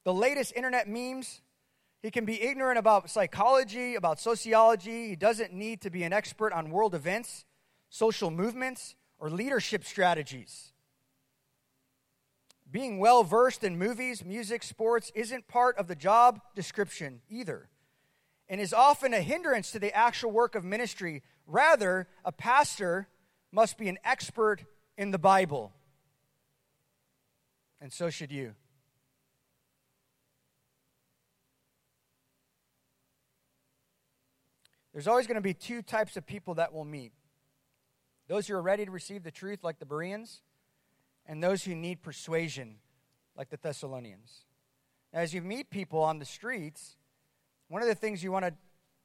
the 0.03 0.13
latest 0.13 0.53
internet 0.55 0.87
memes. 0.87 1.41
He 2.01 2.11
can 2.11 2.25
be 2.25 2.41
ignorant 2.41 2.77
about 2.77 3.09
psychology, 3.09 3.95
about 3.95 4.19
sociology. 4.19 5.09
He 5.09 5.15
doesn't 5.15 5.51
need 5.51 5.81
to 5.81 5.89
be 5.89 6.03
an 6.03 6.13
expert 6.13 6.53
on 6.53 6.69
world 6.69 6.93
events, 6.93 7.45
social 7.89 8.29
movements, 8.29 8.95
or 9.17 9.29
leadership 9.29 9.83
strategies. 9.83 10.73
Being 12.69 12.99
well 12.99 13.23
versed 13.23 13.63
in 13.63 13.79
movies, 13.79 14.23
music, 14.23 14.61
sports 14.61 15.11
isn't 15.15 15.47
part 15.47 15.77
of 15.77 15.87
the 15.87 15.95
job 15.95 16.41
description 16.55 17.21
either, 17.29 17.69
and 18.47 18.61
is 18.61 18.73
often 18.73 19.13
a 19.13 19.21
hindrance 19.21 19.71
to 19.71 19.79
the 19.79 19.95
actual 19.95 20.31
work 20.31 20.53
of 20.53 20.63
ministry. 20.63 21.23
Rather, 21.47 22.07
a 22.23 22.31
pastor 22.31 23.07
must 23.51 23.77
be 23.77 23.87
an 23.87 23.97
expert 24.03 24.65
in 24.97 25.11
the 25.11 25.19
Bible. 25.19 25.73
And 27.81 27.91
so 27.91 28.09
should 28.09 28.31
you. 28.31 28.53
There's 34.93 35.07
always 35.07 35.27
going 35.27 35.35
to 35.35 35.41
be 35.41 35.53
two 35.53 35.81
types 35.81 36.15
of 36.15 36.25
people 36.25 36.53
that 36.55 36.71
will 36.71 36.85
meet 36.85 37.11
those 38.27 38.47
who 38.47 38.55
are 38.55 38.61
ready 38.61 38.85
to 38.85 38.91
receive 38.91 39.23
the 39.23 39.29
truth, 39.29 39.63
like 39.63 39.77
the 39.77 39.85
Bereans, 39.85 40.41
and 41.27 41.43
those 41.43 41.63
who 41.63 41.75
need 41.75 42.01
persuasion, 42.01 42.77
like 43.37 43.49
the 43.49 43.57
Thessalonians. 43.57 44.45
As 45.13 45.33
you 45.33 45.41
meet 45.41 45.69
people 45.69 46.01
on 46.01 46.17
the 46.17 46.25
streets, 46.25 46.95
one 47.67 47.81
of 47.81 47.87
the 47.87 47.93
things 47.93 48.23
you 48.23 48.31
want 48.31 48.45
to 48.45 48.53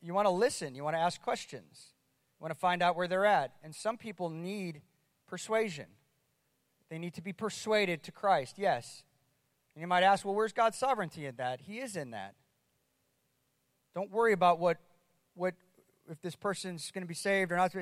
you 0.02 0.14
want 0.14 0.26
to 0.26 0.30
listen, 0.30 0.74
you 0.74 0.82
want 0.82 0.96
to 0.96 1.00
ask 1.00 1.20
questions, 1.20 1.92
you 2.38 2.44
want 2.44 2.54
to 2.54 2.58
find 2.58 2.82
out 2.82 2.96
where 2.96 3.06
they're 3.06 3.26
at. 3.26 3.52
And 3.62 3.74
some 3.74 3.98
people 3.98 4.30
need 4.30 4.80
persuasion. 5.30 5.86
They 6.90 6.98
need 6.98 7.14
to 7.14 7.22
be 7.22 7.32
persuaded 7.32 8.02
to 8.02 8.12
Christ, 8.12 8.58
yes. 8.58 9.04
And 9.74 9.80
you 9.80 9.86
might 9.86 10.02
ask, 10.02 10.24
well, 10.24 10.34
where's 10.34 10.52
God's 10.52 10.76
sovereignty 10.76 11.24
in 11.24 11.36
that? 11.36 11.60
He 11.60 11.78
is 11.78 11.96
in 11.96 12.10
that. 12.10 12.34
Don't 13.94 14.10
worry 14.10 14.32
about 14.32 14.58
what, 14.58 14.78
what 15.34 15.54
if 16.10 16.20
this 16.20 16.34
person's 16.34 16.90
going 16.90 17.02
to 17.02 17.08
be 17.08 17.14
saved 17.14 17.52
or 17.52 17.56
not. 17.56 17.72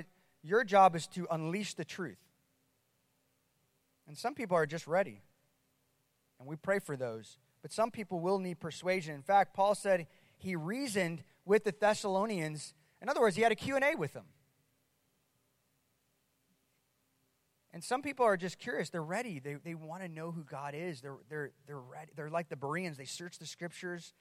Your 0.42 0.62
job 0.62 0.94
is 0.94 1.06
to 1.08 1.26
unleash 1.30 1.74
the 1.74 1.84
truth. 1.84 2.18
And 4.06 4.16
some 4.16 4.34
people 4.34 4.56
are 4.56 4.66
just 4.66 4.86
ready. 4.86 5.22
And 6.38 6.46
we 6.46 6.56
pray 6.56 6.78
for 6.78 6.96
those. 6.96 7.38
But 7.62 7.72
some 7.72 7.90
people 7.90 8.20
will 8.20 8.38
need 8.38 8.60
persuasion. 8.60 9.14
In 9.14 9.22
fact, 9.22 9.54
Paul 9.54 9.74
said 9.74 10.06
he 10.36 10.54
reasoned 10.54 11.24
with 11.44 11.64
the 11.64 11.74
Thessalonians. 11.78 12.74
In 13.02 13.08
other 13.08 13.20
words, 13.20 13.36
he 13.36 13.42
had 13.42 13.52
a 13.52 13.56
Q&A 13.56 13.96
with 13.96 14.12
them. 14.12 14.26
And 17.72 17.84
some 17.84 18.00
people 18.00 18.24
are 18.24 18.36
just 18.36 18.58
curious. 18.58 18.88
They're 18.88 19.02
ready. 19.02 19.40
They, 19.40 19.54
they 19.62 19.74
want 19.74 20.02
to 20.02 20.08
know 20.08 20.30
who 20.30 20.42
God 20.42 20.74
is. 20.74 21.00
They're, 21.00 21.18
they're, 21.28 21.50
they're 21.66 21.78
ready. 21.78 22.12
They're 22.16 22.30
like 22.30 22.48
the 22.48 22.56
Bereans. 22.56 22.96
They 22.96 23.04
search 23.04 23.38
the 23.38 23.46
scriptures. 23.46 24.14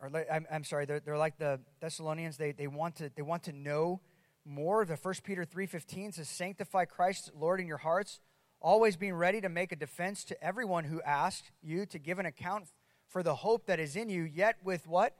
Or 0.00 0.10
I'm, 0.30 0.46
I'm 0.50 0.64
sorry, 0.64 0.86
they're, 0.86 1.00
they're 1.00 1.18
like 1.18 1.38
the 1.38 1.60
Thessalonians. 1.80 2.36
They, 2.36 2.52
they, 2.52 2.66
want 2.66 2.96
to, 2.96 3.10
they 3.14 3.22
want 3.22 3.44
to 3.44 3.52
know 3.52 4.00
more. 4.44 4.84
The 4.84 4.96
1 4.96 5.14
Peter 5.22 5.44
3.15 5.44 6.14
says, 6.14 6.28
Sanctify 6.28 6.86
Christ, 6.86 7.30
Lord, 7.38 7.60
in 7.60 7.66
your 7.66 7.78
hearts, 7.78 8.20
always 8.60 8.96
being 8.96 9.14
ready 9.14 9.40
to 9.40 9.48
make 9.48 9.72
a 9.72 9.76
defense 9.76 10.24
to 10.24 10.44
everyone 10.44 10.84
who 10.84 11.02
asks 11.02 11.50
you 11.62 11.86
to 11.86 11.98
give 11.98 12.18
an 12.18 12.26
account 12.26 12.68
for 13.08 13.22
the 13.22 13.36
hope 13.36 13.66
that 13.66 13.80
is 13.80 13.96
in 13.96 14.08
you, 14.08 14.22
yet 14.22 14.56
with 14.64 14.86
what? 14.86 15.14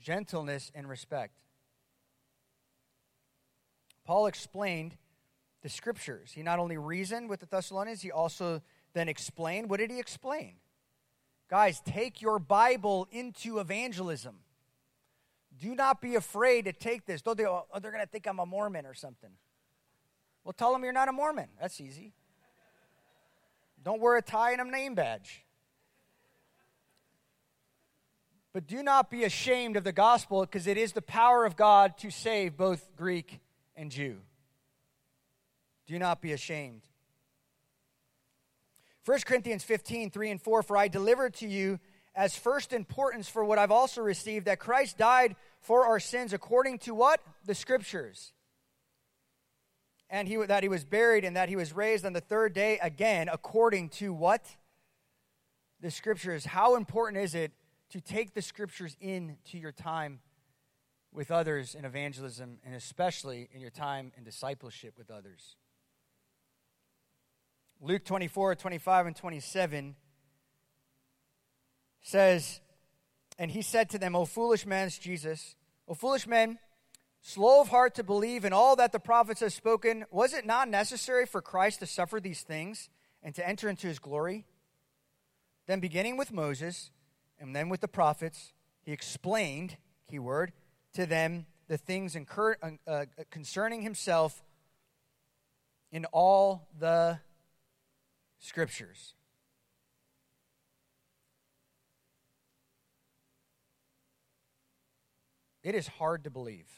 Gentleness 0.00 0.70
and 0.74 0.88
respect. 0.88 1.34
Paul 4.06 4.26
explained 4.26 4.96
the 5.64 5.70
scriptures. 5.70 6.30
He 6.32 6.42
not 6.42 6.58
only 6.58 6.76
reasoned 6.76 7.30
with 7.30 7.40
the 7.40 7.46
Thessalonians, 7.46 8.02
he 8.02 8.12
also 8.12 8.60
then 8.92 9.08
explained. 9.08 9.70
What 9.70 9.80
did 9.80 9.90
he 9.90 9.98
explain? 9.98 10.56
Guys, 11.48 11.80
take 11.86 12.20
your 12.20 12.38
Bible 12.38 13.08
into 13.10 13.58
evangelism. 13.58 14.36
Do 15.58 15.74
not 15.74 16.02
be 16.02 16.16
afraid 16.16 16.66
to 16.66 16.72
take 16.74 17.06
this. 17.06 17.22
Don't 17.22 17.38
they, 17.38 17.46
oh, 17.46 17.64
they're 17.80 17.90
going 17.90 18.04
to 18.04 18.08
think 18.08 18.26
I'm 18.26 18.40
a 18.40 18.46
Mormon 18.46 18.84
or 18.84 18.92
something. 18.92 19.30
Well, 20.44 20.52
tell 20.52 20.70
them 20.70 20.84
you're 20.84 20.92
not 20.92 21.08
a 21.08 21.12
Mormon. 21.12 21.48
That's 21.58 21.80
easy. 21.80 22.12
Don't 23.82 24.02
wear 24.02 24.18
a 24.18 24.22
tie 24.22 24.52
and 24.52 24.60
a 24.60 24.64
name 24.64 24.94
badge. 24.94 25.46
But 28.52 28.66
do 28.66 28.82
not 28.82 29.10
be 29.10 29.24
ashamed 29.24 29.78
of 29.78 29.84
the 29.84 29.92
gospel 29.92 30.42
because 30.42 30.66
it 30.66 30.76
is 30.76 30.92
the 30.92 31.02
power 31.02 31.46
of 31.46 31.56
God 31.56 31.96
to 31.98 32.10
save 32.10 32.54
both 32.58 32.94
Greek 32.96 33.40
and 33.74 33.90
Jew. 33.90 34.18
Do 35.86 35.98
not 35.98 36.20
be 36.20 36.32
ashamed. 36.32 36.82
1 39.04 39.20
Corinthians 39.26 39.64
15, 39.64 40.10
3 40.10 40.30
and 40.30 40.40
4 40.40 40.62
For 40.62 40.76
I 40.76 40.88
delivered 40.88 41.34
to 41.34 41.46
you 41.46 41.78
as 42.14 42.36
first 42.36 42.72
importance 42.72 43.28
for 43.28 43.44
what 43.44 43.58
I've 43.58 43.70
also 43.70 44.00
received 44.00 44.46
that 44.46 44.58
Christ 44.58 44.96
died 44.96 45.36
for 45.60 45.84
our 45.84 46.00
sins 46.00 46.32
according 46.32 46.78
to 46.80 46.94
what? 46.94 47.20
The 47.44 47.54
scriptures. 47.54 48.32
And 50.08 50.28
he, 50.28 50.36
that 50.36 50.62
he 50.62 50.68
was 50.68 50.84
buried 50.84 51.24
and 51.24 51.36
that 51.36 51.48
he 51.48 51.56
was 51.56 51.72
raised 51.72 52.06
on 52.06 52.12
the 52.12 52.20
third 52.20 52.54
day 52.54 52.78
again 52.80 53.28
according 53.30 53.88
to 53.90 54.12
what? 54.12 54.46
The 55.80 55.90
scriptures. 55.90 56.46
How 56.46 56.76
important 56.76 57.22
is 57.22 57.34
it 57.34 57.52
to 57.90 58.00
take 58.00 58.32
the 58.32 58.42
scriptures 58.42 58.96
into 59.00 59.58
your 59.58 59.72
time 59.72 60.20
with 61.12 61.30
others 61.30 61.74
in 61.74 61.84
evangelism 61.84 62.58
and 62.64 62.74
especially 62.74 63.48
in 63.52 63.60
your 63.60 63.70
time 63.70 64.12
in 64.16 64.24
discipleship 64.24 64.94
with 64.96 65.10
others? 65.10 65.56
Luke 67.86 68.02
24, 68.06 68.54
25, 68.54 69.06
and 69.08 69.14
27 69.14 69.94
says, 72.00 72.62
And 73.38 73.50
he 73.50 73.60
said 73.60 73.90
to 73.90 73.98
them, 73.98 74.16
O 74.16 74.24
foolish 74.24 74.64
men, 74.64 74.88
Jesus, 74.88 75.54
O 75.86 75.92
foolish 75.92 76.26
men, 76.26 76.58
slow 77.20 77.60
of 77.60 77.68
heart 77.68 77.94
to 77.96 78.02
believe 78.02 78.46
in 78.46 78.54
all 78.54 78.74
that 78.76 78.92
the 78.92 78.98
prophets 78.98 79.40
have 79.40 79.52
spoken, 79.52 80.06
was 80.10 80.32
it 80.32 80.46
not 80.46 80.70
necessary 80.70 81.26
for 81.26 81.42
Christ 81.42 81.80
to 81.80 81.86
suffer 81.86 82.20
these 82.20 82.40
things 82.40 82.88
and 83.22 83.34
to 83.34 83.46
enter 83.46 83.68
into 83.68 83.86
his 83.86 83.98
glory? 83.98 84.46
Then, 85.66 85.80
beginning 85.80 86.16
with 86.16 86.32
Moses 86.32 86.90
and 87.38 87.54
then 87.54 87.68
with 87.68 87.82
the 87.82 87.88
prophets, 87.88 88.54
he 88.80 88.92
explained, 88.92 89.76
keyword, 90.08 90.54
to 90.94 91.04
them 91.04 91.44
the 91.68 91.76
things 91.76 92.16
incur, 92.16 92.56
uh, 92.62 92.70
uh 92.88 93.04
concerning 93.30 93.82
himself 93.82 94.42
in 95.92 96.06
all 96.06 96.66
the 96.78 97.18
scriptures. 98.38 99.14
It 105.62 105.74
is 105.74 105.86
hard 105.86 106.24
to 106.24 106.30
believe. 106.30 106.68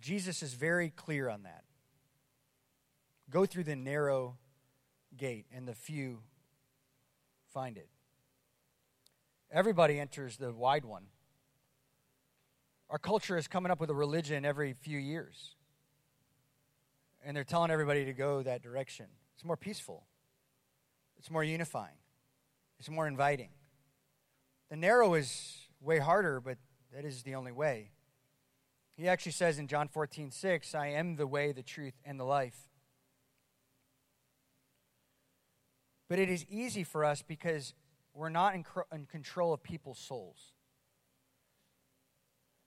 Jesus 0.00 0.42
is 0.42 0.54
very 0.54 0.88
clear 0.88 1.28
on 1.28 1.42
that. 1.42 1.64
Go 3.30 3.44
through 3.44 3.64
the 3.64 3.76
narrow 3.76 4.38
gate, 5.16 5.44
and 5.54 5.68
the 5.68 5.74
few 5.74 6.20
find 7.52 7.76
it. 7.76 7.88
Everybody 9.50 9.98
enters 9.98 10.36
the 10.36 10.52
wide 10.52 10.84
one. 10.84 11.06
Our 12.88 12.98
culture 12.98 13.36
is 13.36 13.48
coming 13.48 13.70
up 13.70 13.80
with 13.80 13.90
a 13.90 13.94
religion 13.94 14.46
every 14.46 14.72
few 14.72 14.98
years. 14.98 15.56
And 17.24 17.36
they're 17.36 17.44
telling 17.44 17.70
everybody 17.70 18.04
to 18.04 18.12
go 18.12 18.42
that 18.42 18.62
direction. 18.62 19.06
It's 19.34 19.44
more 19.44 19.56
peaceful, 19.56 20.06
it's 21.18 21.30
more 21.30 21.44
unifying, 21.44 21.98
it's 22.78 22.90
more 22.90 23.06
inviting. 23.06 23.50
The 24.70 24.76
narrow 24.76 25.14
is 25.14 25.68
way 25.80 25.98
harder, 25.98 26.40
but 26.40 26.58
that 26.94 27.04
is 27.04 27.22
the 27.22 27.34
only 27.34 27.52
way. 27.52 27.90
He 28.96 29.08
actually 29.08 29.32
says 29.32 29.58
in 29.58 29.68
John 29.68 29.88
14, 29.88 30.30
6, 30.30 30.74
I 30.74 30.88
am 30.88 31.16
the 31.16 31.26
way, 31.26 31.52
the 31.52 31.62
truth, 31.62 31.94
and 32.04 32.18
the 32.18 32.24
life. 32.24 32.68
But 36.08 36.18
it 36.18 36.28
is 36.28 36.44
easy 36.48 36.82
for 36.82 37.04
us 37.04 37.22
because 37.22 37.74
we're 38.12 38.28
not 38.28 38.54
in, 38.54 38.64
in 38.92 39.06
control 39.06 39.52
of 39.52 39.62
people's 39.62 39.98
souls. 39.98 40.52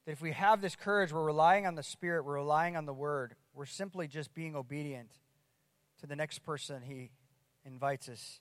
That 0.06 0.14
if 0.14 0.22
we 0.22 0.32
have 0.32 0.62
this 0.62 0.76
courage, 0.76 1.12
we're 1.12 1.26
relying 1.26 1.68
on 1.68 1.76
the 1.76 1.84
Spirit, 1.84 2.24
we're 2.24 2.36
relying 2.36 2.78
on 2.78 2.86
the 2.86 2.94
Word, 2.94 3.36
we're 3.54 3.66
simply 3.66 4.08
just 4.08 4.34
being 4.34 4.56
obedient 4.56 5.12
to 6.00 6.08
the 6.08 6.16
next 6.16 6.40
person 6.40 6.82
He 6.82 7.12
invites 7.66 8.10
us 8.10 8.40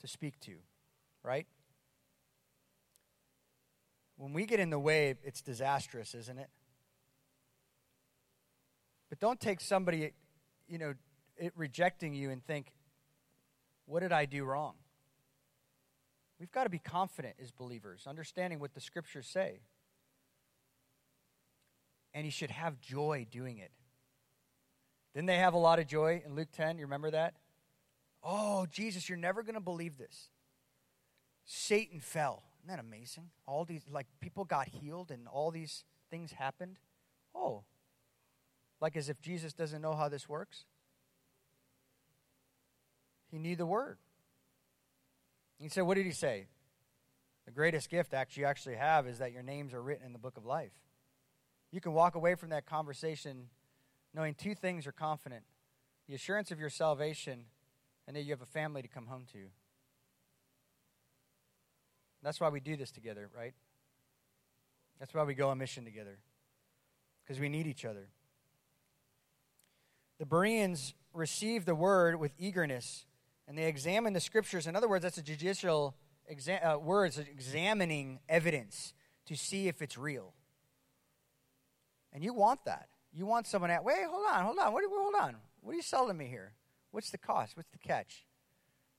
to 0.00 0.06
speak 0.06 0.38
to, 0.40 0.56
right? 1.22 1.46
When 4.16 4.32
we 4.32 4.46
get 4.46 4.60
in 4.60 4.70
the 4.70 4.78
way, 4.78 5.14
it's 5.22 5.40
disastrous, 5.40 6.14
isn't 6.14 6.38
it? 6.38 6.50
But 9.08 9.20
don't 9.20 9.40
take 9.40 9.60
somebody, 9.60 10.12
you 10.68 10.78
know, 10.78 10.94
rejecting 11.56 12.14
you 12.14 12.30
and 12.30 12.44
think, 12.44 12.72
what 13.86 14.00
did 14.00 14.12
I 14.12 14.26
do 14.26 14.44
wrong? 14.44 14.74
We've 16.38 16.52
got 16.52 16.64
to 16.64 16.70
be 16.70 16.78
confident 16.78 17.36
as 17.42 17.50
believers, 17.50 18.04
understanding 18.06 18.60
what 18.60 18.74
the 18.74 18.80
scriptures 18.80 19.26
say. 19.26 19.60
And 22.12 22.24
you 22.24 22.30
should 22.30 22.50
have 22.50 22.80
joy 22.80 23.26
doing 23.30 23.58
it. 23.58 23.70
Didn't 25.14 25.26
they 25.26 25.38
have 25.38 25.54
a 25.54 25.58
lot 25.58 25.78
of 25.78 25.86
joy 25.86 26.22
in 26.24 26.34
Luke 26.34 26.48
10? 26.52 26.78
You 26.78 26.84
remember 26.84 27.10
that? 27.10 27.34
Oh, 28.22 28.66
Jesus, 28.70 29.08
you're 29.08 29.18
never 29.18 29.42
going 29.42 29.54
to 29.54 29.60
believe 29.60 29.96
this. 29.96 30.28
Satan 31.44 32.00
fell. 32.00 32.42
Isn't 32.60 32.76
that 32.76 32.84
amazing? 32.84 33.30
All 33.46 33.64
these, 33.64 33.82
like, 33.90 34.06
people 34.20 34.44
got 34.44 34.68
healed 34.68 35.10
and 35.10 35.26
all 35.28 35.50
these 35.50 35.84
things 36.10 36.32
happened. 36.32 36.78
Oh, 37.34 37.62
like 38.80 38.96
as 38.96 39.08
if 39.08 39.20
Jesus 39.20 39.52
doesn't 39.52 39.82
know 39.82 39.94
how 39.94 40.08
this 40.08 40.28
works. 40.28 40.64
He 43.30 43.38
knew 43.38 43.56
the 43.56 43.66
word. 43.66 43.98
He 45.58 45.68
said, 45.68 45.82
What 45.82 45.96
did 45.96 46.06
he 46.06 46.12
say? 46.12 46.46
The 47.46 47.52
greatest 47.52 47.90
gift 47.90 48.14
actually 48.14 48.42
you 48.42 48.46
actually 48.46 48.76
have 48.76 49.06
is 49.06 49.18
that 49.18 49.32
your 49.32 49.42
names 49.42 49.72
are 49.74 49.82
written 49.82 50.06
in 50.06 50.12
the 50.12 50.18
book 50.18 50.36
of 50.36 50.44
life. 50.44 50.72
You 51.70 51.80
can 51.80 51.92
walk 51.92 52.14
away 52.14 52.34
from 52.34 52.50
that 52.50 52.66
conversation 52.66 53.48
knowing 54.14 54.34
two 54.34 54.54
things 54.54 54.84
you're 54.84 54.92
confident 54.92 55.44
the 56.08 56.14
assurance 56.14 56.50
of 56.50 56.58
your 56.58 56.70
salvation 56.70 57.44
and 58.06 58.16
that 58.16 58.22
you 58.22 58.30
have 58.30 58.40
a 58.40 58.46
family 58.46 58.80
to 58.80 58.88
come 58.88 59.06
home 59.06 59.24
to. 59.30 59.38
That's 62.22 62.40
why 62.40 62.48
we 62.48 62.60
do 62.60 62.76
this 62.76 62.90
together, 62.90 63.28
right? 63.36 63.52
That's 64.98 65.14
why 65.14 65.22
we 65.24 65.34
go 65.34 65.50
on 65.50 65.58
mission 65.58 65.84
together, 65.84 66.18
because 67.22 67.38
we 67.38 67.48
need 67.48 67.66
each 67.66 67.84
other. 67.84 68.08
The 70.18 70.26
Bereans 70.26 70.94
received 71.12 71.66
the 71.66 71.74
word 71.74 72.18
with 72.18 72.32
eagerness, 72.38 73.04
and 73.46 73.56
they 73.56 73.66
examined 73.66 74.16
the 74.16 74.20
scriptures. 74.20 74.66
In 74.66 74.74
other 74.74 74.88
words, 74.88 75.04
that's 75.04 75.18
a 75.18 75.22
judicial 75.22 75.94
exa- 76.32 76.74
uh, 76.74 76.78
words, 76.78 77.18
examining 77.18 78.18
evidence 78.28 78.94
to 79.26 79.36
see 79.36 79.68
if 79.68 79.80
it's 79.80 79.96
real. 79.96 80.32
And 82.12 82.24
you 82.24 82.32
want 82.32 82.64
that. 82.64 82.88
You 83.18 83.26
want 83.26 83.48
someone 83.48 83.72
at, 83.72 83.82
wait, 83.82 84.04
hold 84.08 84.26
on, 84.32 84.44
hold 84.44 84.58
on. 84.60 84.72
What, 84.72 84.82
do, 84.82 84.90
hold 84.92 85.14
on. 85.20 85.34
What 85.60 85.72
are 85.72 85.74
you 85.74 85.82
selling 85.82 86.16
me 86.16 86.26
here? 86.26 86.52
What's 86.92 87.10
the 87.10 87.18
cost? 87.18 87.56
What's 87.56 87.68
the 87.70 87.78
catch? 87.78 88.24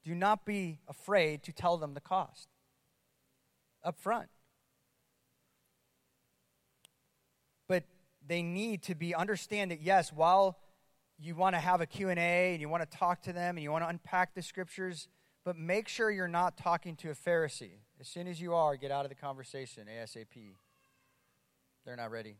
Do 0.03 0.13
not 0.13 0.45
be 0.45 0.81
afraid 0.89 1.41
to 1.43 1.53
tell 1.53 1.77
them 1.77 1.93
the 1.93 2.01
cost 2.01 2.49
up 3.81 3.97
front. 3.97 4.27
But 7.69 7.85
they 8.27 8.41
need 8.41 8.83
to 8.83 8.95
be 8.95 9.15
understand 9.15 9.71
that 9.71 9.81
yes, 9.81 10.11
while 10.11 10.57
you 11.17 11.33
want 11.33 11.55
to 11.55 11.61
have 11.61 11.79
a 11.79 11.85
Q&A 11.85 12.17
and 12.51 12.59
you 12.59 12.67
want 12.67 12.83
to 12.83 12.97
talk 12.97 13.21
to 13.21 13.31
them 13.31 13.55
and 13.55 13.63
you 13.63 13.71
want 13.71 13.85
to 13.85 13.87
unpack 13.87 14.35
the 14.35 14.41
scriptures, 14.41 15.07
but 15.45 15.55
make 15.55 15.87
sure 15.87 16.11
you're 16.11 16.27
not 16.27 16.57
talking 16.57 16.97
to 16.97 17.09
a 17.09 17.15
Pharisee. 17.15 17.79
As 18.01 18.09
soon 18.09 18.27
as 18.27 18.41
you 18.41 18.53
are, 18.53 18.75
get 18.75 18.91
out 18.91 19.05
of 19.05 19.09
the 19.09 19.15
conversation 19.15 19.87
ASAP. 19.87 20.55
They're 21.85 21.95
not 21.95 22.11
ready. 22.11 22.35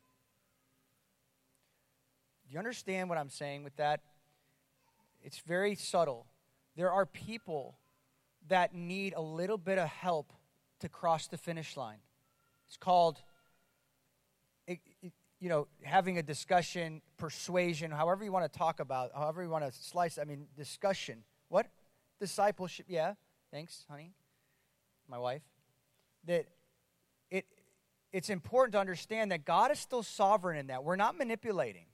Do 2.49 2.53
you 2.53 2.59
understand 2.59 3.09
what 3.09 3.19
I'm 3.19 3.29
saying 3.29 3.63
with 3.63 3.75
that? 3.75 4.01
It's 5.21 5.37
very 5.39 5.75
subtle. 5.75 6.25
There 6.75 6.91
are 6.91 7.05
people 7.05 7.77
that 8.47 8.73
need 8.73 9.13
a 9.15 9.21
little 9.21 9.57
bit 9.57 9.77
of 9.77 9.87
help 9.87 10.33
to 10.79 10.89
cross 10.89 11.27
the 11.27 11.37
finish 11.37 11.77
line. 11.77 11.99
It's 12.67 12.77
called, 12.77 13.21
you 14.67 14.79
know, 15.49 15.67
having 15.83 16.17
a 16.17 16.23
discussion, 16.23 17.03
persuasion, 17.17 17.91
however 17.91 18.23
you 18.23 18.31
want 18.31 18.51
to 18.51 18.57
talk 18.57 18.79
about, 18.79 19.11
however 19.13 19.43
you 19.43 19.49
want 19.49 19.65
to 19.65 19.71
slice. 19.71 20.17
I 20.17 20.23
mean, 20.23 20.47
discussion. 20.57 21.23
What 21.49 21.67
discipleship? 22.19 22.87
Yeah, 22.89 23.13
thanks, 23.51 23.85
honey, 23.87 24.13
my 25.07 25.19
wife. 25.19 25.43
That 26.25 26.47
it 27.29 27.45
it's 28.11 28.29
important 28.29 28.73
to 28.73 28.79
understand 28.79 29.31
that 29.31 29.45
God 29.45 29.71
is 29.71 29.79
still 29.79 30.01
sovereign 30.01 30.57
in 30.57 30.67
that. 30.67 30.83
We're 30.83 30.95
not 30.95 31.15
manipulating, 31.15 31.85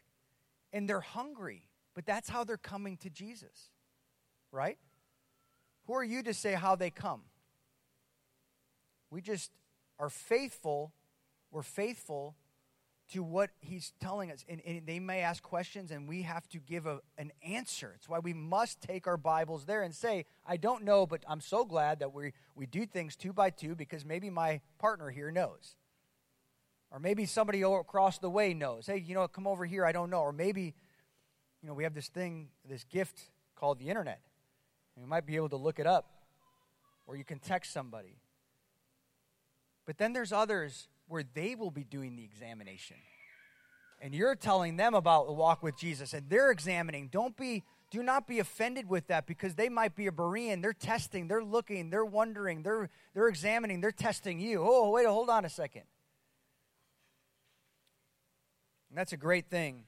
and 0.73 0.89
they're 0.89 0.99
hungry. 0.99 1.67
But 1.93 2.05
that's 2.05 2.29
how 2.29 2.43
they're 2.43 2.57
coming 2.57 2.97
to 2.97 3.09
Jesus, 3.09 3.69
right? 4.51 4.77
Who 5.87 5.93
are 5.93 6.03
you 6.03 6.23
to 6.23 6.33
say 6.33 6.53
how 6.53 6.75
they 6.75 6.89
come? 6.89 7.21
We 9.09 9.21
just 9.21 9.51
are 9.99 10.09
faithful. 10.09 10.93
We're 11.51 11.63
faithful 11.63 12.35
to 13.13 13.23
what 13.23 13.51
he's 13.59 13.93
telling 13.99 14.31
us. 14.31 14.43
And, 14.49 14.61
and, 14.65 14.85
they 14.85 14.99
may 14.99 15.21
ask 15.21 15.43
questions, 15.43 15.91
and 15.91 16.07
we 16.07 16.23
have 16.23 16.47
to 16.49 16.59
give 16.59 16.87
a, 16.87 16.99
an 17.17 17.31
answer. 17.43 17.93
It's 17.95 18.09
why 18.09 18.19
we 18.19 18.33
must 18.33 18.81
take 18.81 19.05
our 19.05 19.17
Bibles 19.17 19.65
there 19.65 19.83
and 19.83 19.93
say, 19.93 20.25
I 20.45 20.57
don't 20.57 20.83
know, 20.83 21.05
but 21.05 21.23
I'm 21.27 21.39
so 21.39 21.65
glad 21.65 21.99
that 21.99 22.13
we, 22.13 22.33
we 22.55 22.65
do 22.65 22.85
things 22.85 23.15
two 23.15 23.31
by 23.31 23.51
two 23.51 23.75
because 23.75 24.03
maybe 24.03 24.29
my 24.29 24.61
partner 24.79 25.11
here 25.11 25.29
knows. 25.29 25.75
Or 26.95 26.99
maybe 26.99 27.25
somebody 27.25 27.61
across 27.61 28.19
the 28.19 28.29
way 28.29 28.53
knows. 28.53 28.87
Hey, 28.87 29.03
you 29.05 29.15
know, 29.15 29.27
come 29.27 29.47
over 29.47 29.65
here, 29.65 29.85
I 29.85 29.91
don't 29.91 30.09
know. 30.09 30.21
Or 30.21 30.31
maybe, 30.31 30.73
you 31.61 31.67
know, 31.67 31.73
we 31.73 31.83
have 31.83 31.93
this 31.93 32.07
thing, 32.07 32.47
this 32.63 32.85
gift 32.85 33.19
called 33.53 33.79
the 33.79 33.89
internet. 33.89 34.21
You 34.97 35.05
might 35.05 35.25
be 35.25 35.35
able 35.35 35.49
to 35.49 35.57
look 35.57 35.77
it 35.77 35.85
up. 35.85 36.09
Or 37.05 37.17
you 37.17 37.25
can 37.25 37.39
text 37.39 37.73
somebody. 37.73 38.15
But 39.85 39.97
then 39.97 40.13
there's 40.13 40.31
others 40.31 40.87
where 41.09 41.23
they 41.33 41.53
will 41.53 41.69
be 41.69 41.83
doing 41.83 42.15
the 42.15 42.23
examination. 42.23 42.95
And 44.01 44.15
you're 44.15 44.35
telling 44.35 44.77
them 44.77 44.93
about 44.93 45.27
the 45.27 45.33
walk 45.33 45.63
with 45.63 45.77
Jesus 45.77 46.13
and 46.13 46.29
they're 46.29 46.49
examining. 46.49 47.09
Don't 47.09 47.35
be 47.35 47.63
do 47.91 48.03
not 48.03 48.25
be 48.25 48.39
offended 48.39 48.87
with 48.89 49.07
that 49.07 49.27
because 49.27 49.55
they 49.55 49.67
might 49.67 49.95
be 49.95 50.07
a 50.07 50.11
Berean. 50.11 50.61
They're 50.61 50.73
testing, 50.73 51.27
they're 51.27 51.43
looking, 51.43 51.89
they're 51.89 52.05
wondering, 52.05 52.63
they're 52.63 52.89
they're 53.13 53.27
examining, 53.27 53.81
they're 53.81 53.91
testing 53.91 54.39
you. 54.39 54.63
Oh, 54.65 54.91
wait, 54.91 55.05
hold 55.05 55.29
on 55.29 55.43
a 55.43 55.49
second. 55.49 55.83
And 58.95 58.99
that's 59.01 59.11
a 59.11 59.17
great 59.17 59.49
thing. 59.49 59.83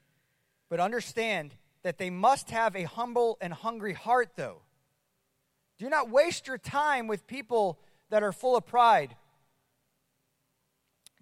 But 0.70 0.82
understand 0.82 1.56
that 1.84 1.98
they 1.98 2.10
must 2.10 2.50
have 2.50 2.76
a 2.76 2.84
humble 2.84 3.38
and 3.40 3.54
hungry 3.54 3.94
heart 3.94 4.32
though. 4.36 4.64
Do 5.78 5.90
not 5.90 6.10
waste 6.10 6.46
your 6.46 6.58
time 6.58 7.08
with 7.08 7.26
people 7.26 7.80
that 8.10 8.22
are 8.22 8.34
full 8.34 8.58
of 8.58 8.66
pride 8.66 9.16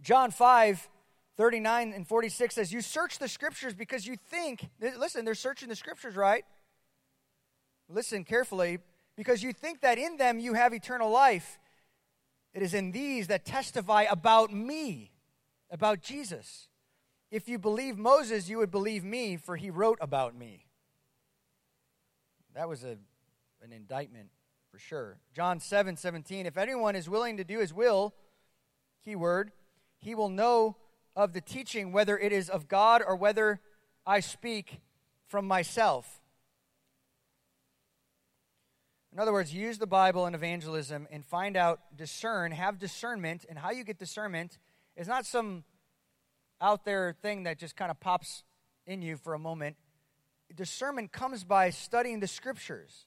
John 0.01 0.31
5, 0.31 0.89
39 1.38 1.93
and 1.93 2.07
46 2.07 2.55
says, 2.55 2.71
You 2.71 2.81
search 2.81 3.17
the 3.17 3.27
scriptures 3.27 3.73
because 3.73 4.05
you 4.05 4.15
think, 4.15 4.69
listen, 4.79 5.25
they're 5.25 5.36
searching 5.36 5.69
the 5.69 5.75
scriptures, 5.75 6.15
right? 6.15 6.45
Listen 7.89 8.23
carefully, 8.23 8.79
because 9.15 9.43
you 9.43 9.53
think 9.53 9.81
that 9.81 9.97
in 9.97 10.17
them 10.17 10.39
you 10.39 10.53
have 10.53 10.73
eternal 10.73 11.09
life. 11.09 11.59
It 12.53 12.61
is 12.61 12.73
in 12.73 12.91
these 12.91 13.27
that 13.27 13.45
testify 13.45 14.03
about 14.03 14.53
me, 14.53 15.11
about 15.69 16.01
Jesus. 16.01 16.67
If 17.36 17.49
you 17.49 17.59
believe 17.59 17.97
Moses, 17.97 18.47
you 18.47 18.59
would 18.59 18.71
believe 18.71 19.03
me, 19.03 19.36
for 19.36 19.57
he 19.57 19.69
wrote 19.69 19.97
about 19.99 20.38
me. 20.38 20.67
That 22.53 22.69
was 22.69 22.86
a, 22.86 22.95
an 23.61 23.73
indictment 23.73 24.29
for 24.71 24.79
sure. 24.79 25.17
John 25.33 25.59
7 25.59 25.97
17. 25.97 26.45
If 26.45 26.55
anyone 26.55 26.95
is 26.95 27.09
willing 27.09 27.36
to 27.36 27.43
do 27.43 27.59
his 27.59 27.73
will, 27.73 28.13
keyword, 29.03 29.51
he 29.97 30.15
will 30.15 30.29
know 30.29 30.77
of 31.13 31.33
the 31.33 31.41
teaching 31.41 31.91
whether 31.91 32.17
it 32.17 32.31
is 32.31 32.49
of 32.49 32.69
God 32.69 33.03
or 33.05 33.17
whether 33.17 33.59
I 34.07 34.21
speak 34.21 34.79
from 35.27 35.45
myself. 35.45 36.21
In 39.11 39.19
other 39.19 39.33
words, 39.33 39.53
use 39.53 39.77
the 39.77 39.86
Bible 39.86 40.25
in 40.25 40.36
evangelism 40.36 41.05
and 41.11 41.25
find 41.25 41.57
out, 41.57 41.81
discern, 41.97 42.53
have 42.53 42.79
discernment. 42.79 43.45
And 43.49 43.59
how 43.59 43.71
you 43.71 43.83
get 43.83 43.99
discernment 43.99 44.57
is 44.95 45.09
not 45.09 45.25
some 45.25 45.65
out 46.62 46.86
there 46.86 47.16
thing 47.22 47.43
that 47.43 47.58
just 47.58 47.76
kind 47.76 47.91
of 47.91 47.99
pops 47.99 48.43
in 48.86 49.01
you 49.01 49.18
for 49.18 49.34
a 49.34 49.39
moment. 49.39 49.76
Discernment 50.56 51.12
comes 51.12 51.43
by 51.43 51.70
studying 51.70 52.20
the 52.20 52.28
scriptures, 52.28 53.06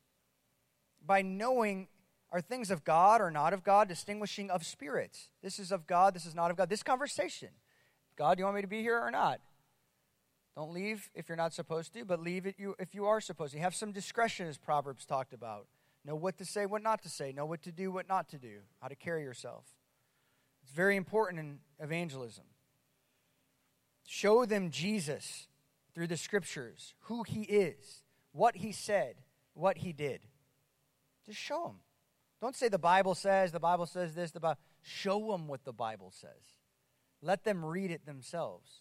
by 1.05 1.23
knowing 1.23 1.89
are 2.31 2.41
things 2.41 2.71
of 2.71 2.85
God 2.85 3.21
or 3.21 3.31
not 3.31 3.53
of 3.53 3.65
God, 3.65 3.89
distinguishing 3.89 4.51
of 4.51 4.67
spirits. 4.67 5.31
This 5.43 5.59
is 5.59 5.73
of 5.73 5.87
God, 5.87 6.15
this 6.15 6.27
is 6.27 6.35
not 6.35 6.51
of 6.51 6.57
God. 6.57 6.69
This 6.69 6.83
conversation 6.83 7.49
God, 8.17 8.37
do 8.37 8.41
you 8.41 8.45
want 8.45 8.57
me 8.57 8.63
to 8.63 8.69
be 8.69 8.83
here 8.83 8.99
or 8.99 9.13
not? 9.13 9.41
Don't 10.57 10.73
leave 10.73 11.09
if 11.15 11.29
you're 11.29 11.37
not 11.37 11.55
supposed 11.55 11.93
to, 11.93 12.05
but 12.05 12.21
leave 12.21 12.45
it 12.45 12.57
you 12.59 12.75
if 12.81 12.93
you 12.93 13.07
are 13.07 13.21
supposed 13.21 13.53
to. 13.53 13.61
Have 13.61 13.77
some 13.77 13.93
discretion, 13.93 14.49
as 14.49 14.59
Proverbs 14.59 15.07
talked 15.07 15.33
about. 15.33 15.69
Know 16.05 16.17
what 16.17 16.37
to 16.39 16.45
say, 16.45 16.67
what 16.67 16.83
not 16.83 17.01
to 17.03 17.09
say. 17.09 17.31
Know 17.31 17.47
what 17.47 17.63
to 17.63 17.71
do, 17.71 17.93
what 17.93 18.09
not 18.09 18.29
to 18.31 18.39
do. 18.39 18.59
How 18.83 18.89
to 18.89 18.97
carry 18.97 19.23
yourself. 19.23 19.65
It's 20.65 20.73
very 20.73 20.97
important 20.97 21.39
in 21.39 21.59
evangelism. 21.79 22.45
Show 24.11 24.47
them 24.47 24.71
Jesus 24.71 25.49
through 25.95 26.07
the 26.07 26.17
scriptures, 26.17 26.95
who 27.01 27.25
he 27.25 27.43
is, 27.43 28.05
what 28.33 28.57
he 28.57 28.73
said, 28.73 29.17
what 29.53 29.77
he 29.77 29.93
did. 29.93 30.23
Just 31.27 31.39
show 31.39 31.65
them. 31.65 31.81
Don't 32.41 32.57
say 32.57 32.71
the 32.71 32.79
Bible 32.79 33.15
says, 33.15 33.53
the 33.53 33.61
Bible 33.61 33.85
says 33.85 34.15
this, 34.15 34.31
the 34.31 34.41
Bible. 34.41 34.59
Show 34.81 35.33
them 35.33 35.47
what 35.47 35.67
the 35.67 35.75
Bible 35.75 36.11
says. 36.11 36.57
Let 37.21 37.45
them 37.45 37.63
read 37.63 37.91
it 37.91 38.07
themselves. 38.07 38.81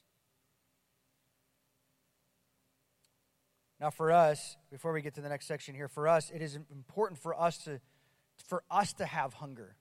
Now, 3.82 3.90
for 3.90 4.14
us, 4.14 4.56
before 4.72 4.94
we 4.94 5.02
get 5.02 5.14
to 5.16 5.22
the 5.22 5.28
next 5.28 5.46
section 5.46 5.76
here, 5.76 5.90
for 5.90 6.08
us, 6.08 6.32
it 6.34 6.42
is 6.42 6.58
important 6.72 7.20
for 7.20 7.38
us 7.38 7.58
to, 7.66 7.82
for 8.48 8.64
us 8.72 8.94
to 8.94 9.06
have 9.06 9.34
hunger. 9.34 9.76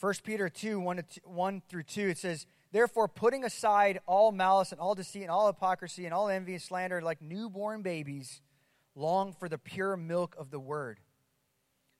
1 0.00 0.14
Peter 0.24 0.48
2 0.48 0.80
1, 0.80 1.04
1 1.24 1.62
through 1.68 1.82
2, 1.82 2.08
it 2.08 2.16
says, 2.16 2.46
Therefore, 2.74 3.06
putting 3.06 3.44
aside 3.44 4.00
all 4.04 4.32
malice 4.32 4.72
and 4.72 4.80
all 4.80 4.96
deceit 4.96 5.22
and 5.22 5.30
all 5.30 5.46
hypocrisy 5.46 6.06
and 6.06 6.12
all 6.12 6.28
envy 6.28 6.54
and 6.54 6.60
slander, 6.60 7.00
like 7.00 7.22
newborn 7.22 7.82
babies, 7.82 8.42
long 8.96 9.32
for 9.32 9.48
the 9.48 9.58
pure 9.58 9.96
milk 9.96 10.34
of 10.36 10.50
the 10.50 10.58
word 10.58 10.98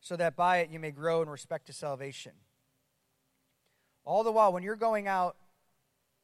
so 0.01 0.16
that 0.16 0.35
by 0.35 0.59
it 0.59 0.70
you 0.70 0.81
may 0.81 0.91
grow 0.91 1.22
in 1.22 1.29
respect 1.29 1.68
to 1.68 1.72
salvation. 1.72 2.33
All 4.05 4.25
the 4.25 4.33
while, 4.33 4.53
when 4.53 4.64
you're 4.64 4.75
going 4.75 5.07
out 5.07 5.37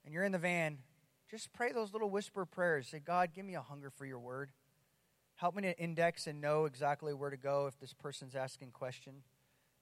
and 0.04 0.12
you're 0.12 0.24
in 0.24 0.32
the 0.32 0.38
van, 0.38 0.78
just 1.30 1.52
pray 1.52 1.70
those 1.70 1.92
little 1.92 2.10
whisper 2.10 2.44
prayers. 2.44 2.88
Say, 2.88 2.98
God, 2.98 3.30
give 3.32 3.44
me 3.44 3.54
a 3.54 3.60
hunger 3.60 3.88
for 3.88 4.04
your 4.04 4.18
word. 4.18 4.50
Help 5.36 5.54
me 5.54 5.62
to 5.62 5.78
index 5.78 6.26
and 6.26 6.40
know 6.40 6.64
exactly 6.64 7.14
where 7.14 7.30
to 7.30 7.36
go 7.36 7.68
if 7.68 7.78
this 7.78 7.94
person's 7.94 8.34
asking 8.34 8.72
question. 8.72 9.22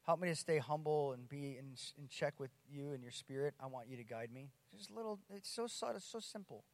Help 0.09 0.21
me 0.21 0.29
to 0.29 0.35
stay 0.35 0.57
humble 0.57 1.13
and 1.13 1.29
be 1.29 1.59
in, 1.59 1.75
in 1.99 2.09
check 2.09 2.41
with 2.41 2.49
you 2.67 2.93
and 2.93 3.03
your 3.03 3.13
spirit. 3.13 3.53
I 3.61 3.67
want 3.67 3.89
you 3.91 3.97
to 3.99 4.05
guide 4.05 4.31
me. 4.33 4.49
Just 4.75 4.91
little, 4.91 5.19
it's 5.29 5.51
so 5.51 5.67
subtle, 5.67 5.97
it's 5.97 6.11
so 6.11 6.19
simple. 6.19 6.65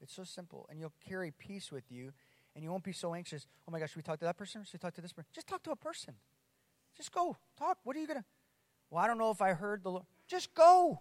It's 0.00 0.12
so 0.12 0.24
simple. 0.24 0.66
And 0.68 0.80
you'll 0.80 0.92
carry 1.08 1.30
peace 1.30 1.70
with 1.70 1.84
you, 1.92 2.10
and 2.56 2.64
you 2.64 2.72
won't 2.72 2.82
be 2.82 2.90
so 2.90 3.14
anxious. 3.14 3.46
Oh 3.68 3.70
my 3.70 3.78
gosh, 3.78 3.90
should 3.90 3.98
we 3.98 4.02
talk 4.02 4.18
to 4.18 4.24
that 4.24 4.36
person? 4.36 4.64
Should 4.64 4.72
we 4.72 4.78
talk 4.80 4.94
to 4.94 5.00
this 5.00 5.12
person? 5.12 5.28
Just 5.32 5.46
talk 5.46 5.62
to 5.62 5.70
a 5.70 5.76
person. 5.76 6.14
Just 6.96 7.12
go. 7.12 7.36
Talk. 7.56 7.78
What 7.84 7.94
are 7.94 8.00
you 8.00 8.08
going 8.08 8.18
to? 8.18 8.24
Well, 8.90 9.00
I 9.00 9.06
don't 9.06 9.18
know 9.18 9.30
if 9.30 9.40
I 9.40 9.52
heard 9.52 9.84
the 9.84 9.92
Lord. 9.92 10.04
Just 10.26 10.52
go. 10.52 11.00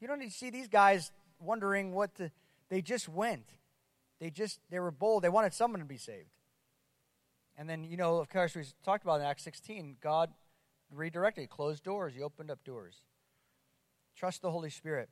You 0.00 0.08
don't 0.08 0.18
need 0.18 0.28
to 0.28 0.36
see 0.36 0.50
these 0.50 0.68
guys 0.68 1.10
wondering 1.40 1.94
what 1.94 2.16
to. 2.16 2.30
They 2.68 2.82
just 2.82 3.08
went. 3.08 3.46
They 4.20 4.28
just, 4.28 4.60
they 4.68 4.78
were 4.78 4.90
bold. 4.90 5.24
They 5.24 5.30
wanted 5.30 5.54
someone 5.54 5.80
to 5.80 5.86
be 5.86 5.96
saved. 5.96 6.28
And 7.56 7.66
then, 7.66 7.82
you 7.82 7.96
know, 7.96 8.18
of 8.18 8.28
course, 8.28 8.54
we 8.54 8.64
talked 8.84 9.04
about 9.04 9.20
in 9.20 9.26
Acts 9.26 9.44
16, 9.44 9.96
God 10.02 10.28
redirected, 10.92 11.48
closed 11.50 11.84
doors, 11.84 12.14
He 12.14 12.22
opened 12.22 12.50
up 12.50 12.64
doors. 12.64 13.02
Trust 14.16 14.42
the 14.42 14.50
Holy 14.50 14.70
Spirit. 14.70 15.08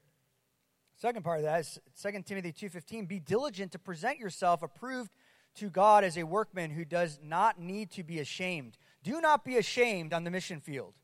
Second 0.96 1.22
part 1.22 1.38
of 1.38 1.44
that 1.44 1.60
is 1.60 1.78
2 2.02 2.22
Timothy 2.22 2.52
2.15, 2.52 3.06
be 3.06 3.20
diligent 3.20 3.72
to 3.72 3.78
present 3.78 4.18
yourself 4.18 4.62
approved 4.62 5.10
to 5.56 5.68
God 5.68 6.04
as 6.04 6.16
a 6.16 6.24
workman 6.24 6.70
who 6.70 6.84
does 6.84 7.18
not 7.22 7.60
need 7.60 7.90
to 7.92 8.02
be 8.02 8.18
ashamed. 8.18 8.78
Do 9.02 9.20
not 9.20 9.44
be 9.44 9.56
ashamed 9.56 10.12
on 10.12 10.24
the 10.24 10.30
mission 10.30 10.60
field. 10.60 10.94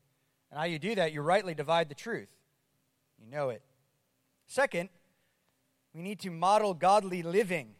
And 0.49 0.59
how 0.59 0.65
you 0.65 0.79
do 0.79 0.95
that, 0.95 1.13
you 1.13 1.21
rightly 1.21 1.53
divide 1.53 1.89
the 1.89 1.95
truth. 1.95 2.29
You 3.19 3.29
know 3.29 3.49
it. 3.49 3.61
Second, 4.47 4.89
we 5.93 6.01
need 6.01 6.19
to 6.21 6.31
model 6.31 6.73
godly 6.73 7.23
living. 7.23 7.75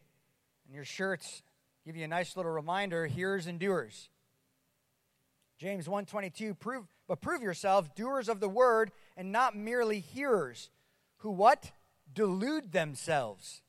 And 0.65 0.75
your 0.75 0.85
shirts 0.85 1.43
give 1.85 1.95
you 1.95 2.05
a 2.05 2.07
nice 2.07 2.37
little 2.37 2.51
reminder 2.51 3.07
hearers 3.07 3.47
and 3.47 3.59
doers. 3.59 4.09
James 5.63 5.87
1:22 5.87 6.59
prove 6.59 6.85
but 7.07 7.21
prove 7.21 7.41
yourselves 7.41 7.87
doers 7.95 8.27
of 8.27 8.41
the 8.41 8.49
word 8.49 8.91
and 9.15 9.31
not 9.31 9.55
merely 9.55 10.01
hearers 10.01 10.69
who 11.19 11.31
what 11.31 11.71
delude 12.13 12.73
themselves 12.73 13.61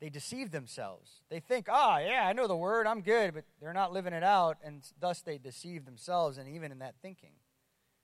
they 0.00 0.10
deceive 0.10 0.50
themselves. 0.50 1.22
They 1.30 1.40
think, 1.40 1.68
ah, 1.70 1.94
oh, 1.94 2.04
yeah, 2.04 2.26
I 2.26 2.32
know 2.32 2.46
the 2.46 2.56
word, 2.56 2.86
I'm 2.86 3.00
good, 3.00 3.32
but 3.32 3.44
they're 3.60 3.72
not 3.72 3.92
living 3.94 4.12
it 4.12 4.22
out, 4.22 4.58
and 4.62 4.82
thus 5.00 5.22
they 5.22 5.38
deceive 5.38 5.86
themselves, 5.86 6.36
and 6.36 6.48
even 6.50 6.70
in 6.70 6.80
that 6.80 6.96
thinking. 7.00 7.32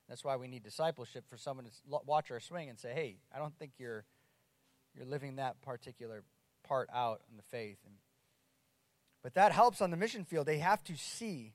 That's 0.09 0.25
why 0.25 0.37
we 0.37 0.49
need 0.49 0.63
discipleship 0.63 1.29
for 1.29 1.37
someone 1.37 1.67
to 1.67 1.71
watch 2.07 2.31
our 2.31 2.41
swing 2.41 2.71
and 2.71 2.79
say, 2.79 2.95
hey, 2.95 3.17
I 3.35 3.39
don't 3.39 3.55
think 3.59 3.73
you're, 3.77 4.07
you're 4.95 5.05
living 5.05 5.37
that 5.37 5.61
particular 5.61 6.25
part 6.65 6.89
out 6.95 7.21
in 7.31 7.37
the 7.37 7.43
faith. 7.43 7.79
And, 7.85 7.97
but 9.23 9.35
that 9.35 9.53
helps 9.53 9.83
on 9.83 9.91
the 9.91 9.99
mission 9.99 10.25
field. 10.25 10.47
They 10.47 10.59
have 10.59 10.83
to 10.85 10.97
see 10.97 11.53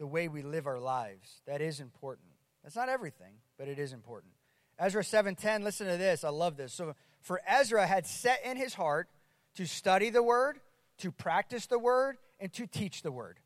the 0.00 0.06
way 0.06 0.28
we 0.28 0.42
live 0.42 0.66
our 0.66 0.80
lives. 0.80 1.42
That 1.46 1.60
is 1.60 1.78
important. 1.78 2.26
That's 2.64 2.74
not 2.74 2.88
everything, 2.88 3.34
but 3.58 3.68
it 3.68 3.78
is 3.78 3.92
important. 3.92 4.32
Ezra 4.78 5.04
7:10, 5.04 5.62
listen 5.62 5.86
to 5.86 5.98
this. 5.98 6.24
I 6.24 6.30
love 6.30 6.56
this. 6.56 6.72
So 6.72 6.96
for 7.20 7.42
Ezra 7.46 7.86
had 7.86 8.06
set 8.06 8.42
in 8.42 8.56
his 8.56 8.72
heart 8.74 9.10
to 9.56 9.66
study 9.66 10.08
the 10.08 10.22
word, 10.22 10.58
to 10.98 11.12
practice 11.12 11.66
the 11.66 11.78
word, 11.78 12.16
and 12.40 12.50
to 12.54 12.66
teach 12.66 13.02
the 13.02 13.12
word. 13.12 13.40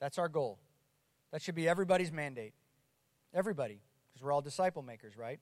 That's 0.00 0.16
our 0.16 0.30
goal. 0.30 0.58
That 1.30 1.42
should 1.42 1.54
be 1.54 1.68
everybody's 1.68 2.10
mandate. 2.10 2.54
Everybody, 3.34 3.82
because 4.08 4.24
we're 4.24 4.32
all 4.32 4.40
disciple 4.40 4.82
makers, 4.82 5.14
right? 5.14 5.40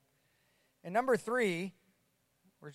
And 0.83 0.93
number 0.93 1.17
three, 1.17 1.75
we're 2.61 2.73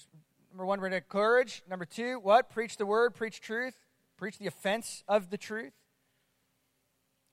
number 0.49 0.65
one, 0.65 0.79
we're 0.79 0.89
to 0.89 1.01
courage. 1.01 1.61
Number 1.69 1.83
two, 1.83 2.19
what? 2.19 2.49
Preach 2.49 2.77
the 2.77 2.85
word, 2.85 3.15
preach 3.15 3.41
truth, 3.41 3.75
preach 4.15 4.37
the 4.37 4.47
offense 4.47 5.03
of 5.09 5.29
the 5.29 5.37
truth. 5.37 5.73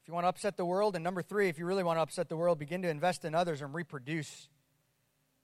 If 0.03 0.09
you 0.09 0.15
want 0.15 0.25
to 0.25 0.29
upset 0.29 0.57
the 0.57 0.65
world, 0.65 0.95
and 0.95 1.05
number 1.05 1.23
three, 1.23 1.49
if 1.49 1.59
you 1.59 1.67
really 1.67 1.83
want 1.83 1.99
to 1.99 2.03
upset 2.03 2.29
the 2.29 2.37
world, 2.37 2.59
begin 2.59 2.83
to 2.83 2.89
invest 2.89 3.25
in 3.25 3.35
others 3.35 3.61
and 3.61 3.75
reproduce 3.75 4.49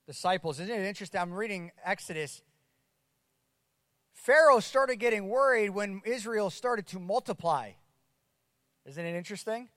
disciples. 0.06 0.60
Isn't 0.60 0.74
it 0.74 0.86
interesting? 0.86 1.20
I'm 1.20 1.32
reading 1.32 1.72
Exodus. 1.84 2.42
Pharaoh 4.12 4.60
started 4.60 4.96
getting 4.96 5.28
worried 5.28 5.70
when 5.70 6.00
Israel 6.04 6.50
started 6.50 6.86
to 6.88 6.98
multiply. 6.98 7.72
Isn't 8.86 9.04
it 9.04 9.14
interesting? 9.14 9.68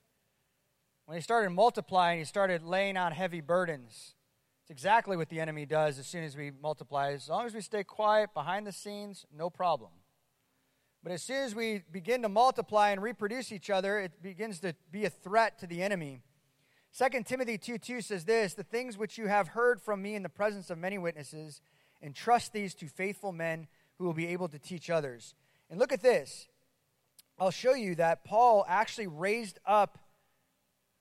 When 1.04 1.16
he 1.16 1.22
started 1.22 1.50
multiplying, 1.50 2.20
he 2.20 2.24
started 2.24 2.62
laying 2.62 2.96
on 2.96 3.12
heavy 3.12 3.40
burdens. 3.40 4.14
It's 4.62 4.70
exactly 4.70 5.16
what 5.16 5.28
the 5.28 5.40
enemy 5.40 5.66
does 5.66 5.98
as 5.98 6.06
soon 6.06 6.24
as 6.24 6.36
we 6.36 6.50
multiply. 6.50 7.12
As 7.12 7.28
long 7.28 7.46
as 7.46 7.54
we 7.54 7.60
stay 7.60 7.84
quiet 7.84 8.32
behind 8.32 8.66
the 8.66 8.72
scenes, 8.72 9.26
no 9.36 9.50
problem. 9.50 9.90
But 11.02 11.12
as 11.12 11.22
soon 11.22 11.42
as 11.42 11.54
we 11.54 11.82
begin 11.90 12.22
to 12.22 12.28
multiply 12.28 12.90
and 12.90 13.02
reproduce 13.02 13.52
each 13.52 13.70
other, 13.70 13.98
it 14.00 14.22
begins 14.22 14.60
to 14.60 14.74
be 14.92 15.06
a 15.06 15.10
threat 15.10 15.58
to 15.60 15.66
the 15.66 15.82
enemy. 15.82 16.20
2 16.96 17.22
Timothy 17.22 17.56
2 17.56 17.78
2 17.78 18.00
says 18.00 18.24
this 18.24 18.54
The 18.54 18.64
things 18.64 18.98
which 18.98 19.16
you 19.16 19.26
have 19.26 19.48
heard 19.48 19.80
from 19.80 20.02
me 20.02 20.14
in 20.14 20.22
the 20.22 20.28
presence 20.28 20.68
of 20.70 20.78
many 20.78 20.98
witnesses, 20.98 21.62
entrust 22.02 22.52
these 22.52 22.74
to 22.74 22.86
faithful 22.86 23.32
men 23.32 23.66
who 23.98 24.04
will 24.04 24.14
be 24.14 24.26
able 24.28 24.48
to 24.48 24.58
teach 24.58 24.90
others. 24.90 25.34
And 25.68 25.78
look 25.78 25.92
at 25.92 26.02
this. 26.02 26.48
I'll 27.38 27.50
show 27.50 27.74
you 27.74 27.94
that 27.94 28.24
Paul 28.24 28.64
actually 28.68 29.06
raised 29.06 29.58
up 29.64 29.98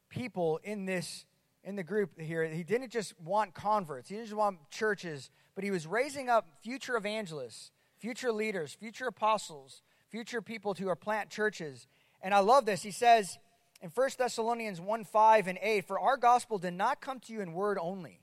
people 0.10 0.60
in 0.64 0.86
this 0.86 1.26
in 1.64 1.76
the 1.76 1.84
group 1.84 2.20
here. 2.20 2.46
He 2.46 2.64
didn't 2.64 2.92
just 2.92 3.20
want 3.20 3.54
converts, 3.54 4.10
he 4.10 4.16
didn't 4.16 4.28
just 4.28 4.38
want 4.38 4.60
churches, 4.70 5.30
but 5.56 5.64
he 5.64 5.72
was 5.72 5.86
raising 5.86 6.30
up 6.30 6.48
future 6.64 6.96
evangelists, 6.96 7.72
future 7.98 8.32
leaders, 8.32 8.74
future 8.74 9.08
apostles, 9.08 9.82
future 10.10 10.42
people 10.42 10.76
are 10.88 10.96
plant 10.96 11.30
churches. 11.30 11.88
And 12.22 12.34
I 12.34 12.40
love 12.40 12.66
this. 12.66 12.84
He 12.84 12.92
says, 12.92 13.38
in 13.82 13.90
1 13.90 14.10
Thessalonians 14.18 14.82
1 14.82 15.06
5 15.06 15.48
and 15.48 15.60
8, 15.62 15.88
For 15.88 16.00
our 16.00 16.18
gospel 16.18 16.58
did 16.58 16.74
not 16.74 17.02
come 17.02 17.20
to 17.22 17.34
you 17.34 17.42
in 17.42 17.54
word 17.54 17.78
only, 17.80 18.22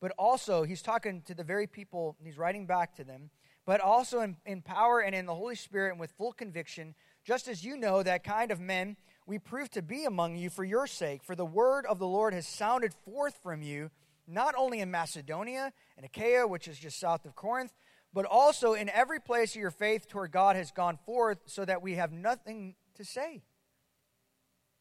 but 0.00 0.12
also, 0.18 0.62
he's 0.64 0.82
talking 0.82 1.22
to 1.26 1.34
the 1.34 1.44
very 1.44 1.66
people, 1.66 2.16
he's 2.22 2.38
writing 2.38 2.66
back 2.66 2.94
to 2.96 3.04
them, 3.04 3.30
but 3.66 3.80
also 3.80 4.20
in, 4.20 4.36
in 4.46 4.62
power 4.62 5.00
and 5.00 5.14
in 5.14 5.26
the 5.26 5.34
Holy 5.34 5.54
Spirit 5.56 5.92
and 5.92 6.00
with 6.00 6.12
full 6.12 6.32
conviction, 6.32 6.94
just 7.24 7.48
as 7.48 7.64
you 7.64 7.76
know 7.76 8.02
that 8.02 8.24
kind 8.24 8.50
of 8.50 8.60
men 8.60 8.96
we 9.26 9.38
prove 9.38 9.70
to 9.70 9.82
be 9.82 10.04
among 10.04 10.36
you 10.36 10.50
for 10.50 10.64
your 10.64 10.86
sake. 10.86 11.22
For 11.22 11.34
the 11.34 11.46
word 11.46 11.86
of 11.86 11.98
the 11.98 12.06
Lord 12.06 12.34
has 12.34 12.46
sounded 12.46 12.92
forth 12.92 13.38
from 13.42 13.62
you, 13.62 13.90
not 14.26 14.54
only 14.56 14.80
in 14.80 14.90
Macedonia 14.90 15.72
and 15.96 16.04
Achaia, 16.04 16.46
which 16.46 16.68
is 16.68 16.78
just 16.78 17.00
south 17.00 17.24
of 17.24 17.34
Corinth, 17.34 17.72
but 18.14 18.24
also 18.24 18.74
in 18.74 18.88
every 18.88 19.18
place 19.20 19.56
your 19.56 19.72
faith 19.72 20.08
toward 20.08 20.30
God 20.30 20.54
has 20.54 20.70
gone 20.70 20.98
forth, 21.04 21.38
so 21.46 21.64
that 21.64 21.82
we 21.82 21.96
have 21.96 22.12
nothing 22.12 22.76
to 22.94 23.04
say. 23.04 23.42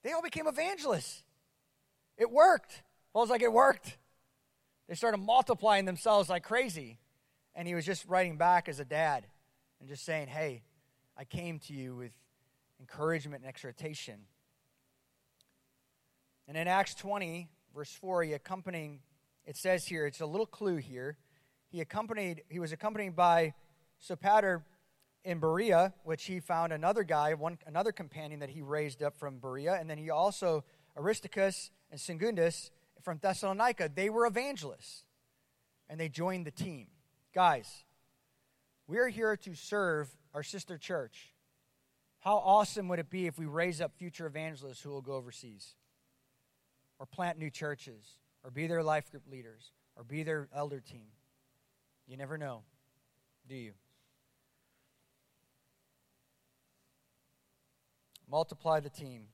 They 0.03 0.11
all 0.11 0.21
became 0.21 0.47
evangelists. 0.47 1.23
It 2.17 2.29
worked. 2.29 2.84
Paul's 3.11 3.31
like, 3.31 3.41
it 3.41 3.51
worked. 3.51 3.97
They 4.88 4.95
started 4.95 5.17
multiplying 5.17 5.86
themselves 5.86 6.29
like 6.29 6.43
crazy. 6.43 6.99
And 7.55 7.67
he 7.67 7.73
was 7.73 7.86
just 7.86 8.05
writing 8.07 8.38
back 8.38 8.69
as 8.69 8.79
a 8.79 8.86
dad 8.86 9.25
and 9.79 9.89
just 9.89 10.05
saying, 10.05 10.27
hey, 10.27 10.63
I 11.17 11.23
came 11.23 11.59
to 11.59 11.73
you 11.73 11.95
with 11.95 12.11
encouragement 12.79 13.41
and 13.43 13.49
exhortation. 13.49 14.19
And 16.47 16.57
in 16.57 16.67
Acts 16.67 16.93
20, 16.95 17.49
verse 17.73 17.91
4, 17.91 18.23
he 18.23 18.34
accompanying, 18.34 18.99
it 19.45 19.55
says 19.55 19.86
here, 19.86 20.05
it's 20.05 20.21
a 20.21 20.25
little 20.25 20.45
clue 20.45 20.77
here. 20.77 21.17
He 21.74 21.82
accompanied, 21.82 22.43
he 22.49 22.59
was 22.59 22.71
accompanied 22.71 23.15
by 23.15 23.55
Sopater 23.99 24.61
in 25.26 25.39
Berea, 25.39 25.91
which 26.03 26.26
he 26.26 26.39
found 26.39 26.71
another 26.71 27.03
guy, 27.03 27.34
one 27.34 27.57
another 27.65 27.91
companion 27.91 28.41
that 28.41 28.51
he 28.51 28.61
raised 28.61 29.01
up 29.01 29.17
from 29.17 29.39
Berea, 29.39 29.74
and 29.80 29.89
then 29.89 29.97
he 29.97 30.11
also 30.11 30.63
Aristarchus 30.95 31.71
and 31.89 31.99
Secundus 31.99 32.69
from 33.01 33.17
Thessalonica. 33.17 33.89
They 33.91 34.11
were 34.11 34.28
evangelists, 34.28 35.05
and 35.89 35.99
they 35.99 36.09
joined 36.09 36.45
the 36.45 36.51
team. 36.51 36.89
Guys, 37.34 37.86
we're 38.86 39.09
here 39.09 39.36
to 39.38 39.55
serve 39.55 40.15
our 40.36 40.43
sister 40.43 40.78
church. 40.78 41.34
How 42.19 42.36
awesome 42.36 42.88
would 42.89 42.99
it 42.99 43.09
be 43.09 43.26
if 43.26 43.39
we 43.39 43.47
raise 43.47 43.82
up 43.82 43.97
future 43.97 44.28
evangelists 44.28 44.82
who 44.82 44.91
will 44.91 45.01
go 45.01 45.13
overseas, 45.13 45.74
or 46.99 47.07
plant 47.07 47.39
new 47.39 47.49
churches, 47.49 48.19
or 48.43 48.51
be 48.51 48.67
their 48.67 48.84
life 48.84 49.09
group 49.09 49.24
leaders, 49.28 49.71
or 49.95 50.03
be 50.03 50.21
their 50.21 50.47
elder 50.53 50.80
team? 50.80 51.07
You 52.07 52.17
never 52.17 52.37
know, 52.37 52.63
do 53.47 53.55
you? 53.55 53.73
multiply 58.33 58.79
the 58.79 58.89
team. 58.89 59.27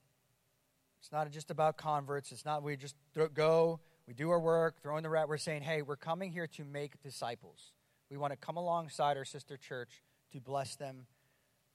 It's 0.99 1.09
not 1.09 1.31
just 1.31 1.51
about 1.51 1.77
converts. 1.77 2.33
It's 2.33 2.43
not 2.43 2.63
we 2.63 2.75
just 2.75 2.95
go, 3.33 3.79
we 4.05 4.13
do 4.13 4.29
our 4.29 4.39
work, 4.41 4.83
throw 4.83 4.97
in 4.97 5.03
the 5.03 5.09
rat. 5.09 5.29
We're 5.29 5.37
saying, 5.37 5.61
hey, 5.61 5.81
we're 5.81 5.95
coming 5.95 6.33
here 6.33 6.47
to 6.47 6.65
make 6.65 7.01
disciples. 7.01 7.71
We 8.11 8.17
want 8.17 8.33
to 8.33 8.37
come 8.37 8.57
alongside 8.57 9.15
our 9.15 9.23
sister 9.23 9.55
church 9.55 10.03
to 10.33 10.41
bless 10.41 10.75
them, 10.75 11.05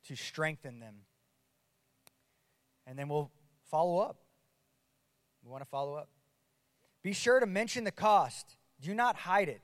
to 0.07 0.17
strengthen 0.17 0.81
them. 0.81 0.97
And 2.87 2.99
then 2.99 3.09
we'll 3.09 3.31
follow 3.71 4.01
up. 4.01 4.19
We 5.43 5.51
want 5.51 5.63
to 5.63 5.69
follow 5.71 5.95
up. 5.95 6.11
Be 7.03 7.15
sure 7.15 7.41
to 7.41 7.47
mention 7.47 7.85
the 7.85 7.91
cost. 7.91 8.59
Do 8.83 8.95
not 8.95 9.17
hide 9.17 9.49
it. 9.49 9.63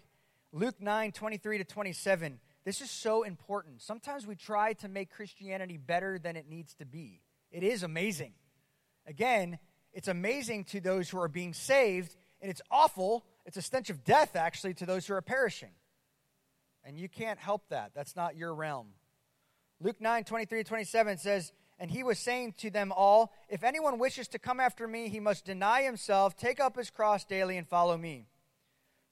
Luke 0.53 0.81
9, 0.81 1.13
23 1.13 1.59
to 1.59 1.65
27. 1.65 2.41
This 2.65 2.81
is 2.81 2.91
so 2.91 3.23
important. 3.23 3.81
Sometimes 3.83 4.27
we 4.27 4.35
try 4.35 4.73
to 4.75 4.89
make 4.89 5.11
Christianity 5.11 5.77
better 5.77 6.19
than 6.19 6.37
it 6.37 6.49
needs 6.49 6.75
to 6.75 6.85
be. 6.85 7.23
It 7.51 7.63
is 7.63 7.83
amazing. 7.83 8.33
Again, 9.07 9.59
it's 9.93 10.09
amazing 10.09 10.65
to 10.65 10.81
those 10.81 11.09
who 11.09 11.19
are 11.21 11.29
being 11.29 11.55
saved, 11.55 12.17
and 12.41 12.51
it's 12.51 12.63
awful. 12.71 13.25
It's 13.47 13.57
a 13.57 13.63
stench 13.63 13.91
of 13.91 14.05
death, 14.05 14.37
actually, 14.37 14.75
to 14.75 14.87
those 14.87 15.07
who 15.07 15.15
are 15.15 15.23
perishing. 15.23 15.73
And 16.85 16.99
you 16.99 17.09
can't 17.09 17.39
help 17.39 17.69
that. 17.69 17.93
That's 17.95 18.17
not 18.17 18.37
your 18.37 18.55
realm. 18.55 18.89
Luke 19.81 20.01
9 20.01 20.25
23 20.25 20.63
to 20.63 20.69
27 20.69 21.19
says, 21.19 21.53
And 21.79 21.91
he 21.91 22.03
was 22.03 22.19
saying 22.19 22.55
to 22.59 22.71
them 22.71 22.93
all, 22.95 23.33
If 23.49 23.63
anyone 23.63 23.99
wishes 23.99 24.29
to 24.29 24.39
come 24.39 24.61
after 24.61 24.87
me, 24.87 25.09
he 25.09 25.21
must 25.21 25.45
deny 25.45 25.83
himself, 25.83 26.37
take 26.37 26.61
up 26.61 26.77
his 26.77 26.91
cross 26.91 27.25
daily, 27.25 27.57
and 27.57 27.69
follow 27.69 27.97
me. 27.97 28.27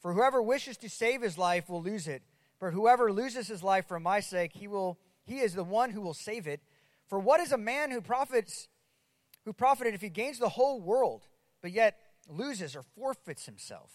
For 0.00 0.12
whoever 0.12 0.40
wishes 0.40 0.76
to 0.78 0.88
save 0.88 1.22
his 1.22 1.38
life 1.38 1.68
will 1.68 1.82
lose 1.82 2.06
it. 2.06 2.22
But 2.60 2.72
whoever 2.72 3.12
loses 3.12 3.48
his 3.48 3.62
life 3.62 3.86
for 3.86 4.00
my 4.00 4.20
sake, 4.20 4.52
he 4.54 4.68
will 4.68 4.98
he 5.24 5.40
is 5.40 5.54
the 5.54 5.64
one 5.64 5.90
who 5.90 6.00
will 6.00 6.14
save 6.14 6.46
it. 6.46 6.60
For 7.06 7.18
what 7.18 7.40
is 7.40 7.52
a 7.52 7.58
man 7.58 7.90
who 7.90 8.00
profits 8.00 8.68
who 9.44 9.52
profited 9.52 9.94
if 9.94 10.00
he 10.00 10.08
gains 10.08 10.38
the 10.38 10.48
whole 10.48 10.80
world, 10.80 11.26
but 11.62 11.70
yet 11.70 11.98
loses 12.28 12.74
or 12.74 12.82
forfeits 12.82 13.46
himself? 13.46 13.90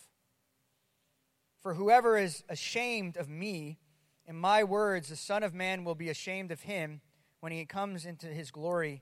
For 1.61 1.73
whoever 1.73 2.17
is 2.17 2.43
ashamed 2.49 3.17
of 3.17 3.29
me 3.29 3.79
in 4.25 4.35
my 4.35 4.63
words, 4.63 5.09
the 5.09 5.15
Son 5.15 5.43
of 5.43 5.53
Man 5.53 5.83
will 5.83 5.95
be 5.95 6.09
ashamed 6.09 6.51
of 6.51 6.61
him 6.61 7.01
when 7.39 7.51
he 7.51 7.65
comes 7.65 8.05
into 8.05 8.27
his 8.27 8.51
glory 8.51 9.01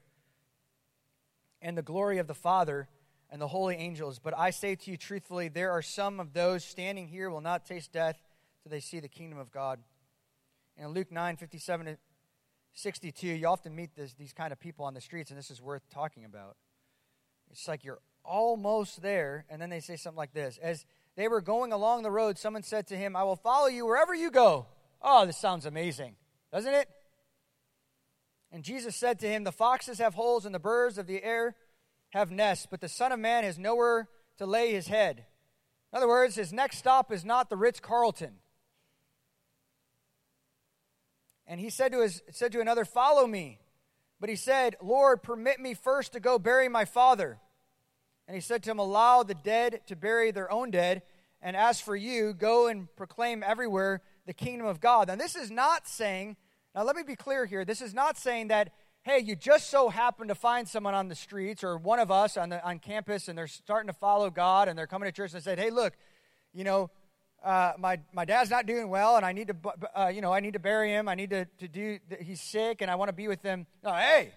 and 1.61 1.77
the 1.77 1.83
glory 1.83 2.17
of 2.17 2.27
the 2.27 2.33
Father 2.33 2.87
and 3.31 3.41
the 3.41 3.47
holy 3.47 3.75
angels. 3.75 4.19
But 4.19 4.37
I 4.37 4.49
say 4.49 4.75
to 4.75 4.91
you 4.91 4.97
truthfully, 4.97 5.47
there 5.47 5.71
are 5.71 5.81
some 5.81 6.19
of 6.19 6.33
those 6.33 6.63
standing 6.63 7.07
here 7.07 7.29
will 7.29 7.41
not 7.41 7.65
taste 7.65 7.93
death 7.93 8.21
till 8.61 8.69
they 8.69 8.81
see 8.81 8.99
the 8.99 9.07
kingdom 9.07 9.39
of 9.39 9.51
God. 9.51 9.79
In 10.77 10.89
Luke 10.89 11.11
9 11.11 11.37
57 11.37 11.97
62, 12.73 13.27
you 13.27 13.47
often 13.47 13.75
meet 13.75 13.95
this, 13.95 14.13
these 14.13 14.33
kind 14.33 14.53
of 14.53 14.59
people 14.59 14.85
on 14.85 14.93
the 14.93 15.01
streets, 15.01 15.29
and 15.29 15.37
this 15.37 15.51
is 15.51 15.61
worth 15.61 15.89
talking 15.89 16.23
about. 16.23 16.55
It's 17.49 17.67
like 17.67 17.83
you're 17.83 17.99
almost 18.23 19.01
there, 19.01 19.45
and 19.49 19.61
then 19.61 19.69
they 19.69 19.81
say 19.81 19.95
something 19.95 20.17
like 20.17 20.33
this 20.33 20.57
As 20.61 20.85
they 21.15 21.27
were 21.27 21.41
going 21.41 21.73
along 21.73 22.03
the 22.03 22.11
road, 22.11 22.37
someone 22.37 22.63
said 22.63 22.87
to 22.87 22.97
him, 22.97 23.15
I 23.15 23.23
will 23.23 23.35
follow 23.35 23.67
you 23.67 23.85
wherever 23.85 24.15
you 24.15 24.31
go. 24.31 24.67
Oh, 25.01 25.25
this 25.25 25.37
sounds 25.37 25.65
amazing, 25.65 26.15
doesn't 26.51 26.73
it? 26.73 26.87
And 28.51 28.63
Jesus 28.63 28.95
said 28.95 29.19
to 29.19 29.27
him, 29.27 29.43
The 29.43 29.51
foxes 29.51 29.99
have 29.99 30.13
holes, 30.13 30.45
and 30.45 30.53
the 30.53 30.59
birds 30.59 30.97
of 30.97 31.07
the 31.07 31.23
air 31.23 31.55
have 32.11 32.31
nests, 32.31 32.67
but 32.69 32.81
the 32.81 32.89
Son 32.89 33.11
of 33.11 33.19
Man 33.19 33.43
has 33.43 33.57
nowhere 33.57 34.07
to 34.37 34.45
lay 34.45 34.71
his 34.71 34.87
head. 34.87 35.25
In 35.91 35.97
other 35.97 36.07
words, 36.07 36.35
his 36.35 36.53
next 36.53 36.77
stop 36.77 37.11
is 37.11 37.25
not 37.25 37.49
the 37.49 37.57
Ritz 37.57 37.79
Carlton. 37.79 38.35
And 41.47 41.59
he 41.59 41.69
said 41.69 41.91
to, 41.91 42.01
his, 42.01 42.21
said 42.31 42.51
to 42.53 42.61
another, 42.61 42.85
Follow 42.85 43.27
me. 43.27 43.59
But 44.19 44.29
he 44.29 44.35
said, 44.35 44.75
Lord, 44.81 45.23
permit 45.23 45.59
me 45.59 45.73
first 45.73 46.13
to 46.13 46.19
go 46.19 46.37
bury 46.39 46.69
my 46.69 46.85
father. 46.85 47.39
And 48.27 48.35
he 48.35 48.41
said 48.41 48.63
to 48.63 48.71
him, 48.71 48.79
Allow 48.79 49.23
the 49.23 49.33
dead 49.33 49.81
to 49.87 49.95
bury 49.95 50.31
their 50.31 50.51
own 50.51 50.71
dead. 50.71 51.01
And 51.41 51.57
as 51.57 51.81
for 51.81 51.95
you, 51.95 52.33
go 52.33 52.67
and 52.67 52.87
proclaim 52.95 53.43
everywhere 53.43 54.01
the 54.25 54.33
kingdom 54.33 54.67
of 54.67 54.79
God. 54.79 55.07
Now, 55.07 55.15
this 55.15 55.35
is 55.35 55.51
not 55.51 55.87
saying 55.87 56.37
Now, 56.73 56.83
let 56.83 56.95
me 56.95 57.03
be 57.03 57.15
clear 57.15 57.45
here. 57.45 57.65
This 57.65 57.81
is 57.81 57.93
not 57.93 58.17
saying 58.17 58.47
that, 58.49 58.71
hey, 59.03 59.19
you 59.19 59.35
just 59.35 59.69
so 59.69 59.89
happen 59.89 60.27
to 60.27 60.35
find 60.35 60.67
someone 60.67 60.93
on 60.93 61.07
the 61.07 61.15
streets 61.15 61.63
or 61.63 61.77
one 61.77 61.99
of 61.99 62.11
us 62.11 62.37
on, 62.37 62.49
the, 62.49 62.63
on 62.63 62.79
campus 62.79 63.27
and 63.27 63.37
they're 63.37 63.47
starting 63.47 63.87
to 63.87 63.93
follow 63.93 64.29
God 64.29 64.67
and 64.67 64.77
they're 64.77 64.87
coming 64.87 65.07
to 65.07 65.11
church 65.11 65.33
and 65.33 65.43
said, 65.43 65.57
hey, 65.57 65.71
look, 65.71 65.93
you 66.53 66.63
know, 66.63 66.91
uh, 67.43 67.73
my, 67.79 67.99
my 68.13 68.25
dad's 68.25 68.51
not 68.51 68.67
doing 68.67 68.89
well 68.89 69.15
and 69.17 69.25
I 69.25 69.31
need 69.31 69.47
to, 69.47 69.55
uh, 69.97 70.07
you 70.07 70.21
know, 70.21 70.31
I 70.31 70.39
need 70.39 70.53
to 70.53 70.59
bury 70.59 70.91
him. 70.91 71.09
I 71.09 71.15
need 71.15 71.31
to, 71.31 71.45
to 71.59 71.67
do, 71.67 71.97
he's 72.19 72.41
sick 72.41 72.81
and 72.81 72.91
I 72.91 72.95
want 72.95 73.09
to 73.09 73.13
be 73.13 73.27
with 73.27 73.41
him. 73.41 73.65
No, 73.83 73.91
hey, 73.93 74.31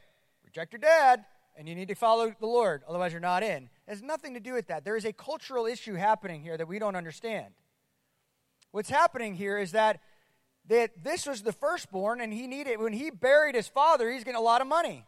reject 0.44 0.72
your 0.72 0.80
dad 0.80 1.24
and 1.56 1.68
you 1.68 1.74
need 1.74 1.88
to 1.88 1.94
follow 1.94 2.34
the 2.40 2.46
Lord. 2.46 2.82
Otherwise, 2.88 3.12
you're 3.12 3.20
not 3.20 3.42
in. 3.42 3.64
It 3.64 3.90
has 3.90 4.02
nothing 4.02 4.32
to 4.32 4.40
do 4.40 4.54
with 4.54 4.68
that. 4.68 4.84
There 4.84 4.96
is 4.96 5.04
a 5.04 5.12
cultural 5.12 5.66
issue 5.66 5.94
happening 5.94 6.40
here 6.40 6.56
that 6.56 6.66
we 6.66 6.78
don't 6.78 6.96
understand. 6.96 7.52
What's 8.70 8.90
happening 8.90 9.34
here 9.34 9.58
is 9.58 9.72
that 9.72 10.00
that 10.68 11.02
this 11.02 11.26
was 11.26 11.42
the 11.42 11.52
firstborn 11.52 12.20
and 12.20 12.32
he 12.32 12.46
needed 12.46 12.78
when 12.78 12.92
he 12.92 13.10
buried 13.10 13.54
his 13.54 13.68
father 13.68 14.10
he's 14.10 14.24
getting 14.24 14.38
a 14.38 14.42
lot 14.42 14.60
of 14.60 14.66
money. 14.66 15.04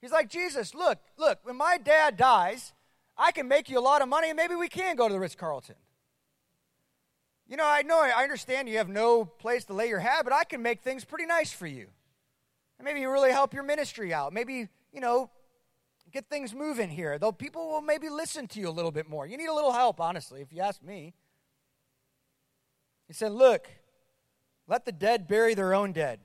He's 0.00 0.12
like 0.12 0.30
jesus 0.30 0.74
look 0.74 0.98
look 1.16 1.40
when 1.42 1.56
my 1.56 1.78
dad 1.78 2.16
dies 2.16 2.72
i 3.16 3.32
can 3.32 3.48
make 3.48 3.68
you 3.68 3.78
a 3.78 3.80
lot 3.80 4.02
of 4.02 4.08
money 4.08 4.28
and 4.30 4.36
maybe 4.36 4.54
we 4.54 4.68
can 4.68 4.96
go 4.96 5.08
to 5.08 5.12
the 5.12 5.20
ritz-carlton. 5.20 5.76
You 7.46 7.56
know 7.56 7.66
i 7.66 7.82
know 7.82 8.00
i 8.00 8.22
understand 8.22 8.68
you 8.68 8.78
have 8.78 8.88
no 8.88 9.24
place 9.24 9.64
to 9.66 9.74
lay 9.74 9.88
your 9.88 10.00
hat 10.00 10.24
but 10.24 10.32
i 10.32 10.44
can 10.44 10.62
make 10.62 10.82
things 10.82 11.04
pretty 11.04 11.26
nice 11.26 11.52
for 11.52 11.66
you. 11.66 11.88
And 12.78 12.84
maybe 12.84 13.00
you 13.00 13.10
really 13.10 13.32
help 13.32 13.52
your 13.52 13.64
ministry 13.64 14.14
out. 14.14 14.32
Maybe 14.32 14.68
you 14.92 15.00
know 15.00 15.30
get 16.10 16.28
things 16.30 16.54
moving 16.54 16.88
here. 16.88 17.18
Though 17.18 17.32
people 17.32 17.68
will 17.68 17.82
maybe 17.82 18.08
listen 18.08 18.46
to 18.48 18.60
you 18.60 18.68
a 18.68 18.70
little 18.70 18.90
bit 18.90 19.08
more. 19.08 19.26
You 19.26 19.36
need 19.36 19.48
a 19.48 19.54
little 19.54 19.72
help 19.72 20.00
honestly 20.00 20.40
if 20.40 20.52
you 20.52 20.62
ask 20.62 20.82
me. 20.82 21.12
He 23.06 23.12
said 23.12 23.32
look 23.32 23.68
let 24.68 24.84
the 24.84 24.92
dead 24.92 25.26
bury 25.26 25.54
their 25.54 25.74
own 25.74 25.92
dead. 25.92 26.20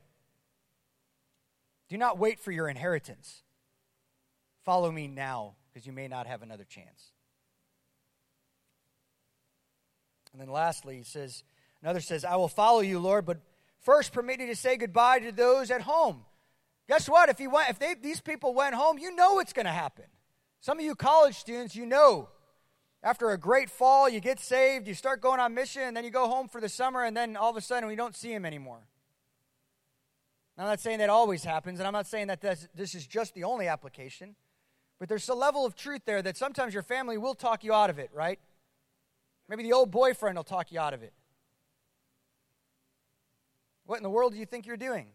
Do 1.89 1.97
not 1.97 2.19
wait 2.19 2.39
for 2.39 2.51
your 2.51 2.67
inheritance. 2.67 3.41
Follow 4.63 4.91
me 4.91 5.07
now, 5.07 5.55
because 5.71 5.87
you 5.87 5.93
may 5.93 6.07
not 6.07 6.27
have 6.27 6.41
another 6.41 6.65
chance. 6.65 7.11
And 10.33 10.41
then 10.41 10.49
lastly, 10.49 10.97
he 10.97 11.03
says, 11.03 11.43
another 11.81 12.01
says, 12.01 12.25
I 12.25 12.35
will 12.35 12.47
follow 12.47 12.81
you, 12.81 12.99
Lord, 12.99 13.25
but 13.25 13.39
first 13.79 14.11
permit 14.11 14.39
me 14.39 14.47
to 14.47 14.55
say 14.55 14.77
goodbye 14.77 15.19
to 15.19 15.31
those 15.31 15.71
at 15.71 15.81
home. 15.81 16.25
Guess 16.89 17.07
what? 17.07 17.29
If, 17.29 17.37
he 17.37 17.47
went, 17.47 17.69
if 17.69 17.79
they, 17.79 17.93
these 17.93 18.19
people 18.19 18.53
went 18.53 18.75
home, 18.75 18.97
you 18.97 19.15
know 19.15 19.35
what's 19.35 19.53
going 19.53 19.65
to 19.65 19.71
happen. 19.71 20.05
Some 20.59 20.79
of 20.79 20.85
you 20.85 20.95
college 20.95 21.35
students, 21.35 21.75
you 21.75 21.85
know 21.85 22.29
after 23.03 23.31
a 23.31 23.37
great 23.37 23.69
fall, 23.69 24.07
you 24.07 24.21
get 24.21 24.39
saved, 24.39 24.87
you 24.87 24.93
start 24.93 25.19
going 25.21 25.41
on 25.41 25.53
mission, 25.53 25.81
and 25.81 25.95
then 25.95 26.05
you 26.05 26.09
go 26.09 26.27
home 26.27 26.47
for 26.47 26.61
the 26.61 26.69
summer, 26.69 27.03
and 27.03 27.15
then 27.15 27.35
all 27.35 27.49
of 27.49 27.57
a 27.57 27.61
sudden 27.61 27.87
we 27.87 27.95
don't 27.95 28.15
see 28.15 28.31
him 28.31 28.45
anymore. 28.45 28.79
I'm 30.57 30.65
not 30.65 30.79
saying 30.79 30.99
that 30.99 31.09
always 31.09 31.43
happens, 31.43 31.79
and 31.79 31.87
I'm 31.87 31.93
not 31.93 32.07
saying 32.07 32.27
that 32.27 32.39
this, 32.39 32.67
this 32.73 32.95
is 32.95 33.05
just 33.05 33.33
the 33.33 33.43
only 33.43 33.67
application, 33.67 34.35
but 34.99 35.09
there's 35.09 35.27
a 35.27 35.33
level 35.33 35.65
of 35.65 35.75
truth 35.75 36.03
there 36.05 36.21
that 36.21 36.37
sometimes 36.37 36.73
your 36.73 36.83
family 36.83 37.17
will 37.17 37.35
talk 37.35 37.63
you 37.63 37.73
out 37.73 37.89
of 37.89 37.99
it, 37.99 38.09
right? 38.13 38.39
Maybe 39.49 39.63
the 39.63 39.73
old 39.73 39.91
boyfriend 39.91 40.37
will 40.37 40.43
talk 40.43 40.71
you 40.71 40.79
out 40.79 40.93
of 40.93 41.03
it. 41.03 41.11
What 43.85 43.97
in 43.97 44.03
the 44.03 44.09
world 44.09 44.31
do 44.31 44.39
you 44.39 44.45
think 44.45 44.65
you're 44.65 44.77
doing? 44.77 45.07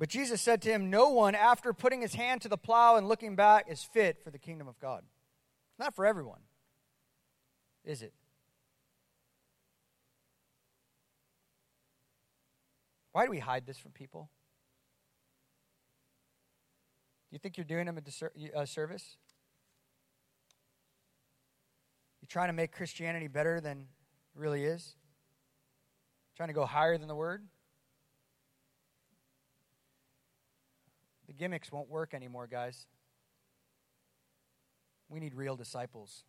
But 0.00 0.08
Jesus 0.08 0.40
said 0.40 0.62
to 0.62 0.70
him, 0.70 0.88
No 0.88 1.10
one, 1.10 1.34
after 1.34 1.74
putting 1.74 2.00
his 2.00 2.14
hand 2.14 2.40
to 2.40 2.48
the 2.48 2.56
plow 2.56 2.96
and 2.96 3.06
looking 3.06 3.36
back, 3.36 3.66
is 3.68 3.84
fit 3.84 4.24
for 4.24 4.30
the 4.30 4.38
kingdom 4.38 4.66
of 4.66 4.80
God. 4.80 5.04
Not 5.78 5.94
for 5.94 6.06
everyone, 6.06 6.40
is 7.84 8.00
it? 8.00 8.14
Why 13.12 13.26
do 13.26 13.30
we 13.30 13.40
hide 13.40 13.66
this 13.66 13.76
from 13.76 13.90
people? 13.90 14.30
Do 17.28 17.34
you 17.34 17.38
think 17.38 17.58
you're 17.58 17.64
doing 17.64 17.84
them 17.84 17.98
a 18.54 18.66
service? 18.66 19.18
You're 22.22 22.28
trying 22.28 22.48
to 22.48 22.54
make 22.54 22.72
Christianity 22.72 23.28
better 23.28 23.60
than 23.60 23.80
it 23.80 24.40
really 24.40 24.64
is? 24.64 24.94
Trying 26.38 26.48
to 26.48 26.54
go 26.54 26.64
higher 26.64 26.96
than 26.96 27.06
the 27.06 27.14
Word? 27.14 27.42
The 31.30 31.34
gimmicks 31.34 31.70
won't 31.70 31.88
work 31.88 32.12
anymore, 32.12 32.48
guys. 32.48 32.88
We 35.08 35.20
need 35.20 35.32
real 35.32 35.54
disciples. 35.54 36.24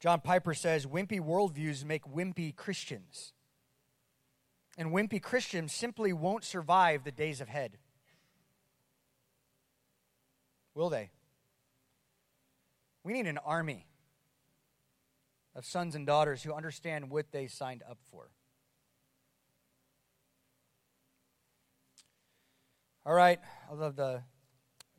John 0.00 0.22
Piper 0.22 0.54
says 0.54 0.86
wimpy 0.86 1.20
worldviews 1.20 1.84
make 1.84 2.04
wimpy 2.04 2.56
Christians. 2.56 3.34
And 4.78 4.92
wimpy 4.92 5.20
Christians 5.20 5.74
simply 5.74 6.10
won't 6.10 6.42
survive 6.42 7.04
the 7.04 7.12
days 7.12 7.42
ahead. 7.42 7.76
Will 10.74 10.88
they? 10.88 11.10
We 13.04 13.12
need 13.12 13.26
an 13.26 13.36
army 13.44 13.84
of 15.54 15.66
sons 15.66 15.94
and 15.94 16.06
daughters 16.06 16.42
who 16.42 16.54
understand 16.54 17.10
what 17.10 17.30
they 17.30 17.46
signed 17.46 17.82
up 17.86 17.98
for. 18.10 18.30
All 23.08 23.14
right, 23.14 23.40
I'll 23.70 23.78
have 23.78 23.96
the 23.96 24.20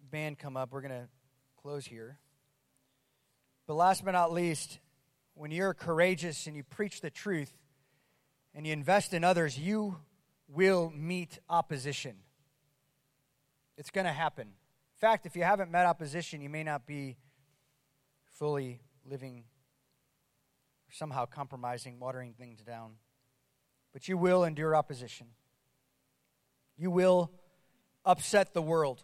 band 0.09 0.39
come 0.39 0.57
up. 0.57 0.71
We're 0.71 0.81
going 0.81 0.99
to 0.99 1.07
close 1.61 1.85
here. 1.85 2.17
But 3.67 3.75
last 3.75 4.03
but 4.03 4.13
not 4.13 4.33
least, 4.33 4.79
when 5.35 5.51
you're 5.51 5.75
courageous 5.75 6.47
and 6.47 6.55
you 6.55 6.63
preach 6.63 7.01
the 7.01 7.11
truth 7.11 7.53
and 8.55 8.65
you 8.65 8.73
invest 8.73 9.13
in 9.13 9.23
others, 9.23 9.59
you 9.59 9.97
will 10.47 10.91
meet 10.95 11.37
opposition. 11.51 12.15
It's 13.77 13.91
going 13.91 14.07
to 14.07 14.11
happen. 14.11 14.47
In 14.47 14.99
fact, 14.99 15.27
if 15.27 15.35
you 15.35 15.43
haven't 15.43 15.69
met 15.69 15.85
opposition, 15.85 16.41
you 16.41 16.49
may 16.49 16.63
not 16.63 16.87
be 16.87 17.15
fully 18.25 18.81
living 19.05 19.43
somehow 20.89 21.27
compromising, 21.27 21.99
watering 21.99 22.33
things 22.33 22.63
down. 22.63 22.93
But 23.93 24.07
you 24.07 24.17
will 24.17 24.45
endure 24.45 24.75
opposition. 24.75 25.27
You 26.75 26.89
will 26.89 27.29
upset 28.05 28.53
the 28.53 28.61
world. 28.61 29.03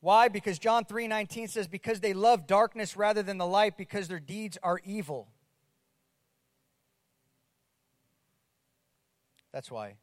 Why? 0.00 0.28
Because 0.28 0.58
John 0.58 0.84
3:19 0.84 1.48
says 1.48 1.66
because 1.66 2.00
they 2.00 2.12
love 2.12 2.46
darkness 2.46 2.96
rather 2.96 3.22
than 3.22 3.38
the 3.38 3.46
light 3.46 3.76
because 3.76 4.08
their 4.08 4.20
deeds 4.20 4.58
are 4.62 4.80
evil. 4.84 5.28
That's 9.52 9.70
why. 9.70 9.96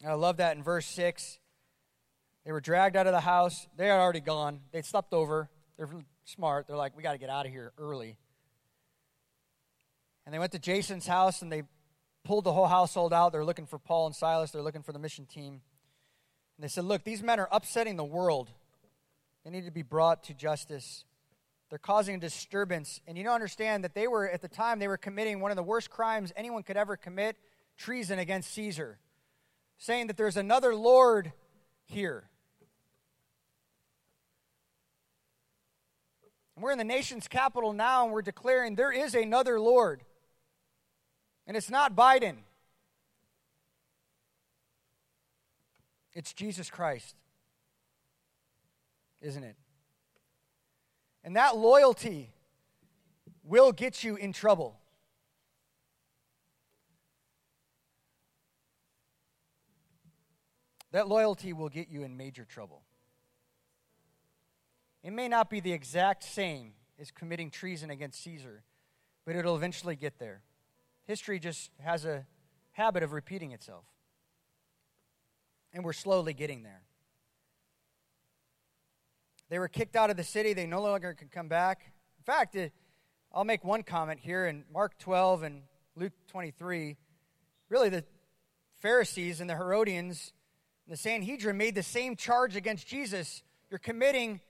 And 0.00 0.10
I 0.10 0.14
love 0.14 0.36
that 0.36 0.56
in 0.56 0.62
verse 0.62 0.86
6. 0.86 1.38
They 2.44 2.52
were 2.52 2.60
dragged 2.60 2.96
out 2.96 3.06
of 3.06 3.12
the 3.12 3.20
house. 3.20 3.66
They 3.76 3.88
had 3.88 3.98
already 3.98 4.20
gone. 4.20 4.60
They'd 4.72 4.84
slept 4.84 5.12
over. 5.12 5.50
They're 5.76 5.88
smart. 6.24 6.66
They're 6.66 6.76
like, 6.76 6.96
we 6.96 7.02
got 7.02 7.12
to 7.12 7.18
get 7.18 7.30
out 7.30 7.46
of 7.46 7.52
here 7.52 7.72
early. 7.78 8.16
And 10.24 10.32
they 10.32 10.38
went 10.38 10.52
to 10.52 10.58
Jason's 10.58 11.06
house 11.06 11.42
and 11.42 11.50
they 11.50 11.64
pulled 12.28 12.44
the 12.44 12.52
whole 12.52 12.66
household 12.66 13.14
out. 13.14 13.32
They're 13.32 13.42
looking 13.42 13.64
for 13.64 13.78
Paul 13.78 14.06
and 14.06 14.14
Silas, 14.14 14.50
they're 14.50 14.62
looking 14.62 14.82
for 14.82 14.92
the 14.92 14.98
mission 14.98 15.24
team. 15.24 15.62
And 16.56 16.62
they 16.64 16.68
said, 16.68 16.84
Look, 16.84 17.02
these 17.02 17.22
men 17.22 17.40
are 17.40 17.48
upsetting 17.50 17.96
the 17.96 18.04
world. 18.04 18.50
They 19.44 19.50
need 19.50 19.64
to 19.64 19.70
be 19.70 19.82
brought 19.82 20.24
to 20.24 20.34
justice. 20.34 21.06
They're 21.70 21.78
causing 21.78 22.16
a 22.16 22.18
disturbance. 22.18 23.00
And 23.06 23.16
you 23.16 23.24
don't 23.24 23.34
understand 23.34 23.82
that 23.84 23.94
they 23.94 24.06
were, 24.06 24.28
at 24.28 24.42
the 24.42 24.48
time, 24.48 24.78
they 24.78 24.88
were 24.88 24.98
committing 24.98 25.40
one 25.40 25.50
of 25.50 25.56
the 25.56 25.62
worst 25.62 25.88
crimes 25.88 26.30
anyone 26.36 26.62
could 26.62 26.76
ever 26.76 26.98
commit 26.98 27.36
treason 27.78 28.18
against 28.18 28.52
Caesar, 28.52 28.98
saying 29.78 30.08
that 30.08 30.18
there's 30.18 30.36
another 30.36 30.74
Lord 30.74 31.32
here. 31.86 32.28
And 36.56 36.62
we're 36.62 36.72
in 36.72 36.78
the 36.78 36.84
nation's 36.84 37.26
capital 37.26 37.72
now, 37.72 38.04
and 38.04 38.12
we're 38.12 38.20
declaring 38.20 38.74
there 38.74 38.92
is 38.92 39.14
another 39.14 39.58
Lord. 39.58 40.02
And 41.48 41.56
it's 41.56 41.70
not 41.70 41.96
Biden, 41.96 42.36
it's 46.12 46.34
Jesus 46.34 46.68
Christ, 46.68 47.16
isn't 49.22 49.42
it? 49.42 49.56
And 51.24 51.36
that 51.36 51.56
loyalty 51.56 52.30
will 53.42 53.72
get 53.72 54.04
you 54.04 54.16
in 54.16 54.34
trouble. 54.34 54.78
That 60.92 61.08
loyalty 61.08 61.54
will 61.54 61.70
get 61.70 61.88
you 61.88 62.02
in 62.02 62.16
major 62.16 62.44
trouble. 62.44 62.82
It 65.02 65.12
may 65.12 65.28
not 65.28 65.48
be 65.48 65.60
the 65.60 65.72
exact 65.72 66.24
same 66.24 66.72
as 66.98 67.10
committing 67.10 67.50
treason 67.50 67.88
against 67.90 68.22
Caesar, 68.22 68.64
but 69.24 69.34
it'll 69.34 69.56
eventually 69.56 69.96
get 69.96 70.18
there. 70.18 70.42
History 71.08 71.38
just 71.38 71.70
has 71.82 72.04
a 72.04 72.26
habit 72.72 73.02
of 73.02 73.12
repeating 73.12 73.52
itself. 73.52 73.86
And 75.72 75.82
we're 75.82 75.94
slowly 75.94 76.34
getting 76.34 76.62
there. 76.62 76.82
They 79.48 79.58
were 79.58 79.68
kicked 79.68 79.96
out 79.96 80.10
of 80.10 80.18
the 80.18 80.24
city, 80.24 80.52
they 80.52 80.66
no 80.66 80.82
longer 80.82 81.14
could 81.14 81.30
come 81.30 81.48
back. 81.48 81.92
In 82.18 82.24
fact, 82.24 82.54
it, 82.56 82.74
I'll 83.32 83.44
make 83.44 83.64
one 83.64 83.82
comment 83.82 84.20
here 84.20 84.46
in 84.46 84.64
Mark 84.70 84.98
12 84.98 85.44
and 85.44 85.62
Luke 85.96 86.12
23. 86.28 86.98
Really, 87.70 87.88
the 87.88 88.04
Pharisees 88.76 89.40
and 89.40 89.48
the 89.48 89.56
Herodians 89.56 90.34
and 90.86 90.92
the 90.92 90.98
Sanhedrin 90.98 91.56
made 91.56 91.74
the 91.74 91.82
same 91.82 92.16
charge 92.16 92.54
against 92.54 92.86
Jesus. 92.86 93.42
You're 93.70 93.78
committing 93.78 94.42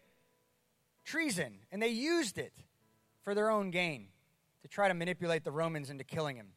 treason. 1.05 1.61
And 1.71 1.81
they 1.81 1.89
used 1.89 2.37
it 2.37 2.53
for 3.23 3.33
their 3.33 3.49
own 3.49 3.71
gain 3.71 4.09
to 4.63 4.69
try 4.69 4.89
to 4.89 4.95
manipulate 4.95 5.45
the 5.45 5.53
Romans 5.53 5.91
into 5.91 6.05
killing 6.05 6.37
him. 6.37 6.49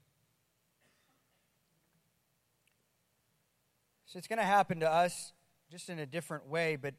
So 4.06 4.18
it's 4.18 4.28
going 4.28 4.39
to 4.39 4.45
happen 4.45 4.82
to 4.82 4.91
us 4.91 5.34
just 5.72 5.89
in 5.89 5.99
a 5.99 6.06
different 6.06 6.47
way, 6.47 6.76
but 6.76 6.95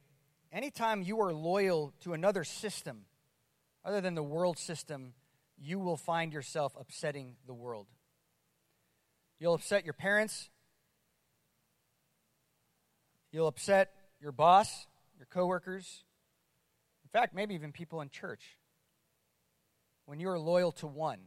anytime 0.51 1.03
you 1.03 1.21
are 1.21 1.33
loyal 1.33 1.93
to 2.01 2.15
another 2.15 2.43
system 2.43 3.05
other 3.85 4.01
than 4.01 4.15
the 4.15 4.23
world 4.23 4.59
system, 4.59 5.13
you 5.59 5.79
will 5.79 5.97
find 5.97 6.33
yourself 6.33 6.75
upsetting 6.79 7.37
the 7.47 7.53
world. 7.53 7.87
You'll 9.39 9.55
upset 9.55 9.85
your 9.85 9.93
parents. 9.93 10.49
You'll 13.31 13.49
upset 13.49 13.91
your 14.21 14.33
boss, 14.33 14.87
your 15.19 15.27
coworkers. 15.27 16.05
In 17.05 17.11
fact, 17.11 17.35
maybe 17.35 17.55
even 17.55 17.73
people 17.73 18.01
in 18.01 18.09
church. 18.09 18.57
When 20.07 20.21
you 20.21 20.29
are 20.29 20.39
loyal 20.39 20.73
to 20.73 20.87
one, 20.87 21.21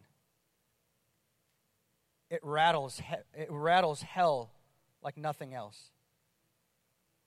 it 2.29 2.39
rattles, 2.43 3.01
it 3.33 3.47
rattles 3.49 4.01
hell 4.01 4.51
like 5.01 5.17
nothing 5.17 5.53
else. 5.53 5.91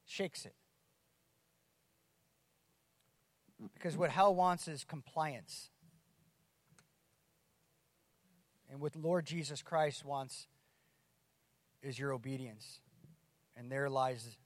Shakes 0.07 0.44
it. 0.44 0.55
Because 3.74 3.96
what 3.96 4.11
hell 4.11 4.34
wants 4.34 4.68
is 4.68 4.84
compliance. 4.84 5.70
And 8.70 8.80
what 8.80 8.94
Lord 8.94 9.26
Jesus 9.26 9.62
Christ 9.62 10.05
wants 10.05 10.46
is 11.82 11.99
your 11.99 12.12
obedience. 12.12 12.80
And 13.57 13.70
there 13.70 13.88
lies 13.88 14.36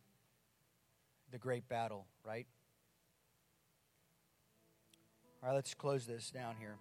the 1.30 1.38
great 1.38 1.68
battle, 1.68 2.06
right? 2.24 2.46
All 5.42 5.48
right, 5.48 5.54
let's 5.56 5.74
close 5.74 6.06
this 6.06 6.30
down 6.30 6.54
here. 6.58 6.76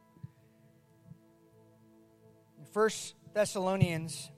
In 2.61 2.67
First 2.67 3.15
Thessalonians, 3.33 4.29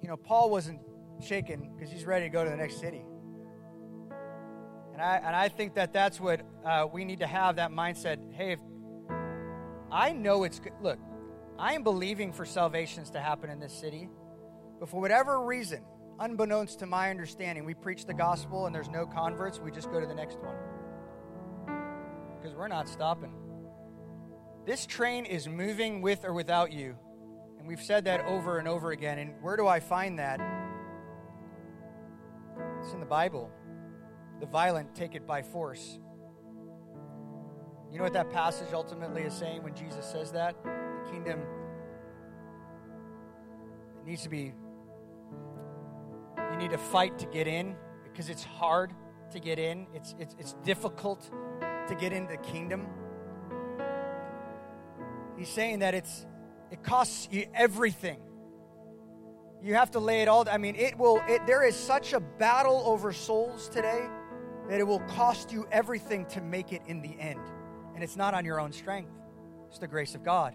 you 0.00 0.08
know, 0.08 0.16
Paul 0.16 0.48
wasn't 0.48 0.80
shaken 1.20 1.74
because 1.74 1.92
he's 1.92 2.06
ready 2.06 2.24
to 2.24 2.30
go 2.30 2.42
to 2.42 2.48
the 2.48 2.56
next 2.56 2.80
city. 2.80 3.04
And 4.94 5.02
I, 5.02 5.16
and 5.16 5.36
I 5.36 5.50
think 5.50 5.74
that 5.74 5.92
that's 5.92 6.18
what 6.18 6.40
uh, 6.64 6.86
we 6.90 7.04
need 7.04 7.18
to 7.18 7.26
have 7.26 7.56
that 7.56 7.70
mindset. 7.70 8.16
Hey, 8.32 8.52
if, 8.52 8.60
I 9.92 10.12
know 10.12 10.44
it's 10.44 10.58
good. 10.58 10.72
Look, 10.80 10.98
I 11.58 11.74
am 11.74 11.82
believing 11.82 12.32
for 12.32 12.46
salvations 12.46 13.10
to 13.10 13.20
happen 13.20 13.50
in 13.50 13.60
this 13.60 13.74
city, 13.74 14.08
but 14.80 14.88
for 14.88 14.98
whatever 14.98 15.44
reason, 15.44 15.84
unbeknownst 16.18 16.78
to 16.78 16.86
my 16.86 17.10
understanding, 17.10 17.66
we 17.66 17.74
preach 17.74 18.06
the 18.06 18.14
gospel 18.14 18.64
and 18.64 18.74
there's 18.74 18.88
no 18.88 19.04
converts, 19.04 19.60
we 19.60 19.70
just 19.70 19.90
go 19.90 20.00
to 20.00 20.06
the 20.06 20.14
next 20.14 20.38
one. 20.38 20.56
Because 22.40 22.56
we're 22.56 22.68
not 22.68 22.88
stopping. 22.88 23.34
This 24.64 24.86
train 24.86 25.26
is 25.26 25.46
moving 25.46 26.00
with 26.00 26.24
or 26.24 26.32
without 26.32 26.72
you. 26.72 26.96
We've 27.68 27.82
said 27.82 28.06
that 28.06 28.24
over 28.24 28.56
and 28.56 28.66
over 28.66 28.92
again. 28.92 29.18
And 29.18 29.34
where 29.42 29.54
do 29.54 29.66
I 29.66 29.78
find 29.78 30.18
that? 30.18 30.40
It's 32.80 32.94
in 32.94 33.00
the 33.00 33.04
Bible. 33.04 33.50
The 34.40 34.46
violent 34.46 34.94
take 34.94 35.14
it 35.14 35.26
by 35.26 35.42
force. 35.42 35.98
You 37.92 37.98
know 37.98 38.04
what 38.04 38.14
that 38.14 38.30
passage 38.30 38.68
ultimately 38.72 39.20
is 39.20 39.34
saying 39.34 39.62
when 39.62 39.74
Jesus 39.74 40.06
says 40.06 40.32
that? 40.32 40.56
The 40.64 41.10
kingdom 41.10 41.40
it 44.00 44.06
needs 44.06 44.22
to 44.22 44.30
be 44.30 44.54
you 46.50 46.56
need 46.56 46.70
to 46.70 46.78
fight 46.78 47.18
to 47.18 47.26
get 47.26 47.46
in 47.46 47.76
because 48.02 48.30
it's 48.30 48.44
hard 48.44 48.94
to 49.32 49.40
get 49.40 49.58
in. 49.58 49.86
It's 49.92 50.14
it's 50.18 50.34
it's 50.38 50.54
difficult 50.64 51.30
to 51.60 51.94
get 51.94 52.14
into 52.14 52.32
the 52.32 52.38
kingdom. 52.38 52.86
He's 55.36 55.50
saying 55.50 55.80
that 55.80 55.94
it's 55.94 56.24
it 56.70 56.82
costs 56.82 57.28
you 57.30 57.46
everything 57.54 58.18
you 59.62 59.74
have 59.74 59.90
to 59.92 60.00
lay 60.00 60.22
it 60.22 60.28
all. 60.28 60.48
I 60.48 60.58
mean, 60.58 60.76
it 60.76 60.96
will. 60.98 61.20
It, 61.26 61.46
there 61.46 61.66
is 61.66 61.74
such 61.74 62.12
a 62.12 62.20
battle 62.20 62.82
over 62.86 63.12
souls 63.12 63.68
today 63.68 64.06
that 64.68 64.78
it 64.78 64.86
will 64.86 65.00
cost 65.00 65.52
you 65.52 65.66
everything 65.72 66.26
to 66.26 66.40
make 66.40 66.72
it 66.72 66.82
in 66.86 67.00
the 67.02 67.18
end, 67.18 67.40
and 67.94 68.04
it's 68.04 68.16
not 68.16 68.34
on 68.34 68.44
your 68.44 68.60
own 68.60 68.72
strength. 68.72 69.10
It's 69.68 69.78
the 69.78 69.88
grace 69.88 70.14
of 70.14 70.24
God. 70.24 70.54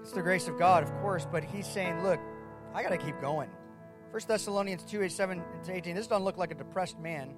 It's 0.00 0.12
the 0.12 0.22
grace 0.22 0.48
of 0.48 0.58
God, 0.58 0.82
of 0.82 0.92
course, 1.00 1.26
but 1.30 1.44
He's 1.44 1.66
saying, 1.66 2.02
"Look, 2.02 2.20
I 2.74 2.82
got 2.82 2.90
to 2.90 2.98
keep 2.98 3.20
going." 3.20 3.50
First 4.10 4.28
Thessalonians 4.28 4.82
two 4.82 5.02
eight 5.02 5.12
seven 5.12 5.42
to 5.64 5.72
eighteen. 5.72 5.94
This 5.94 6.08
doesn't 6.08 6.24
look 6.24 6.38
like 6.38 6.50
a 6.50 6.56
depressed 6.56 6.98
man. 6.98 7.34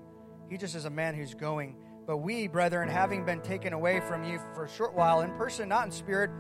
He 0.49 0.57
just 0.57 0.75
is 0.75 0.87
a 0.87 0.91
man 0.91 1.15
who's 1.15 1.35
going. 1.35 1.77
But 2.07 2.19
we, 2.19 2.49
brethren, 2.49 2.89
having 2.89 3.25
been 3.25 3.41
taken 3.41 3.73
away 3.73 4.01
from 4.01 4.25
you 4.25 4.39
for 4.55 4.65
a 4.65 4.69
short 4.69 4.95
while 4.95 5.23
in 5.23 5.33
person, 5.33 5.69
not 5.69 5.87
in 5.87 5.91
spirit, 5.91 6.31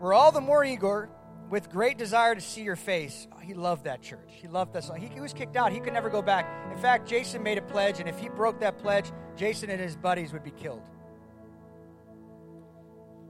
we're 0.00 0.14
all 0.14 0.32
the 0.32 0.40
more 0.40 0.64
eager 0.64 1.10
with 1.50 1.70
great 1.70 1.98
desire 1.98 2.34
to 2.34 2.40
see 2.40 2.62
your 2.62 2.76
face. 2.76 3.28
He 3.42 3.54
loved 3.54 3.84
that 3.84 4.00
church. 4.00 4.28
He 4.28 4.48
loved 4.48 4.82
song. 4.82 4.98
He, 4.98 5.08
he, 5.08 5.20
was 5.20 5.34
kicked 5.34 5.56
out. 5.56 5.72
He 5.72 5.80
could 5.80 5.92
never 5.92 6.08
go 6.08 6.22
back. 6.22 6.46
In 6.72 6.78
fact, 6.78 7.06
Jason 7.06 7.42
made 7.42 7.58
a 7.58 7.62
pledge, 7.62 8.00
and 8.00 8.08
if 8.08 8.18
he 8.18 8.28
broke 8.30 8.60
that 8.60 8.78
pledge, 8.78 9.12
Jason 9.36 9.68
and 9.70 9.80
his 9.80 9.94
buddies 9.94 10.32
would 10.32 10.42
be 10.42 10.50
killed. 10.50 10.82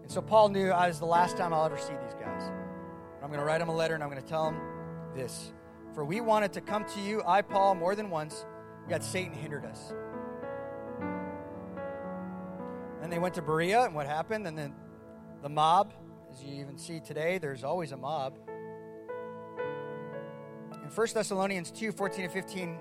And 0.02 0.10
so 0.10 0.22
Paul 0.22 0.50
knew 0.50 0.70
I 0.70 0.86
was 0.86 1.00
the 1.00 1.06
last 1.06 1.36
time 1.36 1.52
I'll 1.52 1.64
ever 1.64 1.78
see 1.78 1.92
these 2.04 2.14
guys. 2.20 2.42
I'm 3.22 3.28
going 3.28 3.40
to 3.40 3.44
write 3.44 3.58
them 3.58 3.68
a 3.68 3.74
letter, 3.74 3.94
and 3.94 4.02
I'm 4.02 4.10
going 4.10 4.22
to 4.22 4.28
tell 4.28 4.44
them 4.44 4.60
this. 5.14 5.52
For 5.94 6.04
we 6.04 6.20
wanted 6.20 6.52
to 6.52 6.60
come 6.60 6.84
to 6.94 7.00
you, 7.00 7.22
I, 7.26 7.42
Paul, 7.42 7.74
more 7.74 7.94
than 7.94 8.10
once, 8.10 8.46
yet 8.88 9.02
Satan 9.02 9.32
hindered 9.32 9.64
us. 9.64 9.92
Then 13.05 13.11
they 13.11 13.18
went 13.18 13.34
to 13.34 13.42
Berea, 13.42 13.82
and 13.82 13.94
what 13.94 14.07
happened? 14.07 14.46
And 14.46 14.57
then 14.57 14.72
the 15.42 15.50
mob 15.50 15.92
as 16.32 16.42
you 16.42 16.55
even 16.55 16.78
see 16.78 17.00
today, 17.00 17.36
there's 17.36 17.62
always 17.62 17.92
a 17.92 17.98
mob. 17.98 18.38
In 20.72 20.88
1 20.88 21.07
Thessalonians 21.12 21.70
2 21.70 21.92
14 21.92 22.24
and 22.24 22.32
15, 22.32 22.78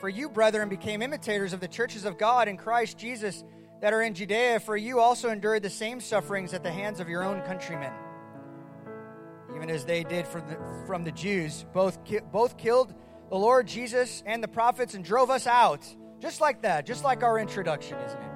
for 0.00 0.08
you, 0.08 0.30
brethren, 0.30 0.70
became 0.70 1.02
imitators 1.02 1.52
of 1.52 1.60
the 1.60 1.68
churches 1.68 2.06
of 2.06 2.16
God 2.16 2.48
in 2.48 2.56
Christ 2.56 2.96
Jesus 2.96 3.44
that 3.82 3.92
are 3.92 4.00
in 4.00 4.14
Judea, 4.14 4.58
for 4.58 4.74
you 4.74 5.00
also 5.00 5.28
endured 5.28 5.62
the 5.62 5.68
same 5.68 6.00
sufferings 6.00 6.54
at 6.54 6.62
the 6.62 6.72
hands 6.72 6.98
of 6.98 7.10
your 7.10 7.22
own 7.22 7.42
countrymen, 7.42 7.92
even 9.54 9.68
as 9.68 9.84
they 9.84 10.02
did 10.02 10.26
from 10.26 10.48
the, 10.48 10.56
from 10.86 11.04
the 11.04 11.12
Jews. 11.12 11.66
Both, 11.74 11.98
both 12.32 12.56
killed 12.56 12.94
the 13.28 13.36
Lord 13.36 13.66
Jesus 13.66 14.22
and 14.24 14.42
the 14.42 14.48
prophets 14.48 14.94
and 14.94 15.04
drove 15.04 15.28
us 15.28 15.46
out. 15.46 15.84
Just 16.20 16.40
like 16.40 16.62
that, 16.62 16.86
just 16.86 17.04
like 17.04 17.22
our 17.22 17.38
introduction, 17.38 17.98
isn't 17.98 18.18
it? 18.18 18.31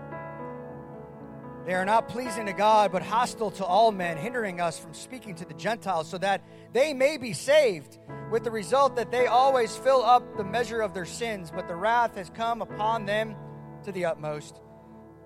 They 1.67 1.75
are 1.75 1.85
not 1.85 2.09
pleasing 2.09 2.47
to 2.47 2.53
God, 2.53 2.93
but 2.93 3.03
hostile 3.03 3.51
to 3.51 3.65
all 3.65 3.91
men, 3.91 4.17
hindering 4.17 4.61
us 4.61 4.79
from 4.79 4.95
speaking 4.95 5.35
to 5.35 5.45
the 5.45 5.53
Gentiles 5.53 6.09
so 6.09 6.17
that 6.19 6.45
they 6.73 6.95
may 6.95 7.17
be 7.17 7.33
saved, 7.33 7.99
with 8.31 8.45
the 8.45 8.53
result 8.53 8.95
that 8.95 9.11
they 9.11 9.27
always 9.27 9.77
fill 9.77 10.05
up 10.05 10.37
the 10.37 10.45
measure 10.45 10.81
of 10.81 10.95
their 10.95 11.05
sins, 11.05 11.51
but 11.53 11.67
the 11.67 11.75
wrath 11.75 12.15
has 12.15 12.31
come 12.31 12.63
upon 12.63 13.05
them 13.05 13.35
to 13.83 13.91
the 13.91 14.05
utmost. 14.05 14.61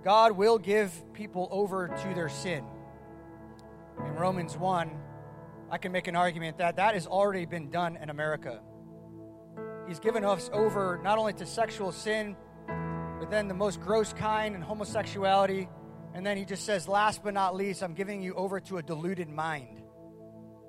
God 0.03 0.33
will 0.33 0.57
give 0.57 1.13
people 1.13 1.47
over 1.51 1.89
to 1.89 2.15
their 2.15 2.31
sin. 2.31 2.65
In 3.99 4.15
Romans 4.15 4.57
1, 4.57 4.91
I 5.71 5.77
can 5.77 5.93
make 5.93 6.09
an 6.09 6.17
argument 6.17 6.57
that 6.57 6.77
that 6.77 6.95
has 6.95 7.07
already 7.07 7.45
been 7.45 7.69
done 7.71 7.99
in 7.99 8.09
America. 8.09 8.63
He's 9.87 10.01
given 10.01 10.25
us 10.25 10.49
over 10.55 10.99
not 11.05 11.19
only 11.19 11.35
to 11.35 11.45
sexual 11.45 11.93
sin, 11.93 12.35
but 13.19 13.31
then 13.31 13.47
the 13.47 13.53
most 13.53 13.79
gross 13.79 14.15
kind 14.15 14.55
and 14.55 14.65
homosexuality 14.65 15.69
and 16.15 16.27
then 16.27 16.37
he 16.37 16.45
just 16.45 16.65
says, 16.65 16.89
last 16.89 17.23
but 17.23 17.35
not 17.35 17.55
least, 17.55 17.83
I'm 17.83 17.95
giving 17.95 18.23
you 18.23 18.35
over 18.35 18.61
to 18.61 18.79
a 18.79 18.83
deluded 18.83 19.29
mind. 19.29 19.83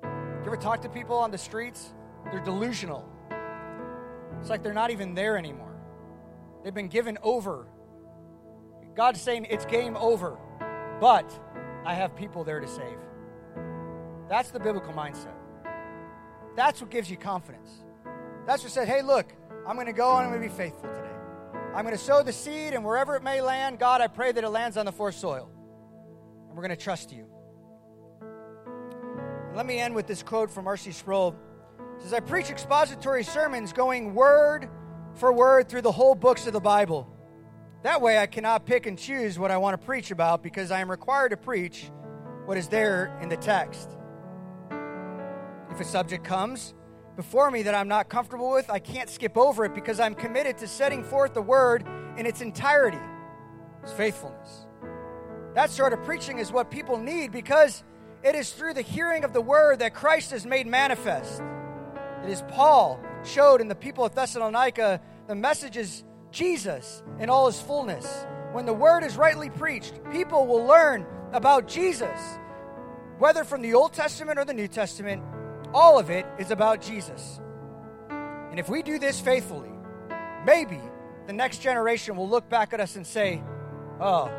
You 0.02 0.46
ever 0.46 0.56
talk 0.56 0.82
to 0.82 0.88
people 0.88 1.16
on 1.16 1.30
the 1.30 1.38
streets? 1.38 1.92
They're 2.30 2.44
delusional. 2.44 3.08
It's 4.40 4.50
like 4.50 4.62
they're 4.62 4.72
not 4.72 4.90
even 4.90 5.14
there 5.14 5.36
anymore. 5.36 5.76
They've 6.62 6.74
been 6.74 6.88
given 6.88 7.18
over. 7.22 7.66
God's 8.94 9.20
saying 9.20 9.46
it's 9.50 9.64
game 9.66 9.96
over, 9.96 10.36
but 11.00 11.32
I 11.84 11.94
have 11.94 12.14
people 12.14 12.44
there 12.44 12.60
to 12.60 12.68
save. 12.68 12.98
That's 14.28 14.50
the 14.50 14.60
biblical 14.60 14.92
mindset. 14.92 15.34
That's 16.56 16.80
what 16.80 16.90
gives 16.90 17.10
you 17.10 17.16
confidence. 17.16 17.70
That's 18.46 18.62
what 18.62 18.72
said, 18.72 18.88
hey, 18.88 19.02
look, 19.02 19.26
I'm 19.66 19.76
going 19.76 19.86
to 19.86 19.92
go 19.92 20.16
and 20.16 20.26
I'm 20.26 20.30
going 20.30 20.42
to 20.42 20.48
be 20.48 20.54
faithful 20.54 20.90
today. 20.90 21.11
I'm 21.74 21.84
going 21.84 21.96
to 21.96 22.02
sow 22.02 22.22
the 22.22 22.32
seed, 22.32 22.74
and 22.74 22.84
wherever 22.84 23.16
it 23.16 23.22
may 23.22 23.40
land, 23.40 23.78
God, 23.78 24.02
I 24.02 24.06
pray 24.06 24.30
that 24.30 24.44
it 24.44 24.48
lands 24.48 24.76
on 24.76 24.84
the 24.84 24.92
first 24.92 25.20
soil. 25.20 25.50
And 26.48 26.56
we're 26.56 26.62
going 26.62 26.76
to 26.76 26.82
trust 26.82 27.12
you. 27.12 27.26
And 28.20 29.56
let 29.56 29.64
me 29.64 29.78
end 29.78 29.94
with 29.94 30.06
this 30.06 30.22
quote 30.22 30.50
from 30.50 30.66
R.C. 30.66 30.92
Sproul. 30.92 31.34
It 31.96 32.02
says, 32.02 32.12
I 32.12 32.20
preach 32.20 32.50
expository 32.50 33.24
sermons 33.24 33.72
going 33.72 34.14
word 34.14 34.68
for 35.14 35.32
word 35.32 35.70
through 35.70 35.80
the 35.80 35.92
whole 35.92 36.14
books 36.14 36.46
of 36.46 36.52
the 36.52 36.60
Bible. 36.60 37.08
That 37.84 38.02
way, 38.02 38.18
I 38.18 38.26
cannot 38.26 38.66
pick 38.66 38.86
and 38.86 38.98
choose 38.98 39.38
what 39.38 39.50
I 39.50 39.56
want 39.56 39.80
to 39.80 39.86
preach 39.86 40.10
about 40.10 40.42
because 40.42 40.70
I 40.70 40.80
am 40.80 40.90
required 40.90 41.30
to 41.30 41.38
preach 41.38 41.90
what 42.44 42.58
is 42.58 42.68
there 42.68 43.18
in 43.22 43.30
the 43.30 43.36
text. 43.38 43.88
If 45.70 45.80
a 45.80 45.84
subject 45.84 46.22
comes 46.22 46.74
before 47.16 47.50
me 47.50 47.62
that 47.62 47.74
I'm 47.74 47.88
not 47.88 48.08
comfortable 48.08 48.50
with, 48.50 48.70
I 48.70 48.78
can't 48.78 49.10
skip 49.10 49.36
over 49.36 49.64
it 49.64 49.74
because 49.74 50.00
I'm 50.00 50.14
committed 50.14 50.58
to 50.58 50.66
setting 50.66 51.04
forth 51.04 51.34
the 51.34 51.42
word 51.42 51.86
in 52.16 52.26
its 52.26 52.40
entirety. 52.40 52.98
It's 53.82 53.92
faithfulness. 53.92 54.66
That 55.54 55.70
sort 55.70 55.92
of 55.92 56.02
preaching 56.04 56.38
is 56.38 56.50
what 56.50 56.70
people 56.70 56.96
need 56.96 57.32
because 57.32 57.84
it 58.22 58.34
is 58.34 58.52
through 58.52 58.74
the 58.74 58.82
hearing 58.82 59.24
of 59.24 59.32
the 59.32 59.40
word 59.40 59.80
that 59.80 59.94
Christ 59.94 60.32
is 60.32 60.46
made 60.46 60.66
manifest. 60.66 61.42
It 62.24 62.30
is 62.30 62.42
Paul 62.48 63.00
showed 63.24 63.60
in 63.60 63.68
the 63.68 63.74
people 63.74 64.04
of 64.04 64.14
Thessalonica 64.14 65.00
the 65.26 65.34
message 65.34 65.76
is 65.76 66.04
Jesus 66.30 67.02
in 67.18 67.28
all 67.28 67.46
his 67.46 67.60
fullness. 67.60 68.26
When 68.52 68.64
the 68.64 68.72
word 68.72 69.04
is 69.04 69.16
rightly 69.16 69.50
preached, 69.50 70.00
people 70.10 70.46
will 70.46 70.64
learn 70.64 71.06
about 71.32 71.68
Jesus. 71.68 72.20
Whether 73.18 73.44
from 73.44 73.62
the 73.62 73.74
Old 73.74 73.92
Testament 73.92 74.38
or 74.38 74.44
the 74.44 74.54
New 74.54 74.68
Testament, 74.68 75.22
all 75.74 75.98
of 75.98 76.10
it 76.10 76.26
is 76.38 76.50
about 76.50 76.80
Jesus. 76.80 77.40
And 78.10 78.58
if 78.58 78.68
we 78.68 78.82
do 78.82 78.98
this 78.98 79.20
faithfully, 79.20 79.70
maybe 80.44 80.80
the 81.26 81.32
next 81.32 81.58
generation 81.58 82.16
will 82.16 82.28
look 82.28 82.48
back 82.48 82.72
at 82.72 82.80
us 82.80 82.96
and 82.96 83.06
say, 83.06 83.42
oh, 84.00 84.30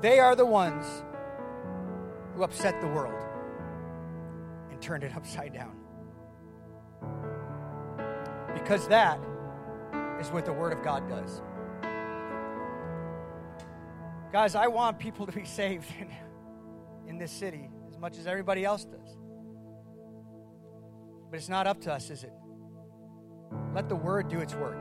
they 0.00 0.18
are 0.20 0.36
the 0.36 0.46
ones 0.46 0.86
who 2.34 2.42
upset 2.44 2.80
the 2.80 2.86
world 2.86 3.20
and 4.70 4.80
turned 4.80 5.04
it 5.04 5.12
upside 5.16 5.52
down. 5.52 5.74
Because 8.54 8.88
that 8.88 9.20
is 10.20 10.30
what 10.30 10.44
the 10.44 10.52
Word 10.52 10.72
of 10.72 10.82
God 10.82 11.08
does. 11.08 11.42
Guys, 14.32 14.54
I 14.54 14.66
want 14.66 14.98
people 14.98 15.26
to 15.26 15.32
be 15.32 15.44
saved 15.46 15.86
in, 16.00 16.08
in 17.06 17.18
this 17.18 17.32
city 17.32 17.70
as 17.88 17.98
much 17.98 18.18
as 18.18 18.26
everybody 18.26 18.64
else 18.64 18.84
does. 18.84 19.07
But 21.30 21.36
it's 21.38 21.48
not 21.48 21.66
up 21.66 21.80
to 21.82 21.92
us, 21.92 22.10
is 22.10 22.24
it? 22.24 22.32
Let 23.74 23.88
the 23.88 23.96
Word 23.96 24.28
do 24.28 24.40
its 24.40 24.54
work. 24.54 24.78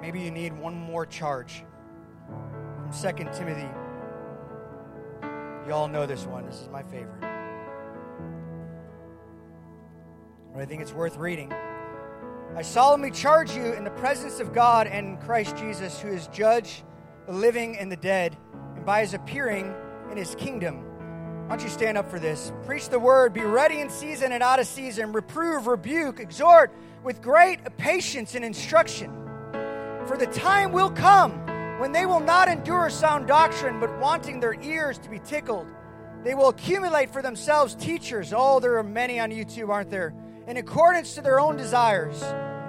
Maybe 0.00 0.20
you 0.20 0.32
need 0.32 0.52
one 0.52 0.74
more 0.74 1.06
charge 1.06 1.64
from 2.26 2.90
2 2.92 3.24
Timothy. 3.32 3.68
You 5.66 5.72
all 5.72 5.86
know 5.86 6.06
this 6.06 6.26
one. 6.26 6.44
This 6.44 6.60
is 6.60 6.68
my 6.68 6.82
favorite. 6.82 7.20
But 10.52 10.60
I 10.60 10.64
think 10.66 10.82
it's 10.82 10.92
worth 10.92 11.16
reading. 11.16 11.52
I 12.56 12.62
solemnly 12.62 13.12
charge 13.12 13.54
you 13.56 13.72
in 13.72 13.84
the 13.84 13.90
presence 13.92 14.40
of 14.40 14.52
God 14.52 14.86
and 14.86 15.20
Christ 15.20 15.56
Jesus, 15.56 16.00
who 16.00 16.08
is 16.08 16.26
judge, 16.26 16.82
the 17.26 17.32
living 17.32 17.78
and 17.78 17.90
the 17.90 17.96
dead, 17.96 18.36
and 18.74 18.84
by 18.84 19.00
his 19.00 19.14
appearing 19.14 19.72
in 20.10 20.16
his 20.16 20.34
kingdom. 20.34 20.84
Why 21.46 21.56
don't 21.56 21.62
you 21.62 21.68
stand 21.68 21.98
up 21.98 22.10
for 22.10 22.18
this? 22.18 22.52
Preach 22.64 22.88
the 22.88 22.98
word, 22.98 23.32
be 23.32 23.42
ready 23.42 23.80
in 23.80 23.90
season 23.90 24.32
and 24.32 24.42
out 24.42 24.58
of 24.58 24.66
season, 24.66 25.12
reprove, 25.12 25.66
rebuke, 25.66 26.20
exhort 26.20 26.72
with 27.02 27.20
great 27.20 27.60
patience 27.76 28.34
and 28.34 28.44
instruction. 28.44 29.10
For 30.06 30.16
the 30.16 30.26
time 30.26 30.72
will 30.72 30.90
come 30.90 31.32
when 31.78 31.92
they 31.92 32.06
will 32.06 32.20
not 32.20 32.48
endure 32.48 32.88
sound 32.90 33.26
doctrine, 33.26 33.80
but 33.80 33.98
wanting 33.98 34.40
their 34.40 34.54
ears 34.62 34.98
to 34.98 35.10
be 35.10 35.18
tickled, 35.18 35.66
they 36.24 36.34
will 36.34 36.48
accumulate 36.48 37.12
for 37.12 37.22
themselves 37.22 37.74
teachers. 37.74 38.32
Oh, 38.34 38.60
there 38.60 38.78
are 38.78 38.84
many 38.84 39.18
on 39.18 39.30
YouTube, 39.30 39.68
aren't 39.68 39.90
there? 39.90 40.14
In 40.46 40.56
accordance 40.56 41.14
to 41.14 41.22
their 41.22 41.40
own 41.40 41.56
desires, 41.56 42.22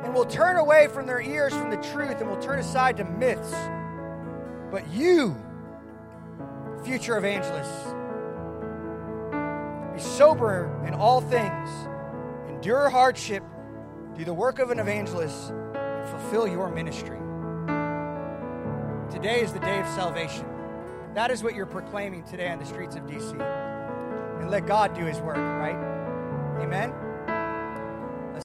and 0.04 0.14
will 0.14 0.26
turn 0.26 0.58
away 0.58 0.88
from 0.88 1.08
their 1.08 1.22
ears 1.22 1.54
from 1.54 1.70
the 1.70 1.78
truth 1.78 2.20
and 2.20 2.30
will 2.30 2.41
turn 2.41 2.60
aside 2.60 2.98
to 2.98 3.06
myths. 3.06 3.54
But 4.72 4.88
you, 4.91 5.36
future 6.84 7.18
evangelists, 7.18 7.94
be 9.94 9.99
sober 9.99 10.84
in 10.88 10.94
all 10.94 11.22
things, 11.22 11.70
endure 12.49 12.90
hardship, 12.90 13.44
do 14.15 14.26
the 14.26 14.34
work 14.34 14.60
of 14.60 14.72
an 14.72 14.80
evangelist, 14.80 15.52
and 15.52 16.10
fulfill 16.10 16.48
your 16.48 16.70
ministry. 16.70 17.20
Today 19.11 19.41
is 19.41 19.53
the 19.53 19.60
day 19.60 19.80
of 19.80 19.88
salvation. 19.90 20.45
That 21.14 21.30
is 21.30 21.44
what 21.44 21.53
you're 21.53 21.68
proclaiming 21.68 22.24
today 22.24 22.49
on 22.49 22.57
the 22.57 22.65
streets 22.65 22.95
of 22.95 23.03
DC. 23.03 23.40
And 24.41 24.49
let 24.49 24.65
God 24.65 24.95
do 24.95 25.06
his 25.06 25.20
work, 25.20 25.38
right? 25.38 25.76
Amen. 26.60 27.02